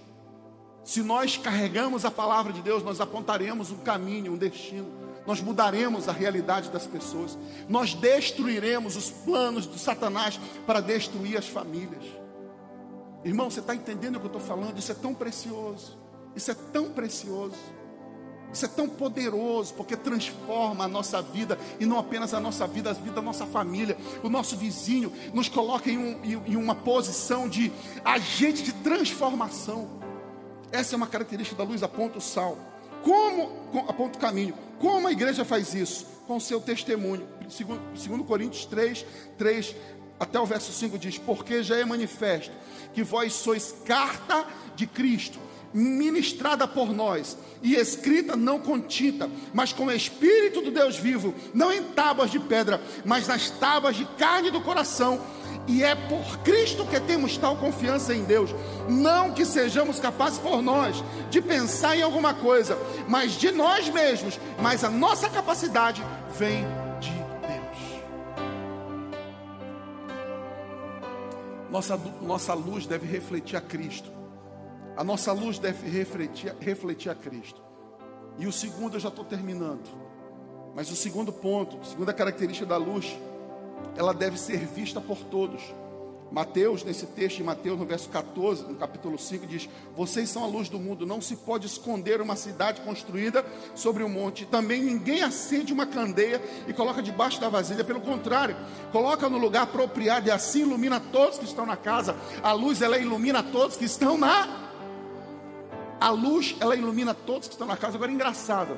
Se 0.83 1.03
nós 1.03 1.35
carregamos 1.35 2.05
a 2.05 2.11
palavra 2.11 2.53
de 2.53 2.61
Deus, 2.61 2.81
nós 2.81 3.01
apontaremos 3.01 3.71
um 3.71 3.79
caminho, 3.79 4.31
um 4.31 4.37
destino. 4.37 4.87
Nós 5.25 5.41
mudaremos 5.41 6.07
a 6.07 6.13
realidade 6.13 6.69
das 6.69 6.87
pessoas. 6.87 7.37
Nós 7.67 7.93
destruiremos 7.93 8.95
os 8.95 9.09
planos 9.09 9.69
de 9.69 9.77
Satanás 9.77 10.39
para 10.65 10.79
destruir 10.79 11.37
as 11.37 11.47
famílias. 11.47 12.05
Irmão, 13.23 13.49
você 13.49 13.59
está 13.59 13.75
entendendo 13.75 14.15
o 14.15 14.19
que 14.19 14.25
eu 14.25 14.37
estou 14.37 14.41
falando? 14.41 14.77
Isso 14.77 14.91
é 14.91 14.95
tão 14.95 15.13
precioso. 15.13 15.97
Isso 16.35 16.51
é 16.51 16.53
tão 16.53 16.91
precioso. 16.91 17.55
Isso 18.51 18.65
é 18.65 18.67
tão 18.67 18.87
poderoso, 18.87 19.73
porque 19.73 19.97
transforma 19.97 20.85
a 20.85 20.87
nossa 20.87 21.21
vida, 21.21 21.59
e 21.79 21.85
não 21.85 21.99
apenas 21.99 22.33
a 22.33 22.39
nossa 22.39 22.65
vida, 22.65 22.91
a 22.91 22.93
vida 22.93 23.15
da 23.15 23.21
nossa 23.21 23.45
família, 23.45 23.97
o 24.23 24.29
nosso 24.29 24.55
vizinho, 24.55 25.11
nos 25.33 25.49
coloca 25.49 25.89
em, 25.89 25.97
um, 25.97 26.43
em 26.45 26.55
uma 26.55 26.73
posição 26.73 27.49
de 27.49 27.71
agente 28.05 28.63
de 28.63 28.71
transformação. 28.71 29.89
Essa 30.71 30.95
é 30.95 30.97
uma 30.97 31.07
característica 31.07 31.57
da 31.57 31.69
luz, 31.69 31.83
aponta 31.83 32.17
o 32.17 32.21
sal. 32.21 32.57
Como, 33.03 33.51
aponta 33.87 34.17
o 34.17 34.21
caminho. 34.21 34.53
Como 34.79 35.07
a 35.07 35.11
igreja 35.11 35.45
faz 35.45 35.73
isso? 35.73 36.05
Com 36.25 36.37
o 36.37 36.41
seu 36.41 36.59
testemunho. 36.59 37.27
Segundo, 37.49 37.81
segundo 37.95 38.23
Coríntios 38.23 38.65
3, 38.65 39.05
3 39.37 39.75
até 40.19 40.39
o 40.39 40.45
verso 40.45 40.71
5 40.71 40.97
diz: 40.97 41.17
Porque 41.17 41.63
já 41.63 41.77
é 41.77 41.85
manifesto 41.85 42.51
que 42.93 43.03
vós 43.03 43.33
sois 43.33 43.75
carta 43.85 44.45
de 44.75 44.87
Cristo, 44.87 45.39
ministrada 45.73 46.67
por 46.67 46.93
nós 46.93 47.37
e 47.61 47.75
escrita 47.75 48.35
não 48.35 48.59
com 48.59 48.79
tinta, 48.79 49.29
mas 49.53 49.73
com 49.73 49.85
o 49.85 49.91
Espírito 49.91 50.61
do 50.61 50.71
Deus 50.71 50.97
vivo, 50.97 51.33
não 51.53 51.71
em 51.71 51.83
tábuas 51.83 52.31
de 52.31 52.39
pedra, 52.39 52.81
mas 53.05 53.27
nas 53.27 53.49
tábuas 53.49 53.95
de 53.95 54.05
carne 54.17 54.51
do 54.51 54.61
coração. 54.61 55.19
E 55.67 55.83
é 55.83 55.95
por 55.95 56.39
Cristo 56.39 56.85
que 56.85 56.97
temos 57.01 57.37
tal 57.37 57.57
confiança 57.57 58.15
em 58.15 58.23
Deus. 58.23 58.55
Não 58.87 59.33
que 59.33 59.45
sejamos 59.45 59.99
capazes 59.99 60.39
por 60.39 60.61
nós 60.61 61.03
de 61.29 61.41
pensar 61.41 61.97
em 61.97 62.01
alguma 62.01 62.33
coisa, 62.33 62.77
mas 63.05 63.33
de 63.33 63.51
nós 63.51 63.89
mesmos. 63.89 64.39
Mas 64.61 64.85
a 64.85 64.89
nossa 64.89 65.29
capacidade 65.29 66.01
vem 66.37 66.65
Nossa, 71.69 71.97
nossa 72.21 72.53
luz 72.53 72.85
deve 72.85 73.05
refletir 73.05 73.57
a 73.57 73.61
Cristo. 73.61 74.11
A 74.95 75.03
nossa 75.03 75.31
luz 75.31 75.59
deve 75.59 75.87
refletir, 75.89 76.55
refletir 76.59 77.09
a 77.09 77.15
Cristo. 77.15 77.61
E 78.37 78.47
o 78.47 78.51
segundo, 78.51 78.95
eu 78.95 78.99
já 78.99 79.09
estou 79.09 79.25
terminando. 79.25 79.87
Mas 80.75 80.91
o 80.91 80.95
segundo 80.95 81.31
ponto, 81.33 81.79
a 81.81 81.83
segunda 81.83 82.13
característica 82.13 82.65
da 82.65 82.77
luz, 82.77 83.17
ela 83.95 84.13
deve 84.13 84.39
ser 84.39 84.65
vista 84.65 85.01
por 85.01 85.17
todos. 85.17 85.61
Mateus, 86.31 86.83
nesse 86.83 87.05
texto 87.05 87.37
de 87.37 87.43
Mateus, 87.43 87.79
no 87.79 87.85
verso 87.85 88.09
14, 88.09 88.63
no 88.63 88.75
capítulo 88.75 89.17
5, 89.17 89.47
diz: 89.47 89.69
Vocês 89.95 90.29
são 90.29 90.43
a 90.43 90.47
luz 90.47 90.67
do 90.67 90.77
mundo, 90.77 91.05
não 91.05 91.21
se 91.21 91.37
pode 91.37 91.65
esconder 91.65 92.19
uma 92.21 92.35
cidade 92.35 92.81
construída 92.81 93.45
sobre 93.73 94.03
um 94.03 94.09
monte. 94.09 94.45
Também 94.45 94.81
ninguém 94.81 95.21
acende 95.21 95.71
uma 95.71 95.85
candeia 95.85 96.41
e 96.67 96.73
coloca 96.73 97.01
debaixo 97.01 97.39
da 97.39 97.47
vasilha, 97.47 97.83
pelo 97.83 98.01
contrário, 98.01 98.57
coloca 98.91 99.29
no 99.29 99.37
lugar 99.37 99.63
apropriado 99.63 100.27
e 100.27 100.31
assim 100.31 100.61
ilumina 100.61 100.99
todos 100.99 101.39
que 101.39 101.45
estão 101.45 101.65
na 101.65 101.77
casa. 101.77 102.15
A 102.43 102.51
luz, 102.51 102.81
ela 102.81 102.97
ilumina 102.97 103.41
todos 103.41 103.77
que 103.77 103.85
estão 103.85 104.17
na. 104.17 104.67
A 105.99 106.09
luz, 106.09 106.55
ela 106.59 106.75
ilumina 106.75 107.13
todos 107.13 107.47
que 107.47 107.53
estão 107.53 107.67
na 107.67 107.77
casa. 107.77 107.95
Agora, 107.95 108.11
engraçado, 108.11 108.77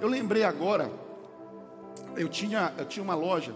eu 0.00 0.08
lembrei 0.08 0.44
agora, 0.44 0.92
eu 2.14 2.28
tinha, 2.28 2.74
eu 2.76 2.84
tinha 2.84 3.02
uma 3.02 3.14
loja 3.14 3.54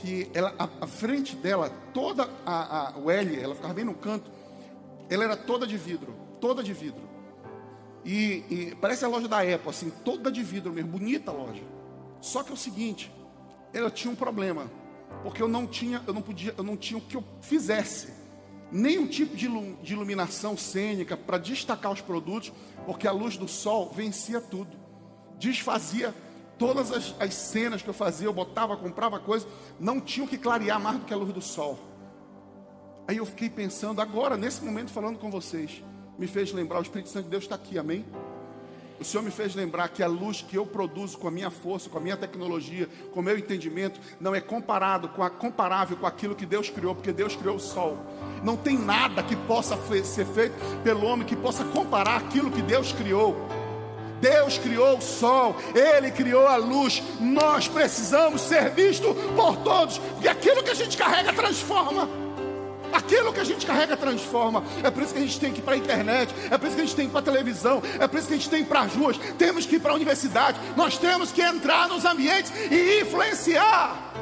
que 0.00 0.30
ela, 0.32 0.54
a, 0.58 0.68
a 0.84 0.86
frente 0.86 1.36
dela, 1.36 1.70
toda 1.92 2.28
a, 2.46 2.88
a, 2.88 2.98
o 2.98 3.10
L, 3.10 3.38
ela 3.38 3.54
ficava 3.54 3.74
bem 3.74 3.84
no 3.84 3.94
canto, 3.94 4.30
ela 5.10 5.24
era 5.24 5.36
toda 5.36 5.66
de 5.66 5.76
vidro, 5.76 6.14
toda 6.40 6.62
de 6.62 6.72
vidro. 6.72 7.02
E, 8.02 8.44
e, 8.48 8.76
parece 8.80 9.04
a 9.04 9.08
loja 9.08 9.28
da 9.28 9.40
Apple, 9.40 9.68
assim, 9.68 9.90
toda 10.02 10.32
de 10.32 10.42
vidro 10.42 10.72
mesmo, 10.72 10.90
bonita 10.90 11.30
loja. 11.30 11.62
Só 12.20 12.42
que 12.42 12.50
é 12.50 12.54
o 12.54 12.56
seguinte, 12.56 13.12
ela 13.74 13.90
tinha 13.90 14.10
um 14.10 14.16
problema, 14.16 14.70
porque 15.22 15.42
eu 15.42 15.48
não 15.48 15.66
tinha, 15.66 16.02
eu 16.06 16.14
não 16.14 16.22
podia, 16.22 16.54
eu 16.56 16.64
não 16.64 16.76
tinha 16.76 16.96
o 16.96 17.02
que 17.02 17.16
eu 17.16 17.24
fizesse, 17.42 18.08
nenhum 18.72 19.06
tipo 19.06 19.36
de, 19.36 19.48
de 19.82 19.92
iluminação 19.92 20.56
cênica 20.56 21.14
para 21.14 21.36
destacar 21.36 21.92
os 21.92 22.00
produtos, 22.00 22.52
porque 22.86 23.06
a 23.06 23.12
luz 23.12 23.36
do 23.36 23.46
sol 23.46 23.90
vencia 23.94 24.40
tudo, 24.40 24.78
desfazia 25.38 26.14
todas 26.60 26.92
as, 26.92 27.14
as, 27.18 27.34
cenas 27.34 27.80
que 27.80 27.88
eu 27.88 27.94
fazia, 27.94 28.28
eu 28.28 28.32
botava, 28.32 28.76
comprava 28.76 29.18
coisa, 29.18 29.48
não 29.80 30.00
tinham 30.00 30.28
que 30.28 30.36
clarear 30.36 30.78
mais 30.78 30.98
do 30.98 31.06
que 31.06 31.12
a 31.12 31.16
luz 31.16 31.32
do 31.32 31.40
sol. 31.40 31.78
Aí 33.08 33.16
eu 33.16 33.24
fiquei 33.24 33.48
pensando, 33.48 34.00
agora, 34.00 34.36
nesse 34.36 34.62
momento, 34.62 34.92
falando 34.92 35.18
com 35.18 35.30
vocês, 35.30 35.82
me 36.18 36.26
fez 36.26 36.52
lembrar, 36.52 36.78
o 36.78 36.82
Espírito 36.82 37.08
Santo 37.08 37.24
de 37.24 37.30
Deus 37.30 37.44
está 37.44 37.54
aqui, 37.56 37.78
amém? 37.78 38.04
o 39.00 39.04
Senhor 39.04 39.22
me 39.22 39.30
fez 39.30 39.54
lembrar 39.54 39.88
que 39.88 40.02
a 40.02 40.06
luz 40.06 40.42
que 40.42 40.58
eu 40.58 40.66
produzo 40.66 41.16
com 41.16 41.26
a 41.26 41.30
minha 41.30 41.50
força, 41.50 41.88
com 41.88 41.96
a 41.96 42.00
minha 42.00 42.18
tecnologia, 42.18 42.86
com 43.14 43.20
o 43.20 43.22
meu 43.22 43.38
entendimento, 43.38 43.98
não 44.20 44.34
é 44.34 44.42
comparado 44.42 45.08
com 45.08 45.22
a, 45.22 45.30
comparável 45.30 45.96
com 45.96 46.06
aquilo 46.06 46.34
que 46.34 46.44
Deus 46.44 46.68
criou, 46.68 46.94
porque 46.94 47.10
Deus 47.10 47.34
criou 47.34 47.56
o 47.56 47.60
sol. 47.60 47.96
Não 48.44 48.58
tem 48.58 48.76
nada 48.76 49.22
que 49.22 49.34
possa 49.34 49.74
ser 50.04 50.26
feito 50.26 50.54
pelo 50.84 51.06
homem 51.06 51.26
que 51.26 51.34
possa 51.34 51.64
comparar 51.64 52.16
aquilo 52.16 52.50
que 52.50 52.60
Deus 52.60 52.92
criou. 52.92 53.34
Deus 54.20 54.58
criou 54.58 54.98
o 54.98 55.02
sol, 55.02 55.56
Ele 55.74 56.10
criou 56.10 56.46
a 56.46 56.56
luz. 56.56 57.02
Nós 57.18 57.68
precisamos 57.68 58.42
ser 58.42 58.70
vistos 58.70 59.16
por 59.34 59.56
todos, 59.58 60.00
e 60.22 60.28
aquilo 60.28 60.62
que 60.62 60.70
a 60.70 60.74
gente 60.74 60.96
carrega 60.96 61.32
transforma. 61.32 62.08
Aquilo 62.92 63.32
que 63.32 63.40
a 63.40 63.44
gente 63.44 63.64
carrega 63.64 63.96
transforma. 63.96 64.64
É 64.82 64.90
por 64.90 65.02
isso 65.02 65.12
que 65.12 65.20
a 65.20 65.22
gente 65.22 65.38
tem 65.38 65.52
que 65.52 65.60
ir 65.60 65.62
para 65.62 65.74
a 65.74 65.76
internet, 65.76 66.34
é 66.50 66.58
por 66.58 66.66
isso 66.66 66.76
que 66.76 66.82
a 66.82 66.84
gente 66.84 66.96
tem 66.96 67.04
que 67.06 67.10
ir 67.10 67.12
para 67.12 67.20
a 67.20 67.32
televisão, 67.32 67.82
é 67.98 68.06
por 68.06 68.18
isso 68.18 68.28
que 68.28 68.34
a 68.34 68.36
gente 68.36 68.50
tem 68.50 68.60
que 68.60 68.66
ir 68.66 68.68
para 68.68 68.80
as 68.80 68.94
ruas, 68.94 69.16
temos 69.38 69.64
que 69.64 69.76
ir 69.76 69.80
para 69.80 69.92
a 69.92 69.94
universidade, 69.94 70.58
nós 70.76 70.98
temos 70.98 71.30
que 71.30 71.40
entrar 71.40 71.88
nos 71.88 72.04
ambientes 72.04 72.52
e 72.70 73.00
influenciar. 73.00 74.12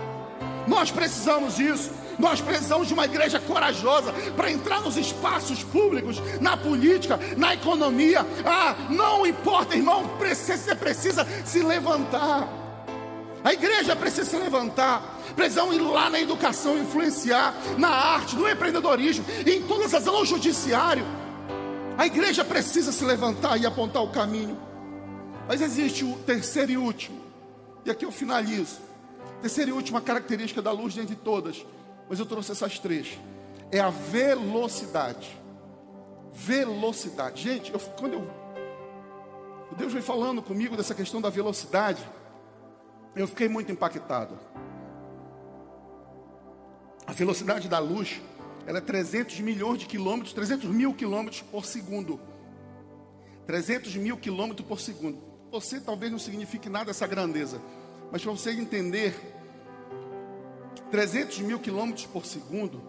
Nós 0.66 0.90
precisamos 0.90 1.56
disso. 1.56 1.90
Nós 2.18 2.40
precisamos 2.40 2.88
de 2.88 2.94
uma 2.94 3.04
igreja 3.04 3.38
corajosa 3.38 4.12
para 4.36 4.50
entrar 4.50 4.80
nos 4.80 4.96
espaços 4.96 5.62
públicos, 5.62 6.20
na 6.40 6.56
política, 6.56 7.18
na 7.36 7.54
economia. 7.54 8.26
Ah, 8.44 8.74
não 8.90 9.26
importa, 9.26 9.76
irmão, 9.76 10.04
você 10.18 10.74
precisa 10.74 11.26
se 11.44 11.62
levantar. 11.62 12.48
A 13.44 13.52
igreja 13.52 13.94
precisa 13.94 14.24
se 14.24 14.36
levantar. 14.36 15.16
Precisamos 15.36 15.76
ir 15.76 15.80
lá 15.80 16.10
na 16.10 16.20
educação, 16.20 16.76
influenciar, 16.76 17.54
na 17.78 17.88
arte, 17.88 18.34
no 18.34 18.48
empreendedorismo, 18.48 19.24
em 19.46 19.62
todas 19.62 19.94
as 19.94 20.06
no 20.06 20.28
judiciário. 20.28 21.04
A 21.96 22.06
igreja 22.06 22.44
precisa 22.44 22.90
se 22.90 23.04
levantar 23.04 23.56
e 23.60 23.66
apontar 23.66 24.02
o 24.02 24.08
caminho. 24.08 24.58
Mas 25.46 25.60
existe 25.60 26.04
o 26.04 26.14
terceiro 26.26 26.72
e 26.72 26.76
último, 26.76 27.18
e 27.84 27.90
aqui 27.90 28.04
eu 28.04 28.12
finalizo. 28.12 28.80
Terceira 29.40 29.70
e 29.70 29.72
última 29.72 30.00
característica 30.00 30.60
da 30.60 30.72
luz 30.72 30.94
dentre 30.94 31.16
todas, 31.16 31.64
mas 32.08 32.18
eu 32.18 32.26
trouxe 32.26 32.52
essas 32.52 32.78
três. 32.78 33.18
É 33.70 33.80
a 33.80 33.90
velocidade. 33.90 35.38
Velocidade. 36.32 37.42
Gente, 37.42 37.72
eu, 37.72 37.78
quando 37.78 38.14
eu. 38.14 38.38
Deus 39.78 39.92
vem 39.92 40.02
falando 40.02 40.42
comigo 40.42 40.76
dessa 40.76 40.92
questão 40.92 41.20
da 41.20 41.30
velocidade, 41.30 42.04
eu 43.14 43.28
fiquei 43.28 43.48
muito 43.48 43.70
impactado. 43.70 44.36
A 47.06 47.12
velocidade 47.12 47.68
da 47.68 47.78
luz, 47.78 48.20
ela 48.66 48.78
é 48.78 48.80
300 48.80 49.38
milhões 49.38 49.78
de 49.78 49.86
quilômetros, 49.86 50.32
300 50.32 50.68
mil 50.68 50.92
quilômetros 50.92 51.42
por 51.42 51.64
segundo. 51.64 52.20
300 53.46 53.94
mil 53.94 54.16
quilômetros 54.16 54.66
por 54.66 54.80
segundo. 54.80 55.22
Você 55.52 55.80
talvez 55.80 56.10
não 56.10 56.18
signifique 56.18 56.68
nada 56.68 56.90
essa 56.90 57.06
grandeza, 57.06 57.62
mas 58.10 58.20
para 58.20 58.32
você 58.32 58.50
entender, 58.50 59.14
300 60.90 61.40
mil 61.40 61.58
quilômetros 61.58 62.06
por 62.06 62.24
segundo 62.24 62.80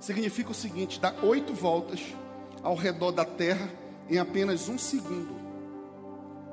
significa 0.00 0.50
o 0.50 0.54
seguinte: 0.54 1.00
dá 1.00 1.14
oito 1.22 1.54
voltas 1.54 2.00
ao 2.62 2.74
redor 2.74 3.12
da 3.12 3.24
Terra 3.24 3.70
em 4.08 4.18
apenas 4.18 4.68
um 4.68 4.78
segundo. 4.78 5.34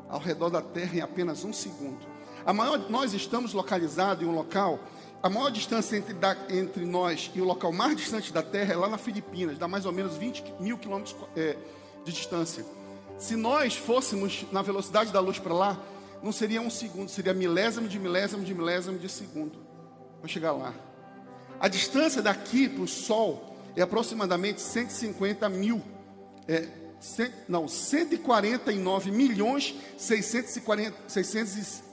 Ao 0.09 0.19
redor 0.19 0.49
da 0.49 0.61
Terra 0.61 0.97
em 0.97 1.01
apenas 1.01 1.43
um 1.43 1.53
segundo. 1.53 2.05
A 2.45 2.53
maior, 2.53 2.89
nós 2.89 3.13
estamos 3.13 3.53
localizados 3.53 4.23
em 4.23 4.29
um 4.29 4.35
local 4.35 4.79
a 5.23 5.29
maior 5.29 5.49
distância 5.49 5.95
entre, 5.95 6.13
da, 6.13 6.35
entre 6.49 6.85
nós 6.85 7.31
e 7.33 7.39
o 7.39 7.45
local 7.45 7.71
mais 7.71 7.95
distante 7.95 8.33
da 8.33 8.43
Terra 8.43 8.73
é 8.73 8.75
lá 8.75 8.89
na 8.89 8.97
Filipinas, 8.97 9.57
dá 9.57 9.69
mais 9.69 9.85
ou 9.85 9.93
menos 9.93 10.17
20 10.17 10.55
mil 10.59 10.77
quilômetros 10.77 11.15
é, 11.33 11.55
de 12.03 12.11
distância. 12.11 12.65
Se 13.17 13.37
nós 13.37 13.73
fôssemos 13.73 14.45
na 14.51 14.61
velocidade 14.61 15.13
da 15.13 15.21
luz 15.21 15.39
para 15.39 15.53
lá, 15.53 15.79
não 16.21 16.33
seria 16.33 16.59
um 16.59 16.69
segundo, 16.69 17.07
seria 17.07 17.33
milésimo 17.33 17.87
de 17.87 17.97
milésimo 17.97 18.43
de 18.43 18.53
milésimo 18.53 18.99
de 18.99 19.07
segundo 19.07 19.62
para 20.23 20.31
chegar 20.31 20.53
lá. 20.53 20.73
A 21.59 21.67
distância 21.67 22.21
daqui 22.21 22.69
para 22.69 22.81
o 22.81 22.87
Sol 22.87 23.57
é 23.75 23.81
aproximadamente 23.81 24.61
150 24.61 25.49
mil, 25.49 25.81
é, 26.47 26.69
cent, 27.01 27.33
não, 27.49 27.67
149 27.67 29.11
milhões 29.11 29.75
640, 29.97 30.97
600 31.09 31.83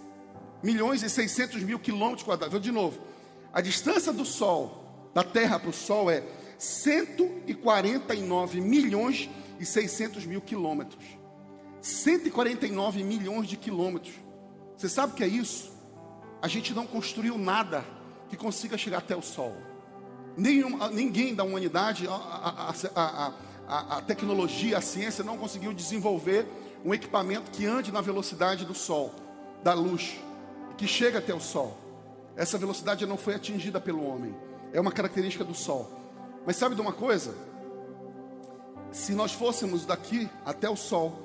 milhões 0.62 1.03
e 1.03 1.11
600 1.11 1.61
mil 1.64 1.81
quilômetros 1.81 2.22
quadrados. 2.22 2.53
Vou 2.53 2.61
de 2.61 2.70
novo. 2.70 3.01
A 3.53 3.61
distância 3.61 4.12
do 4.12 4.24
Sol, 4.24 5.11
da 5.12 5.24
Terra 5.24 5.59
para 5.59 5.70
o 5.70 5.72
Sol, 5.72 6.09
é 6.09 6.22
149 6.57 8.61
milhões 8.61 9.28
e 9.59 9.66
600 9.66 10.24
mil 10.24 10.41
quilômetros. 10.41 11.05
149 11.83 13.03
milhões 13.03 13.49
de 13.49 13.57
quilômetros. 13.57 14.14
Você 14.76 14.89
sabe 14.89 15.14
o 15.14 15.16
que 15.16 15.24
é 15.24 15.28
isso? 15.28 15.72
A 16.41 16.47
gente 16.47 16.72
não 16.72 16.87
construiu 16.87 17.37
nada 17.37 17.85
que 18.31 18.37
consiga 18.37 18.78
chegar 18.78 18.99
até 18.99 19.16
o 19.16 19.20
Sol. 19.20 19.55
Nenhum, 20.37 20.78
ninguém 20.91 21.35
da 21.35 21.43
humanidade, 21.43 22.07
a, 22.07 22.12
a, 22.12 23.33
a, 23.66 23.99
a, 23.99 24.03
tecnologia, 24.03 24.78
a 24.78 24.81
ciência 24.81 25.24
não 25.24 25.37
conseguiu 25.37 25.74
desenvolver 25.74 26.47
um 26.85 26.95
equipamento 26.95 27.51
que 27.51 27.66
ande 27.66 27.91
na 27.91 28.01
velocidade 28.01 28.64
do 28.64 28.74
Sol, 28.74 29.12
da 29.62 29.74
luz, 29.74 30.16
que 30.78 30.87
chega 30.87 31.18
até 31.18 31.35
o 31.35 31.41
Sol. 31.41 31.76
Essa 32.37 32.57
velocidade 32.57 33.05
não 33.05 33.18
foi 33.18 33.35
atingida 33.35 33.81
pelo 33.81 34.07
homem. 34.07 34.35
É 34.72 34.81
uma 34.81 34.93
característica 34.93 35.45
do 35.45 35.55
Sol. 35.55 35.91
Mas 36.47 36.57
sabe 36.57 36.76
de 36.76 36.81
uma 36.81 36.93
coisa? 36.93 37.35
Se 38.93 39.12
nós 39.12 39.33
fôssemos 39.33 39.85
daqui 39.85 40.31
até 40.47 40.70
o 40.70 40.76
Sol, 40.76 41.18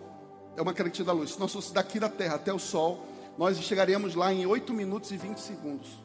é 0.58 0.62
uma 0.62 0.74
característica 0.74 1.06
da 1.06 1.14
luz. 1.14 1.34
Se 1.34 1.40
nós 1.40 1.54
fôssemos 1.54 1.74
daqui 1.74 2.00
da 2.00 2.10
Terra 2.10 2.36
até 2.36 2.52
o 2.52 2.60
Sol, 2.60 3.06
nós 3.38 3.58
chegaríamos 3.60 4.16
lá 4.16 4.34
em 4.34 4.46
8 4.46 4.74
minutos 4.74 5.12
e 5.12 5.18
20 5.18 5.38
segundos. 5.38 6.05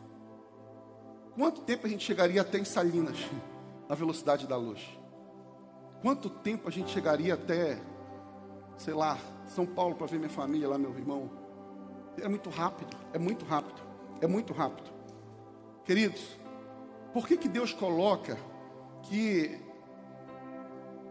Quanto 1.40 1.62
tempo 1.62 1.86
a 1.86 1.88
gente 1.88 2.04
chegaria 2.04 2.42
até 2.42 2.58
em 2.58 2.66
Salinas, 2.66 3.16
na 3.88 3.94
velocidade 3.94 4.46
da 4.46 4.58
luz? 4.58 4.78
Quanto 6.02 6.28
tempo 6.28 6.68
a 6.68 6.70
gente 6.70 6.90
chegaria 6.90 7.32
até, 7.32 7.80
sei 8.76 8.92
lá, 8.92 9.16
São 9.46 9.64
Paulo 9.64 9.94
para 9.94 10.06
ver 10.06 10.18
minha 10.18 10.28
família 10.28 10.68
lá, 10.68 10.76
meu 10.76 10.94
irmão? 10.94 11.30
É 12.18 12.28
muito 12.28 12.50
rápido, 12.50 12.94
é 13.14 13.18
muito 13.18 13.46
rápido, 13.46 13.80
é 14.20 14.26
muito 14.26 14.52
rápido. 14.52 14.90
Queridos, 15.82 16.20
por 17.14 17.26
que, 17.26 17.38
que 17.38 17.48
Deus 17.48 17.72
coloca 17.72 18.36
que 19.04 19.58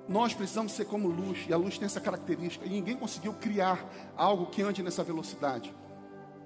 nós 0.08 0.36
precisamos 0.36 0.74
ser 0.74 0.86
como 0.86 1.08
luz, 1.08 1.48
e 1.50 1.54
a 1.54 1.58
luz 1.58 1.80
tem 1.80 1.88
essa 1.88 2.00
característica, 2.00 2.68
e 2.68 2.70
ninguém 2.70 2.96
conseguiu 2.96 3.34
criar 3.34 3.84
algo 4.16 4.46
que 4.46 4.62
ande 4.62 4.84
nessa 4.84 5.04
velocidade? 5.04 5.76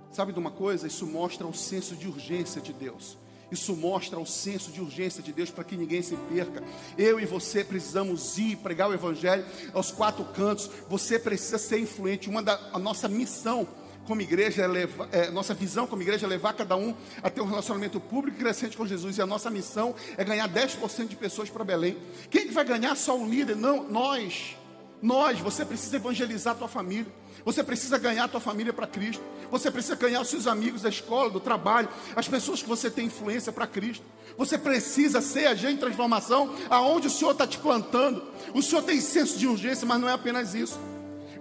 Sabe 0.09 0.31
de 0.31 0.39
uma 0.39 0.51
coisa? 0.51 0.88
Isso 0.88 1.05
mostra 1.05 1.45
o 1.45 1.53
senso 1.53 1.97
de 1.97 2.07
urgência 2.07 2.61
de 2.61 2.71
Deus. 2.71 3.21
Isso 3.53 3.75
mostra 3.75 4.19
o 4.19 4.25
senso 4.25 4.71
de 4.71 4.81
urgência 4.81 5.21
de 5.21 5.31
Deus 5.31 5.51
para 5.51 5.63
que 5.63 5.77
ninguém 5.77 6.01
se 6.01 6.15
perca. 6.15 6.63
Eu 6.97 7.19
e 7.19 7.25
você 7.25 7.63
precisamos 7.63 8.37
ir 8.37 8.57
pregar 8.57 8.89
o 8.89 8.93
Evangelho 8.93 9.45
aos 9.73 9.91
quatro 9.91 10.25
cantos. 10.25 10.69
Você 10.89 11.19
precisa 11.19 11.59
ser 11.59 11.79
influente. 11.79 12.29
Uma 12.29 12.41
da 12.41 12.59
a 12.73 12.79
nossa 12.79 13.07
missão 13.07 13.67
como 14.05 14.21
igreja 14.21 14.63
é 14.63 14.67
levar, 14.67 15.07
é, 15.11 15.29
nossa 15.29 15.53
visão 15.53 15.87
como 15.87 16.01
igreja 16.01 16.25
é 16.25 16.29
levar 16.29 16.53
cada 16.53 16.75
um 16.75 16.93
a 17.21 17.29
ter 17.29 17.41
um 17.41 17.45
relacionamento 17.45 17.99
público 17.99 18.37
crescente 18.37 18.75
com 18.75 18.85
Jesus. 18.85 19.17
E 19.17 19.21
a 19.21 19.25
nossa 19.25 19.49
missão 19.49 19.95
é 20.17 20.23
ganhar 20.23 20.49
10% 20.49 21.07
de 21.07 21.15
pessoas 21.15 21.49
para 21.49 21.63
Belém. 21.63 21.97
Quem 22.29 22.47
que 22.47 22.53
vai 22.53 22.65
ganhar? 22.65 22.95
Só 22.95 23.17
o 23.17 23.29
líder? 23.29 23.55
Não, 23.55 23.87
nós. 23.89 24.57
Nós, 25.03 25.37
você 25.41 25.65
precisa 25.65 25.97
evangelizar 25.97 26.53
a 26.53 26.57
tua 26.57 26.67
família. 26.69 27.11
Você 27.43 27.61
precisa 27.61 27.97
ganhar 27.97 28.23
a 28.23 28.27
tua 28.29 28.39
família 28.39 28.71
para 28.71 28.87
Cristo. 28.87 29.21
Você 29.51 29.69
precisa 29.69 29.95
ganhar 29.95 30.21
os 30.21 30.29
seus 30.29 30.47
amigos 30.47 30.83
da 30.83 30.87
escola, 30.87 31.29
do 31.29 31.41
trabalho, 31.41 31.89
as 32.15 32.25
pessoas 32.25 32.63
que 32.63 32.69
você 32.69 32.89
tem 32.89 33.07
influência 33.07 33.51
para 33.51 33.67
Cristo. 33.67 34.05
Você 34.37 34.57
precisa 34.57 35.19
ser 35.19 35.47
agente 35.47 35.73
de 35.73 35.79
transformação 35.81 36.55
aonde 36.69 37.07
o 37.07 37.09
Senhor 37.09 37.31
está 37.31 37.45
te 37.45 37.57
plantando. 37.57 38.23
O 38.53 38.61
Senhor 38.61 38.81
tem 38.81 39.01
senso 39.01 39.37
de 39.37 39.45
urgência, 39.45 39.85
mas 39.85 39.99
não 39.99 40.07
é 40.07 40.13
apenas 40.13 40.55
isso. 40.55 40.79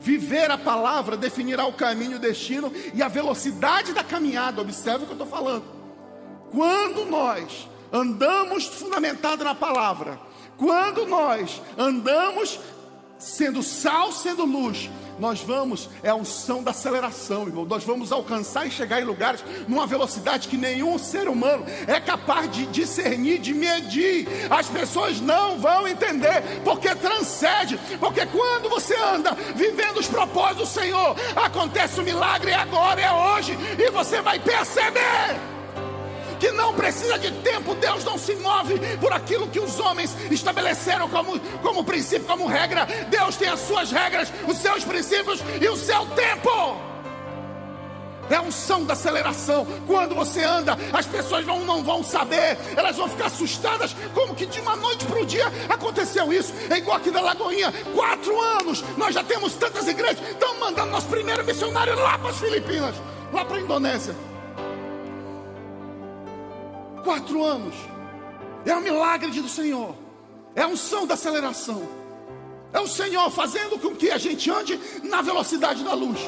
Viver 0.01 0.51
a 0.51 0.59
palavra 0.59 1.17
definirá 1.17 1.65
o 1.65 1.73
caminho, 1.73 2.17
o 2.17 2.21
destino 2.21 2.73
e 2.93 3.01
a 3.01 3.07
velocidade 3.07 3.93
da 3.93 4.03
caminhada. 4.03 4.61
Observe 4.61 5.05
o 5.05 5.07
que 5.07 5.13
eu 5.13 5.25
estou 5.25 5.29
falando. 5.29 5.63
Quando 6.51 7.05
nós 7.05 7.69
andamos 7.93 8.67
fundamentado 8.67 9.45
na 9.45 9.55
palavra, 9.55 10.19
quando 10.57 11.07
nós 11.07 11.61
andamos 11.77 12.59
sendo 13.23 13.63
sal, 13.63 14.11
sendo 14.11 14.45
luz, 14.45 14.91
nós 15.19 15.41
vamos, 15.41 15.89
é 16.03 16.09
a 16.09 16.15
unção 16.15 16.63
da 16.63 16.73
aceleração, 16.73 17.47
irmão. 17.47 17.65
Nós 17.65 17.85
vamos 17.85 18.11
alcançar 18.11 18.67
e 18.67 18.71
chegar 18.71 19.01
em 19.01 19.05
lugares 19.05 19.45
numa 19.69 19.87
velocidade 19.87 20.49
que 20.49 20.57
nenhum 20.57 20.99
ser 20.99 21.29
humano 21.29 21.65
é 21.87 22.01
capaz 22.01 22.51
de 22.51 22.67
discernir, 22.67 23.39
de 23.39 23.55
medir. 23.55 24.27
As 24.51 24.69
pessoas 24.69 25.21
não 25.21 25.59
vão 25.59 25.87
entender, 25.87 26.43
porque 26.65 26.93
transcende. 26.97 27.79
Porque 28.01 28.27
quando 28.27 28.69
você 28.69 28.97
anda 28.97 29.33
vivendo 29.55 29.99
os 29.99 30.09
propósitos 30.09 30.69
do 30.69 30.81
Senhor, 30.81 31.15
acontece 31.37 32.01
o 32.01 32.03
um 32.03 32.07
milagre 32.07 32.53
agora, 32.53 33.01
é 33.01 33.13
hoje, 33.13 33.57
e 33.79 33.91
você 33.91 34.21
vai 34.21 34.41
perceber 34.41 35.52
que 36.43 36.51
não 36.51 36.75
precisa 36.75 37.17
de 37.17 37.31
tempo. 37.31 37.73
Deus 37.77 38.03
não 38.03 38.19
se 38.19 38.35
move 38.35 38.77
por 39.01 39.13
aquilo 39.13 39.47
que 39.47 39.61
os 39.61 39.79
homens 39.79 40.17
estabeleceram 40.29 41.09
como, 41.09 41.39
como 41.39 41.85
princípio, 41.85 42.27
como 42.27 42.49
regra. 42.49 42.85
Deus 43.09 43.37
tem 43.37 43.49
as 43.49 43.61
suas 43.61 43.93
regras, 43.93 44.33
os 44.49 44.59
seus 44.59 44.83
princípios 44.83 45.41
e 45.61 45.69
o 45.69 45.77
seu 45.77 46.05
tempo. 46.07 46.51
É 48.29 48.35
a 48.35 48.43
unção 48.43 48.85
da 48.85 48.95
aceleração. 48.95 49.65
Quando 49.87 50.17
você 50.17 50.43
anda, 50.43 50.77
as 50.93 51.07
pessoas 51.07 51.45
vão, 51.45 51.61
não 51.65 51.85
vão 51.85 52.03
saber, 52.03 52.59
elas 52.77 52.97
vão 52.97 53.09
ficar 53.09 53.27
assustadas. 53.27 53.95
Como 54.13 54.35
que 54.35 54.47
de 54.47 54.59
uma 54.61 54.75
noite 54.75 55.05
para 55.05 55.21
o 55.21 55.27
dia 55.27 55.47
aconteceu 55.69 56.33
isso? 56.33 56.53
É 56.69 56.79
igual 56.79 56.97
aqui 56.97 57.13
da 57.13 57.21
Lagoinha, 57.21 57.73
quatro 57.95 58.41
anos, 58.59 58.83
nós 58.97 59.15
já 59.15 59.23
temos 59.23 59.55
tantas 59.55 59.87
igrejas. 59.87 60.19
Estamos 60.29 60.59
mandando 60.59 60.91
nosso 60.91 61.07
primeiro 61.07 61.45
missionário 61.45 61.95
lá 61.95 62.19
para 62.19 62.31
as 62.31 62.39
Filipinas, 62.39 62.97
lá 63.33 63.45
para 63.45 63.59
a 63.59 63.61
Indonésia. 63.61 64.32
Quatro 67.03 67.43
anos. 67.43 67.75
É 68.65 68.75
um 68.75 68.81
milagre 68.81 69.31
do 69.31 69.49
Senhor. 69.49 69.95
É 70.55 70.63
a 70.63 70.69
unção 70.69 71.07
da 71.07 71.15
aceleração. 71.15 71.83
É 72.73 72.81
o 72.81 72.87
Senhor 72.87 73.31
fazendo 73.31 73.79
com 73.79 73.95
que 73.95 74.11
a 74.11 74.19
gente 74.19 74.51
ande 74.51 74.79
na 75.03 75.21
velocidade 75.21 75.85
da 75.85 75.95
luz. 75.95 76.21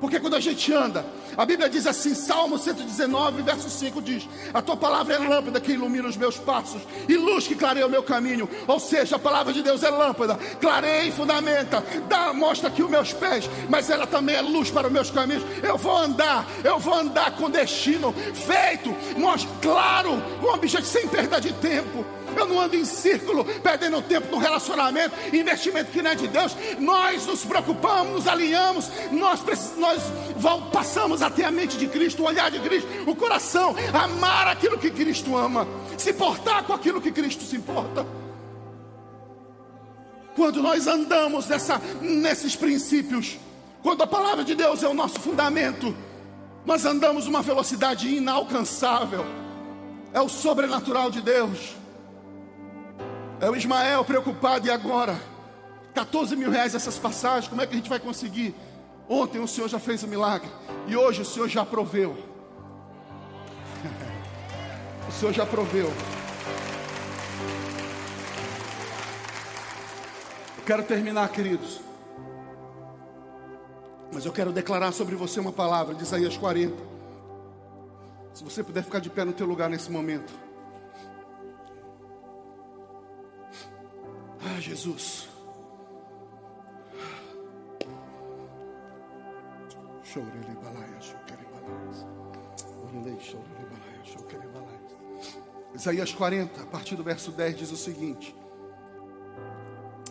Porque 0.00 0.20
quando 0.20 0.36
a 0.36 0.40
gente 0.40 0.72
anda, 0.72 1.04
a 1.36 1.44
Bíblia 1.44 1.68
diz 1.68 1.86
assim, 1.86 2.14
Salmo 2.14 2.58
119, 2.58 3.42
verso 3.42 3.68
5 3.68 4.02
diz: 4.02 4.28
A 4.52 4.60
tua 4.60 4.76
palavra 4.76 5.14
é 5.14 5.18
lâmpada 5.18 5.60
que 5.60 5.72
ilumina 5.72 6.08
os 6.08 6.16
meus 6.16 6.36
passos, 6.36 6.82
e 7.08 7.16
luz 7.16 7.46
que 7.46 7.54
clareia 7.54 7.86
o 7.86 7.90
meu 7.90 8.02
caminho. 8.02 8.48
Ou 8.66 8.78
seja, 8.78 9.16
a 9.16 9.18
palavra 9.18 9.52
de 9.52 9.62
Deus 9.62 9.82
é 9.82 9.90
lâmpada, 9.90 10.38
clareia 10.60 11.04
e 11.04 11.12
fundamenta, 11.12 11.82
dá, 12.08 12.32
mostra 12.32 12.68
aqui 12.68 12.82
os 12.82 12.90
meus 12.90 13.12
pés, 13.12 13.48
mas 13.68 13.88
ela 13.88 14.06
também 14.06 14.34
é 14.34 14.40
luz 14.40 14.70
para 14.70 14.86
os 14.86 14.92
meus 14.92 15.10
caminhos. 15.10 15.44
Eu 15.62 15.78
vou 15.78 15.96
andar, 15.96 16.46
eu 16.62 16.78
vou 16.78 16.94
andar 16.94 17.30
com 17.36 17.50
destino 17.50 18.14
feito, 18.34 18.94
mostra, 19.18 19.50
claro, 19.62 20.22
com 20.40 20.48
objetivo 20.48 20.86
sem 20.86 21.08
perda 21.08 21.40
de 21.40 21.52
tempo. 21.54 22.15
Eu 22.36 22.46
não 22.46 22.60
ando 22.60 22.76
em 22.76 22.84
círculo, 22.84 23.44
perdendo 23.62 24.00
tempo 24.02 24.28
no 24.30 24.38
relacionamento, 24.38 25.14
investimento 25.34 25.90
que 25.90 26.02
não 26.02 26.10
é 26.10 26.14
de 26.14 26.28
Deus. 26.28 26.56
Nós 26.78 27.26
nos 27.26 27.44
preocupamos, 27.44 28.12
nos 28.12 28.28
alinhamos, 28.28 28.90
nós, 29.12 29.40
nós 29.76 30.02
passamos 30.72 31.22
até 31.22 31.44
a 31.44 31.50
mente 31.50 31.76
de 31.76 31.86
Cristo, 31.86 32.22
o 32.22 32.26
olhar 32.26 32.50
de 32.50 32.60
Cristo, 32.60 32.88
o 33.06 33.14
coração, 33.14 33.74
amar 33.92 34.48
aquilo 34.48 34.78
que 34.78 34.90
Cristo 34.90 35.36
ama, 35.36 35.66
se 35.98 36.12
portar 36.12 36.64
com 36.64 36.72
aquilo 36.72 37.00
que 37.00 37.12
Cristo 37.12 37.44
se 37.44 37.56
importa. 37.56 38.06
Quando 40.34 40.62
nós 40.62 40.86
andamos 40.86 41.48
nessa, 41.48 41.80
nesses 42.00 42.54
princípios, 42.54 43.38
quando 43.82 44.02
a 44.02 44.06
palavra 44.06 44.44
de 44.44 44.54
Deus 44.54 44.82
é 44.82 44.88
o 44.88 44.92
nosso 44.92 45.18
fundamento, 45.20 45.96
nós 46.66 46.84
andamos 46.84 47.26
uma 47.26 47.40
velocidade 47.40 48.14
inalcançável. 48.14 49.24
É 50.12 50.20
o 50.20 50.28
sobrenatural 50.28 51.10
de 51.10 51.22
Deus. 51.22 51.76
É 53.40 53.50
o 53.50 53.56
Ismael 53.56 54.04
preocupado, 54.04 54.66
e 54.66 54.70
agora? 54.70 55.18
14 55.94 56.34
mil 56.36 56.50
reais 56.50 56.74
essas 56.74 56.98
passagens, 56.98 57.48
como 57.48 57.60
é 57.60 57.66
que 57.66 57.72
a 57.74 57.76
gente 57.76 57.88
vai 57.88 57.98
conseguir? 57.98 58.54
Ontem 59.08 59.38
o 59.38 59.46
Senhor 59.46 59.68
já 59.68 59.78
fez 59.78 60.02
o 60.02 60.08
milagre, 60.08 60.48
e 60.86 60.96
hoje 60.96 61.22
o 61.22 61.24
Senhor 61.24 61.48
já 61.48 61.64
proveu. 61.64 62.16
o 65.08 65.12
Senhor 65.12 65.32
já 65.32 65.44
proveu. 65.44 65.92
Eu 70.58 70.64
quero 70.64 70.82
terminar, 70.82 71.28
queridos. 71.28 71.80
Mas 74.12 74.24
eu 74.24 74.32
quero 74.32 74.50
declarar 74.50 74.92
sobre 74.92 75.14
você 75.14 75.38
uma 75.40 75.52
palavra 75.52 75.94
de 75.94 76.02
Isaías 76.02 76.36
40. 76.36 76.74
Se 78.32 78.42
você 78.42 78.62
puder 78.62 78.82
ficar 78.82 78.98
de 78.98 79.10
pé 79.10 79.24
no 79.24 79.32
teu 79.32 79.46
lugar 79.46 79.68
nesse 79.68 79.90
momento. 79.90 80.45
Ah, 84.48 84.60
Jesus. 84.60 85.28
Isaías 95.74 96.12
40, 96.12 96.62
a 96.62 96.66
partir 96.66 96.94
do 96.94 97.02
verso 97.02 97.32
10, 97.32 97.58
diz 97.58 97.72
o 97.72 97.76
seguinte: 97.76 98.34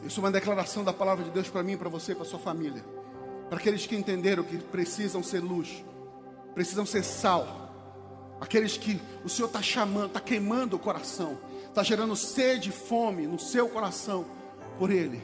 Isso 0.04 0.20
é 0.20 0.24
uma 0.24 0.32
declaração 0.32 0.84
da 0.84 0.92
palavra 0.92 1.24
de 1.24 1.32
Deus 1.32 1.50
para 1.50 1.64
mim, 1.64 1.78
para 1.78 1.88
você 1.88 2.14
para 2.14 2.26
sua 2.26 2.40
família. 2.40 2.84
Para 3.50 3.58
aqueles 3.58 3.88
que 3.88 3.96
entenderam 3.96 4.44
que 4.44 4.58
precisam 4.58 5.24
ser 5.24 5.40
luz, 5.40 5.86
precisam 6.54 6.86
ser 6.86 7.04
sal. 7.04 7.64
Aqueles 8.42 8.76
que 8.76 9.02
o 9.24 9.30
Senhor 9.30 9.48
está 9.48 9.62
chamando, 9.62 10.08
está 10.08 10.20
queimando 10.20 10.76
o 10.76 10.80
coração 10.80 11.38
está 11.76 11.84
gerando 11.84 12.16
sede 12.16 12.70
e 12.70 12.72
fome 12.72 13.28
no 13.28 13.38
seu 13.38 13.68
coração 13.68 14.26
por 14.80 14.90
Ele. 14.90 15.22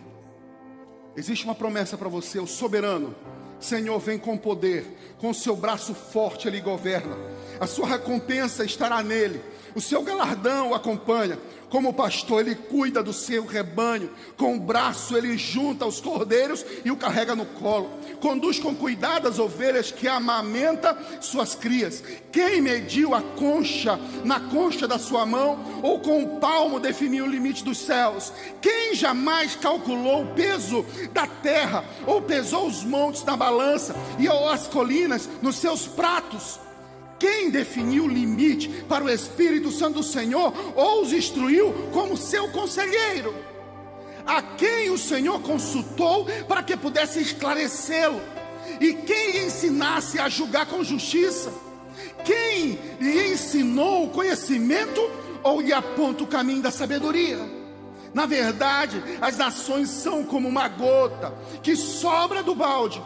Existe 1.16 1.45
uma 1.45 1.56
promessa 1.56 1.97
para 1.97 2.10
você, 2.10 2.39
o 2.39 2.47
soberano. 2.47 3.16
Senhor, 3.58 3.97
vem 3.99 4.20
com 4.20 4.38
poder, 4.38 5.16
com 5.18 5.34
seu 5.34 5.56
braço 5.56 5.93
forte 5.93 6.49
ele 6.49 6.60
governa. 6.60 7.16
A 7.58 7.68
sua 7.68 7.88
recompensa 7.88 8.66
estará 8.66 9.02
nele, 9.02 9.41
o 9.76 9.82
seu 9.82 10.01
galardão 10.03 10.72
o 10.72 10.76
acompanha. 10.76 11.38
Como 11.69 11.93
pastor, 11.93 12.41
ele 12.41 12.53
cuida 12.53 13.01
do 13.01 13.13
seu 13.13 13.45
rebanho. 13.45 14.09
Com 14.36 14.57
o 14.57 14.59
braço, 14.59 15.15
ele 15.15 15.38
junta 15.38 15.86
os 15.86 16.01
cordeiros 16.01 16.65
e 16.84 16.91
o 16.91 16.97
carrega 16.97 17.34
no 17.34 17.45
colo. 17.45 17.89
Conduz 18.19 18.59
com 18.59 18.76
cuidado 18.76 19.30
as 19.30 19.39
ovelhas 19.39 19.89
que 19.89 20.05
amamenta 20.05 20.97
suas 21.22 21.55
crias. 21.55 22.03
Quem 22.30 22.61
mediu 22.61 23.15
a 23.15 23.22
concha 23.22 23.97
na 24.26 24.41
concha 24.41 24.86
da 24.86 24.99
sua 24.99 25.26
mão, 25.26 25.82
ou 25.82 26.01
com 26.01 26.22
o 26.22 26.39
palmo 26.41 26.78
definiu 26.78 27.24
o 27.24 27.30
limite 27.30 27.63
dos 27.63 27.78
céus? 27.78 28.34
Quem 28.61 28.93
jamais 28.93 29.55
calculou 29.55 30.24
o 30.24 30.34
peso 30.34 30.86
da 31.13 31.26
terra, 31.26 31.86
ou 32.05 32.22
pesou 32.22 32.67
os 32.67 32.84
montes 32.84 33.24
na 33.24 33.38
balança 33.38 33.95
e 34.19 34.28
as 34.28 34.67
colinas 34.67 35.30
nos 35.41 35.55
seus 35.55 35.88
pratos? 35.88 36.59
Quem 37.22 37.51
definiu 37.51 38.05
o 38.05 38.07
limite 38.07 38.67
para 38.89 39.03
o 39.03 39.09
Espírito 39.09 39.72
Santo 39.72 39.99
do 39.99 40.03
Senhor 40.03 40.51
ou 40.76 41.03
os 41.03 41.13
instruiu 41.13 41.72
como 41.93 42.17
seu 42.17 42.47
conselheiro? 42.49 43.36
A 44.26 44.41
quem 44.41 44.89
o 44.89 44.97
Senhor 44.97 45.39
consultou 45.39 46.26
para 46.47 46.63
que 46.63 46.76
pudesse 46.76 47.22
esclarecê-lo? 47.22 48.19
E 48.80 48.93
quem 48.93 49.34
lhe 49.34 49.45
ensinasse 49.45 50.17
a 50.17 50.28
julgar 50.30 50.65
com 50.65 50.84
justiça? 50.84 51.53
Quem 52.26 52.80
lhe 52.99 53.34
ensinou 53.34 54.05
o 54.05 54.09
conhecimento 54.09 54.99
ou 55.43 55.61
lhe 55.61 55.72
aponta 55.72 56.24
o 56.24 56.28
caminho 56.28 56.63
da 56.63 56.72
sabedoria? 56.72 57.38
Na 58.15 58.26
verdade, 58.26 58.99
as 59.22 59.38
nações 59.38 59.91
são 59.91 60.24
como 60.24 60.49
uma 60.49 60.67
gota 60.67 61.32
que 61.61 61.76
sobra 61.76 62.41
do 62.41 62.55
balde. 62.55 62.99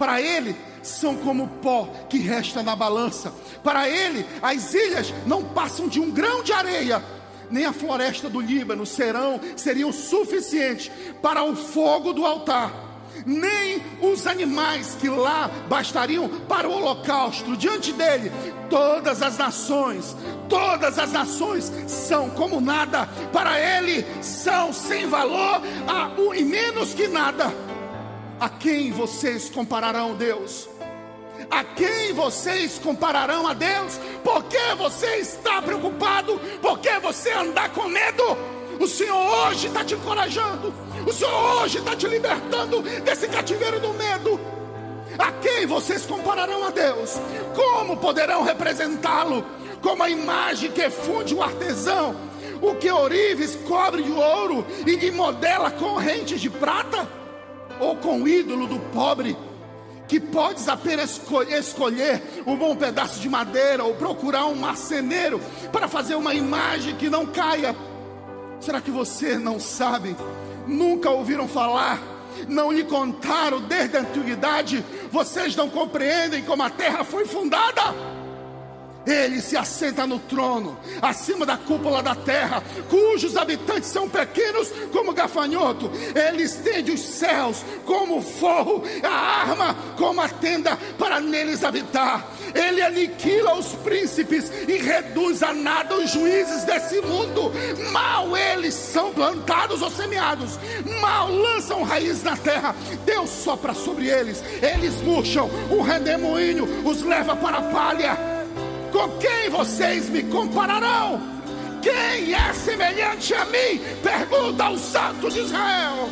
Para 0.00 0.18
ele, 0.18 0.56
são 0.82 1.14
como 1.14 1.46
pó 1.62 1.86
que 2.08 2.16
resta 2.16 2.62
na 2.62 2.74
balança. 2.74 3.34
Para 3.62 3.86
ele, 3.86 4.24
as 4.40 4.72
ilhas 4.72 5.12
não 5.26 5.44
passam 5.44 5.88
de 5.88 6.00
um 6.00 6.10
grão 6.10 6.42
de 6.42 6.54
areia, 6.54 7.04
nem 7.50 7.66
a 7.66 7.72
floresta 7.74 8.26
do 8.30 8.40
Líbano 8.40 8.86
serão 8.86 9.38
seriam 9.56 9.92
suficientes 9.92 10.90
para 11.20 11.44
o 11.44 11.54
fogo 11.54 12.14
do 12.14 12.24
altar, 12.24 12.72
nem 13.26 13.82
os 14.00 14.26
animais 14.26 14.96
que 14.98 15.10
lá 15.10 15.50
bastariam 15.68 16.30
para 16.48 16.66
o 16.66 16.72
holocausto. 16.72 17.54
Diante 17.54 17.92
dele, 17.92 18.32
todas 18.70 19.20
as 19.20 19.36
nações, 19.36 20.16
todas 20.48 20.98
as 20.98 21.12
nações 21.12 21.70
são 21.86 22.30
como 22.30 22.58
nada. 22.58 23.06
Para 23.34 23.60
ele 23.60 24.06
são 24.22 24.72
sem 24.72 25.06
valor 25.06 25.60
e 26.34 26.42
menos 26.42 26.94
que 26.94 27.06
nada. 27.06 27.52
A 28.40 28.48
quem 28.48 28.90
vocês 28.90 29.50
compararão 29.50 30.14
Deus? 30.14 30.66
A 31.50 31.62
quem 31.62 32.14
vocês 32.14 32.78
compararão 32.78 33.46
a 33.46 33.52
Deus? 33.52 34.00
Por 34.24 34.44
que 34.44 34.74
você 34.78 35.16
está 35.16 35.60
preocupado? 35.60 36.40
Por 36.62 36.78
que 36.78 36.98
você 37.00 37.30
anda 37.32 37.68
com 37.68 37.86
medo? 37.86 38.24
O 38.80 38.88
Senhor 38.88 39.14
hoje 39.14 39.66
está 39.66 39.84
te 39.84 39.92
encorajando. 39.92 40.72
O 41.06 41.12
Senhor 41.12 41.62
hoje 41.62 41.78
está 41.80 41.94
te 41.94 42.08
libertando 42.08 42.80
desse 42.80 43.28
cativeiro 43.28 43.78
do 43.78 43.92
medo. 43.92 44.40
A 45.18 45.32
quem 45.32 45.66
vocês 45.66 46.06
compararão 46.06 46.64
a 46.64 46.70
Deus? 46.70 47.20
Como 47.54 47.98
poderão 47.98 48.42
representá-lo? 48.42 49.44
Como 49.82 50.02
a 50.02 50.08
imagem 50.08 50.72
que 50.72 50.88
funde 50.88 51.34
o 51.34 51.42
artesão, 51.42 52.16
o 52.62 52.74
que 52.74 52.90
Orives 52.90 53.54
cobre 53.68 54.02
de 54.02 54.12
ouro 54.12 54.64
e 54.86 55.10
modela 55.10 55.70
correntes 55.70 56.40
de 56.40 56.48
prata? 56.48 57.19
Ou 57.80 57.96
com 57.96 58.22
o 58.22 58.28
ídolo 58.28 58.66
do 58.66 58.78
pobre? 58.92 59.36
que 60.10 60.18
podes 60.18 60.66
apenas 60.66 61.20
escolher 61.52 62.42
um 62.44 62.56
bom 62.56 62.74
pedaço 62.74 63.20
de 63.20 63.28
madeira 63.28 63.84
ou 63.84 63.94
procurar 63.94 64.46
um 64.46 64.56
marceneiro 64.56 65.40
para 65.70 65.86
fazer 65.86 66.16
uma 66.16 66.34
imagem 66.34 66.96
que 66.96 67.08
não 67.08 67.24
caia. 67.24 67.76
Será 68.58 68.80
que 68.80 68.90
você 68.90 69.38
não 69.38 69.60
sabe? 69.60 70.16
Nunca 70.66 71.08
ouviram 71.10 71.46
falar? 71.46 72.02
Não 72.48 72.72
lhe 72.72 72.82
contaram 72.82 73.60
desde 73.60 73.98
a 73.98 74.00
antiguidade? 74.00 74.84
Vocês 75.12 75.54
não 75.54 75.70
compreendem 75.70 76.42
como 76.42 76.64
a 76.64 76.70
terra 76.70 77.04
foi 77.04 77.24
fundada? 77.24 77.94
Ele 79.10 79.40
se 79.40 79.56
assenta 79.56 80.06
no 80.06 80.20
trono, 80.20 80.78
acima 81.02 81.44
da 81.44 81.56
cúpula 81.56 82.00
da 82.00 82.14
terra, 82.14 82.62
cujos 82.88 83.36
habitantes 83.36 83.90
são 83.90 84.08
pequenos 84.08 84.70
como 84.92 85.12
gafanhoto. 85.12 85.90
Ele 86.14 86.44
estende 86.44 86.92
os 86.92 87.00
céus 87.00 87.64
como 87.84 88.22
forro, 88.22 88.84
a 89.02 89.08
arma 89.08 89.76
como 89.96 90.20
a 90.20 90.28
tenda 90.28 90.78
para 90.96 91.20
neles 91.20 91.64
habitar. 91.64 92.24
Ele 92.54 92.80
aniquila 92.82 93.54
os 93.54 93.74
príncipes 93.74 94.50
e 94.68 94.76
reduz 94.76 95.42
a 95.42 95.52
nada 95.52 95.96
os 95.96 96.10
juízes 96.10 96.62
desse 96.62 97.00
mundo. 97.00 97.50
Mal 97.90 98.36
eles 98.36 98.74
são 98.74 99.12
plantados 99.12 99.82
ou 99.82 99.90
semeados, 99.90 100.56
mal 101.00 101.28
lançam 101.32 101.82
raiz 101.82 102.22
na 102.22 102.36
terra. 102.36 102.76
Deus 103.04 103.28
sopra 103.28 103.74
sobre 103.74 104.08
eles, 104.08 104.40
eles 104.62 104.94
murcham, 105.02 105.50
o 105.68 105.82
redemoinho 105.82 106.86
os 106.86 107.02
leva 107.02 107.34
para 107.34 107.58
a 107.58 107.62
palha. 107.62 108.39
Com 108.92 109.08
quem 109.18 109.48
vocês 109.50 110.08
me 110.08 110.22
compararão? 110.24 111.20
Quem 111.80 112.34
é 112.34 112.52
semelhante 112.52 113.34
a 113.34 113.44
mim? 113.46 113.80
Pergunta 114.02 114.64
ao 114.64 114.76
Santo 114.76 115.30
de 115.30 115.40
Israel. 115.40 116.08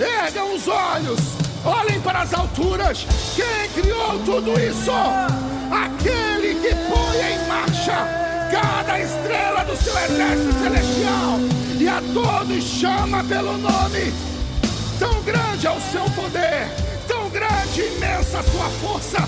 Ergam 0.00 0.54
os 0.54 0.66
olhos, 0.66 1.20
olhem 1.64 2.00
para 2.00 2.22
as 2.22 2.34
alturas. 2.34 3.06
Quem 3.36 3.82
criou 3.82 4.18
tudo 4.24 4.58
isso? 4.58 4.90
Aquele 5.70 6.54
que 6.56 6.74
põe 6.74 7.32
em 7.32 7.46
marcha 7.46 8.22
cada 8.50 9.00
estrela 9.00 9.64
do 9.64 9.76
seu 9.76 9.96
exército 9.96 10.52
celestial 10.62 11.38
e 11.78 11.88
a 11.88 12.02
todos 12.12 12.64
chama 12.64 13.24
pelo 13.24 13.56
nome. 13.56 14.12
Tão 14.98 15.22
grande 15.22 15.66
é 15.66 15.70
o 15.70 15.80
seu 15.80 16.04
poder, 16.14 16.68
grande 17.32 17.80
e 17.80 17.96
imensa 17.96 18.42
sua 18.42 18.68
força, 18.80 19.18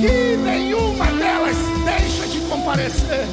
que 0.00 0.36
nenhuma 0.36 1.06
delas 1.06 1.56
deixa 1.84 2.26
de 2.28 2.40
comparecer. 2.48 3.26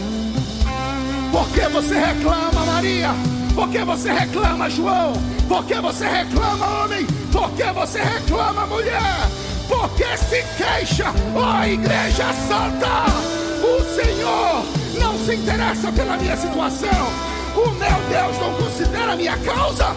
Por 1.32 1.48
que 1.50 1.62
você 1.70 1.94
reclama, 2.00 2.66
Maria? 2.66 3.10
Por 3.54 3.70
que 3.70 3.80
você 3.80 4.12
reclama, 4.12 4.70
João? 4.70 5.14
Por 5.48 5.64
que 5.66 5.76
você 5.76 6.08
reclama, 6.08 6.84
homem? 6.84 7.06
Por 7.32 7.50
que 7.52 7.64
você 7.72 8.02
reclama, 8.02 8.66
mulher? 8.66 9.30
Por 9.68 9.90
que 9.92 10.18
se 10.18 10.44
queixa, 10.58 11.14
ó 11.36 11.62
oh, 11.62 11.66
Igreja 11.66 12.34
Santa? 12.48 13.06
O 13.62 13.84
Senhor 13.96 14.66
não 15.00 15.18
se 15.20 15.36
interessa 15.36 15.92
pela 15.92 16.18
minha 16.18 16.36
situação. 16.36 17.08
O 17.56 17.70
meu 17.72 18.10
Deus 18.10 18.40
não 18.40 18.54
considera 18.56 19.14
a 19.14 19.16
minha 19.16 19.38
causa. 19.38 19.96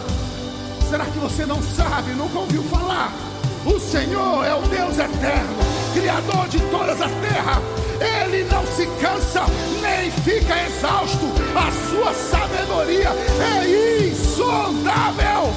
Será 0.89 1.05
que 1.05 1.17
você 1.17 1.45
não 1.45 1.61
sabe, 1.61 2.11
nunca 2.11 2.39
ouviu 2.39 2.63
falar? 2.63 3.32
O 3.65 3.79
Senhor 3.79 4.45
é 4.45 4.53
o 4.53 4.61
Deus 4.63 4.97
eterno, 4.97 5.55
Criador 5.93 6.49
de 6.49 6.59
todas 6.63 7.01
a 7.01 7.07
terra. 7.07 7.61
Ele 8.01 8.43
não 8.51 8.65
se 8.67 8.85
cansa 8.99 9.45
nem 9.81 10.11
fica 10.11 10.65
exausto. 10.65 11.25
A 11.55 11.71
sua 11.89 12.13
sabedoria 12.13 13.09
é 13.09 14.09
insondável. 14.09 15.53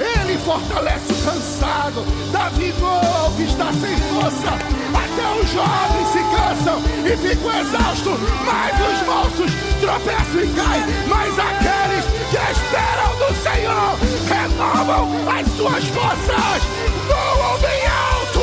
Ele 0.00 0.38
fortalece 0.38 1.12
o 1.12 1.16
cansado, 1.16 2.04
dá 2.32 2.48
vigor 2.50 3.04
ao 3.22 3.30
que 3.32 3.42
está 3.42 3.70
sem 3.74 3.96
força. 4.08 4.56
Até 4.94 5.40
os 5.40 5.50
jovens 5.50 6.08
se 6.12 6.22
cansam 6.34 6.80
e 7.04 7.16
ficam 7.18 7.60
exaustos, 7.60 8.20
mas 8.46 8.72
os 8.80 9.06
moços 9.06 9.52
tropeçam 9.80 10.42
e 10.42 10.48
caem. 10.54 10.84
Mas 11.06 11.38
aqueles 11.38 12.04
que 12.30 12.38
esperam 12.52 13.16
do 13.18 13.34
Senhor 13.42 13.98
as 15.28 15.46
suas 15.56 15.84
forças, 15.84 16.62
voam 17.06 17.58
bem 17.60 17.86
alto, 17.86 18.40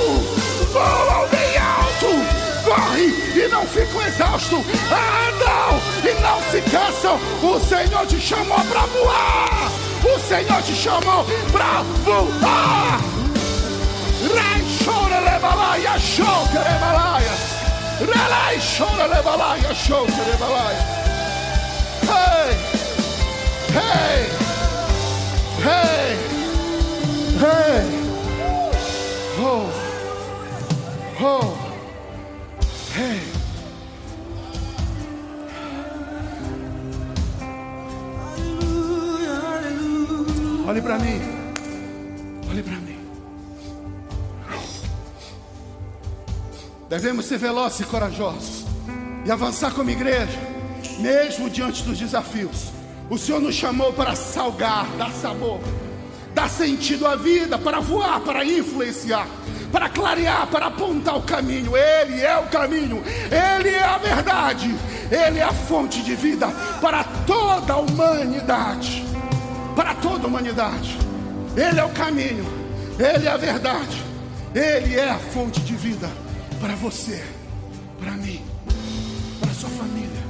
voam 0.72 1.28
bem 1.30 1.58
alto 1.58 2.48
correm 2.68 3.10
e 3.10 3.48
não 3.48 3.66
ficam 3.66 4.06
exaustos, 4.06 4.60
andam 4.92 5.82
e 6.04 6.22
não 6.22 6.42
se 6.52 6.62
cansam. 6.70 7.18
O 7.42 7.60
Senhor 7.60 8.06
te 8.06 8.20
chamou 8.20 8.60
para 8.66 8.82
voar. 8.82 9.72
O 10.04 10.20
Senhor 10.20 10.62
te 10.62 10.76
chamou 10.76 11.26
para 11.52 11.82
voar. 12.04 13.00
Rei 14.22 14.58
lebalaia, 15.32 16.00
show 16.00 16.48
kerebalaia. 16.52 17.32
Relai 18.00 18.60
chora 18.60 19.08
lebalaia, 19.08 19.74
show 19.74 20.06
kerebalaia. 20.06 20.98
Hey, 22.04 22.58
hey, 23.74 24.30
hey, 25.64 26.47
hey. 27.40 27.86
Oh, 29.40 29.70
oh. 31.22 31.58
Hey. 32.96 33.22
Olhe 40.68 40.82
para 40.82 41.00
mim. 41.00 41.22
Olhe 42.50 42.64
para 42.64 42.76
mim. 42.76 42.98
Devemos 46.90 47.26
ser 47.26 47.38
velozes 47.38 47.82
e 47.82 47.84
corajosos 47.84 48.66
e 49.26 49.32
avançar 49.32 49.74
como 49.74 49.90
igreja, 49.90 50.40
mesmo 51.00 51.50
diante 51.50 51.84
dos 51.84 52.00
desafios. 52.00 52.72
O 53.10 53.18
Senhor 53.18 53.42
nos 53.42 53.56
chamou 53.56 53.94
para 53.94 54.16
salgar, 54.16 54.88
dar 54.98 55.12
sabor, 55.12 55.60
dar 56.38 56.50
sentido 56.52 57.08
à 57.08 57.16
vida, 57.16 57.58
para 57.58 57.80
voar, 57.80 58.20
para 58.20 58.46
influenciar 58.46 59.28
para 59.72 59.90
clarear, 59.90 60.48
para 60.48 60.68
apontar 60.68 61.18
o 61.18 61.22
caminho. 61.24 61.76
Ele 61.76 62.22
é 62.22 62.38
o 62.38 62.48
caminho, 62.48 63.04
Ele 63.26 63.70
é 63.70 63.84
a 63.84 63.98
verdade, 63.98 64.74
Ele 65.12 65.40
é 65.40 65.44
a 65.44 65.52
fonte 65.52 66.02
de 66.04 66.16
vida 66.16 66.48
para 66.80 67.04
toda 67.26 67.74
a 67.74 67.78
humanidade. 67.78 69.06
Para 69.76 69.94
toda 69.96 70.24
a 70.24 70.28
humanidade, 70.28 70.98
Ele 71.56 71.80
é 71.80 71.84
o 71.84 71.90
caminho, 71.90 72.46
Ele 72.98 73.28
é 73.28 73.32
a 73.32 73.38
verdade, 73.38 74.02
Ele 74.56 74.96
é 74.96 75.10
a 75.10 75.20
fonte 75.20 75.60
de 75.60 75.76
vida 75.76 76.10
para 76.62 76.76
você, 76.76 77.24
para 78.00 78.12
mim, 78.12 78.42
para 79.42 79.54
sua 79.54 79.70
família, 79.70 80.24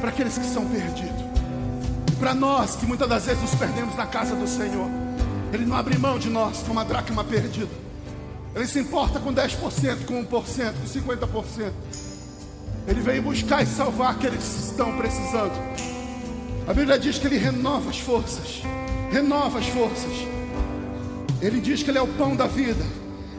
para 0.00 0.10
aqueles 0.10 0.36
que 0.36 0.46
são 0.46 0.66
perdidos, 0.66 1.24
para 2.20 2.34
nós 2.34 2.76
que 2.76 2.86
muitas 2.86 3.08
das 3.08 3.24
vezes 3.24 3.40
nos 3.40 3.54
perdemos 3.54 3.96
na 3.96 4.06
casa 4.06 4.36
do 4.36 4.46
Senhor. 4.46 5.01
Ele 5.52 5.66
não 5.66 5.76
abre 5.76 5.98
mão 5.98 6.18
de 6.18 6.30
nós 6.30 6.62
como 6.66 6.80
a 6.80 6.84
dracma 6.84 7.22
perdida. 7.22 7.70
Ele 8.54 8.66
se 8.66 8.78
importa 8.78 9.18
com 9.18 9.32
10%, 9.32 10.04
com 10.06 10.24
1%, 10.24 10.26
com 10.26 10.40
50%. 10.40 11.72
Ele 12.86 13.00
veio 13.00 13.22
buscar 13.22 13.62
e 13.62 13.66
salvar 13.66 14.12
aqueles 14.12 14.42
que 14.42 14.60
estão 14.70 14.96
precisando. 14.96 15.52
A 16.66 16.72
Bíblia 16.72 16.98
diz 16.98 17.18
que 17.18 17.26
ele 17.26 17.38
renova 17.38 17.90
as 17.90 17.98
forças. 17.98 18.62
Renova 19.10 19.58
as 19.58 19.66
forças. 19.66 20.12
Ele 21.40 21.60
diz 21.60 21.82
que 21.82 21.90
ele 21.90 21.98
é 21.98 22.02
o 22.02 22.08
pão 22.08 22.34
da 22.34 22.46
vida. 22.46 22.84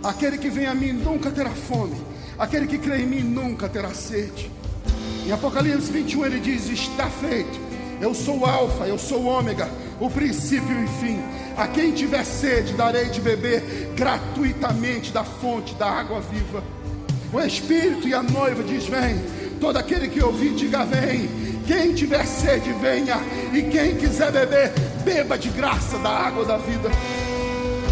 Aquele 0.04 0.38
que 0.38 0.50
vem 0.50 0.68
a 0.68 0.76
mim 0.76 0.92
nunca 0.92 1.32
terá 1.32 1.52
fome. 1.52 1.96
Aquele 2.38 2.68
que 2.68 2.78
crê 2.78 3.02
em 3.02 3.08
mim 3.08 3.22
nunca 3.22 3.70
terá 3.70 3.94
sede. 3.94 4.52
Em 5.26 5.32
Apocalipse 5.32 5.92
21 5.92 6.26
ele 6.26 6.40
diz: 6.40 6.70
Está 6.70 7.10
feito. 7.10 7.60
Eu 8.02 8.14
sou 8.14 8.40
o 8.40 8.46
Alfa, 8.46 8.86
eu 8.86 9.00
sou 9.00 9.22
o 9.22 9.26
Ômega, 9.28 9.70
o 10.00 10.10
princípio 10.10 10.82
e 10.82 10.84
o 10.84 10.88
fim. 11.00 11.20
A 11.58 11.68
quem 11.68 11.92
tiver 11.92 12.24
sede, 12.24 12.74
darei 12.74 13.06
de 13.06 13.22
beber 13.22 13.94
gratuitamente 13.96 15.12
da 15.12 15.24
fonte 15.24 15.74
da 15.76 15.88
água 15.88 16.20
viva. 16.20 16.64
O 17.32 17.40
Espírito 17.40 18.08
e 18.08 18.14
a 18.14 18.24
noiva 18.24 18.64
diz: 18.64 18.86
Vem. 18.86 19.22
Todo 19.60 19.78
aquele 19.78 20.08
que 20.08 20.24
ouvir, 20.24 20.54
diga: 20.56 20.84
Vem. 20.86 21.30
Quem 21.66 21.94
tiver 21.94 22.26
sede, 22.26 22.74
venha. 22.74 23.18
E 23.54 23.62
quem 23.64 23.96
quiser 23.96 24.32
beber, 24.32 24.72
beba 25.04 25.38
de 25.38 25.50
graça 25.50 25.98
da 26.00 26.10
água 26.10 26.44
da 26.44 26.58
vida. 26.58 26.90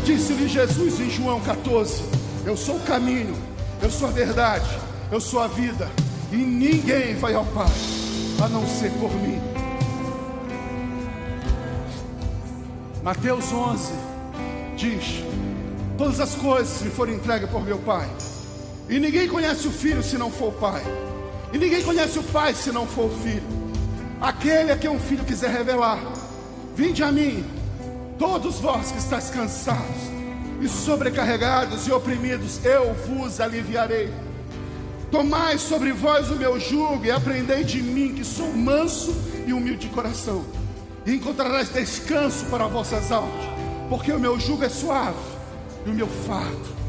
Disse-lhe 0.04 0.48
Jesus 0.48 1.00
em 1.00 1.10
João 1.10 1.40
14: 1.42 2.04
Eu 2.46 2.58
sou 2.58 2.78
o 2.78 2.82
caminho, 2.82 3.36
eu 3.82 3.92
sou 3.92 4.08
a 4.08 4.12
verdade, 4.12 4.70
eu 5.12 5.22
sou 5.22 5.40
a 5.40 5.48
vida. 5.48 5.90
E 6.32 6.38
ninguém 6.38 7.16
vai 7.16 7.34
ao 7.34 7.46
Pai 7.46 7.68
a 8.44 8.50
não 8.50 8.66
ser 8.68 8.90
por 8.94 9.14
mim. 9.14 9.51
Mateus 13.04 13.52
11 13.52 13.94
diz: 14.78 15.24
Todas 15.98 16.20
as 16.20 16.36
coisas 16.36 16.84
me 16.84 16.92
foram 16.92 17.14
entregues 17.14 17.50
por 17.50 17.64
meu 17.66 17.80
Pai, 17.80 18.08
e 18.88 19.00
ninguém 19.00 19.28
conhece 19.28 19.68
o 19.68 19.72
Filho 19.72 20.04
se 20.04 20.20
não 20.20 20.30
for 20.30 20.50
o 20.50 20.52
Pai, 20.52 20.84
e 21.52 21.58
ninguém 21.58 21.82
conhece 21.82 22.20
o 22.20 22.24
Pai 22.24 22.54
se 22.54 22.72
não 22.72 22.86
for 22.86 23.06
o 23.06 23.18
Filho. 23.24 23.62
Aquele 24.22 24.72
a 24.72 24.78
quem 24.78 24.88
um 24.88 25.00
filho 25.00 25.26
quiser 25.26 25.50
revelar, 25.50 25.98
vinde 26.76 27.04
a 27.04 27.12
mim, 27.12 27.44
todos 28.20 28.60
vós 28.60 28.92
que 28.92 29.00
estáis 29.00 29.32
cansados 29.32 30.12
e 30.62 30.70
sobrecarregados 30.70 31.88
e 31.88 31.92
oprimidos, 31.92 32.64
eu 32.64 32.94
vos 32.94 33.42
aliviarei. 33.42 34.14
Tomai 35.10 35.58
sobre 35.58 35.92
vós 35.92 36.30
o 36.30 36.36
meu 36.36 36.60
jugo 36.60 37.04
e 37.04 37.10
aprendei 37.10 37.64
de 37.64 37.82
mim, 37.82 38.14
que 38.14 38.24
sou 38.24 38.54
manso 38.54 39.12
e 39.48 39.52
humilde 39.52 39.88
de 39.88 39.90
coração 39.90 40.61
e 41.06 41.14
encontrarás 41.14 41.70
descanso 41.70 42.46
para 42.46 42.68
vossas 42.68 43.12
almas, 43.12 43.46
porque 43.90 44.12
o 44.12 44.20
meu 44.20 44.40
jugo 44.40 44.64
é 44.64 44.70
suave 44.70 45.18
e 45.86 45.90
o 45.90 45.94
meu 45.94 46.08
fardo 46.08 46.81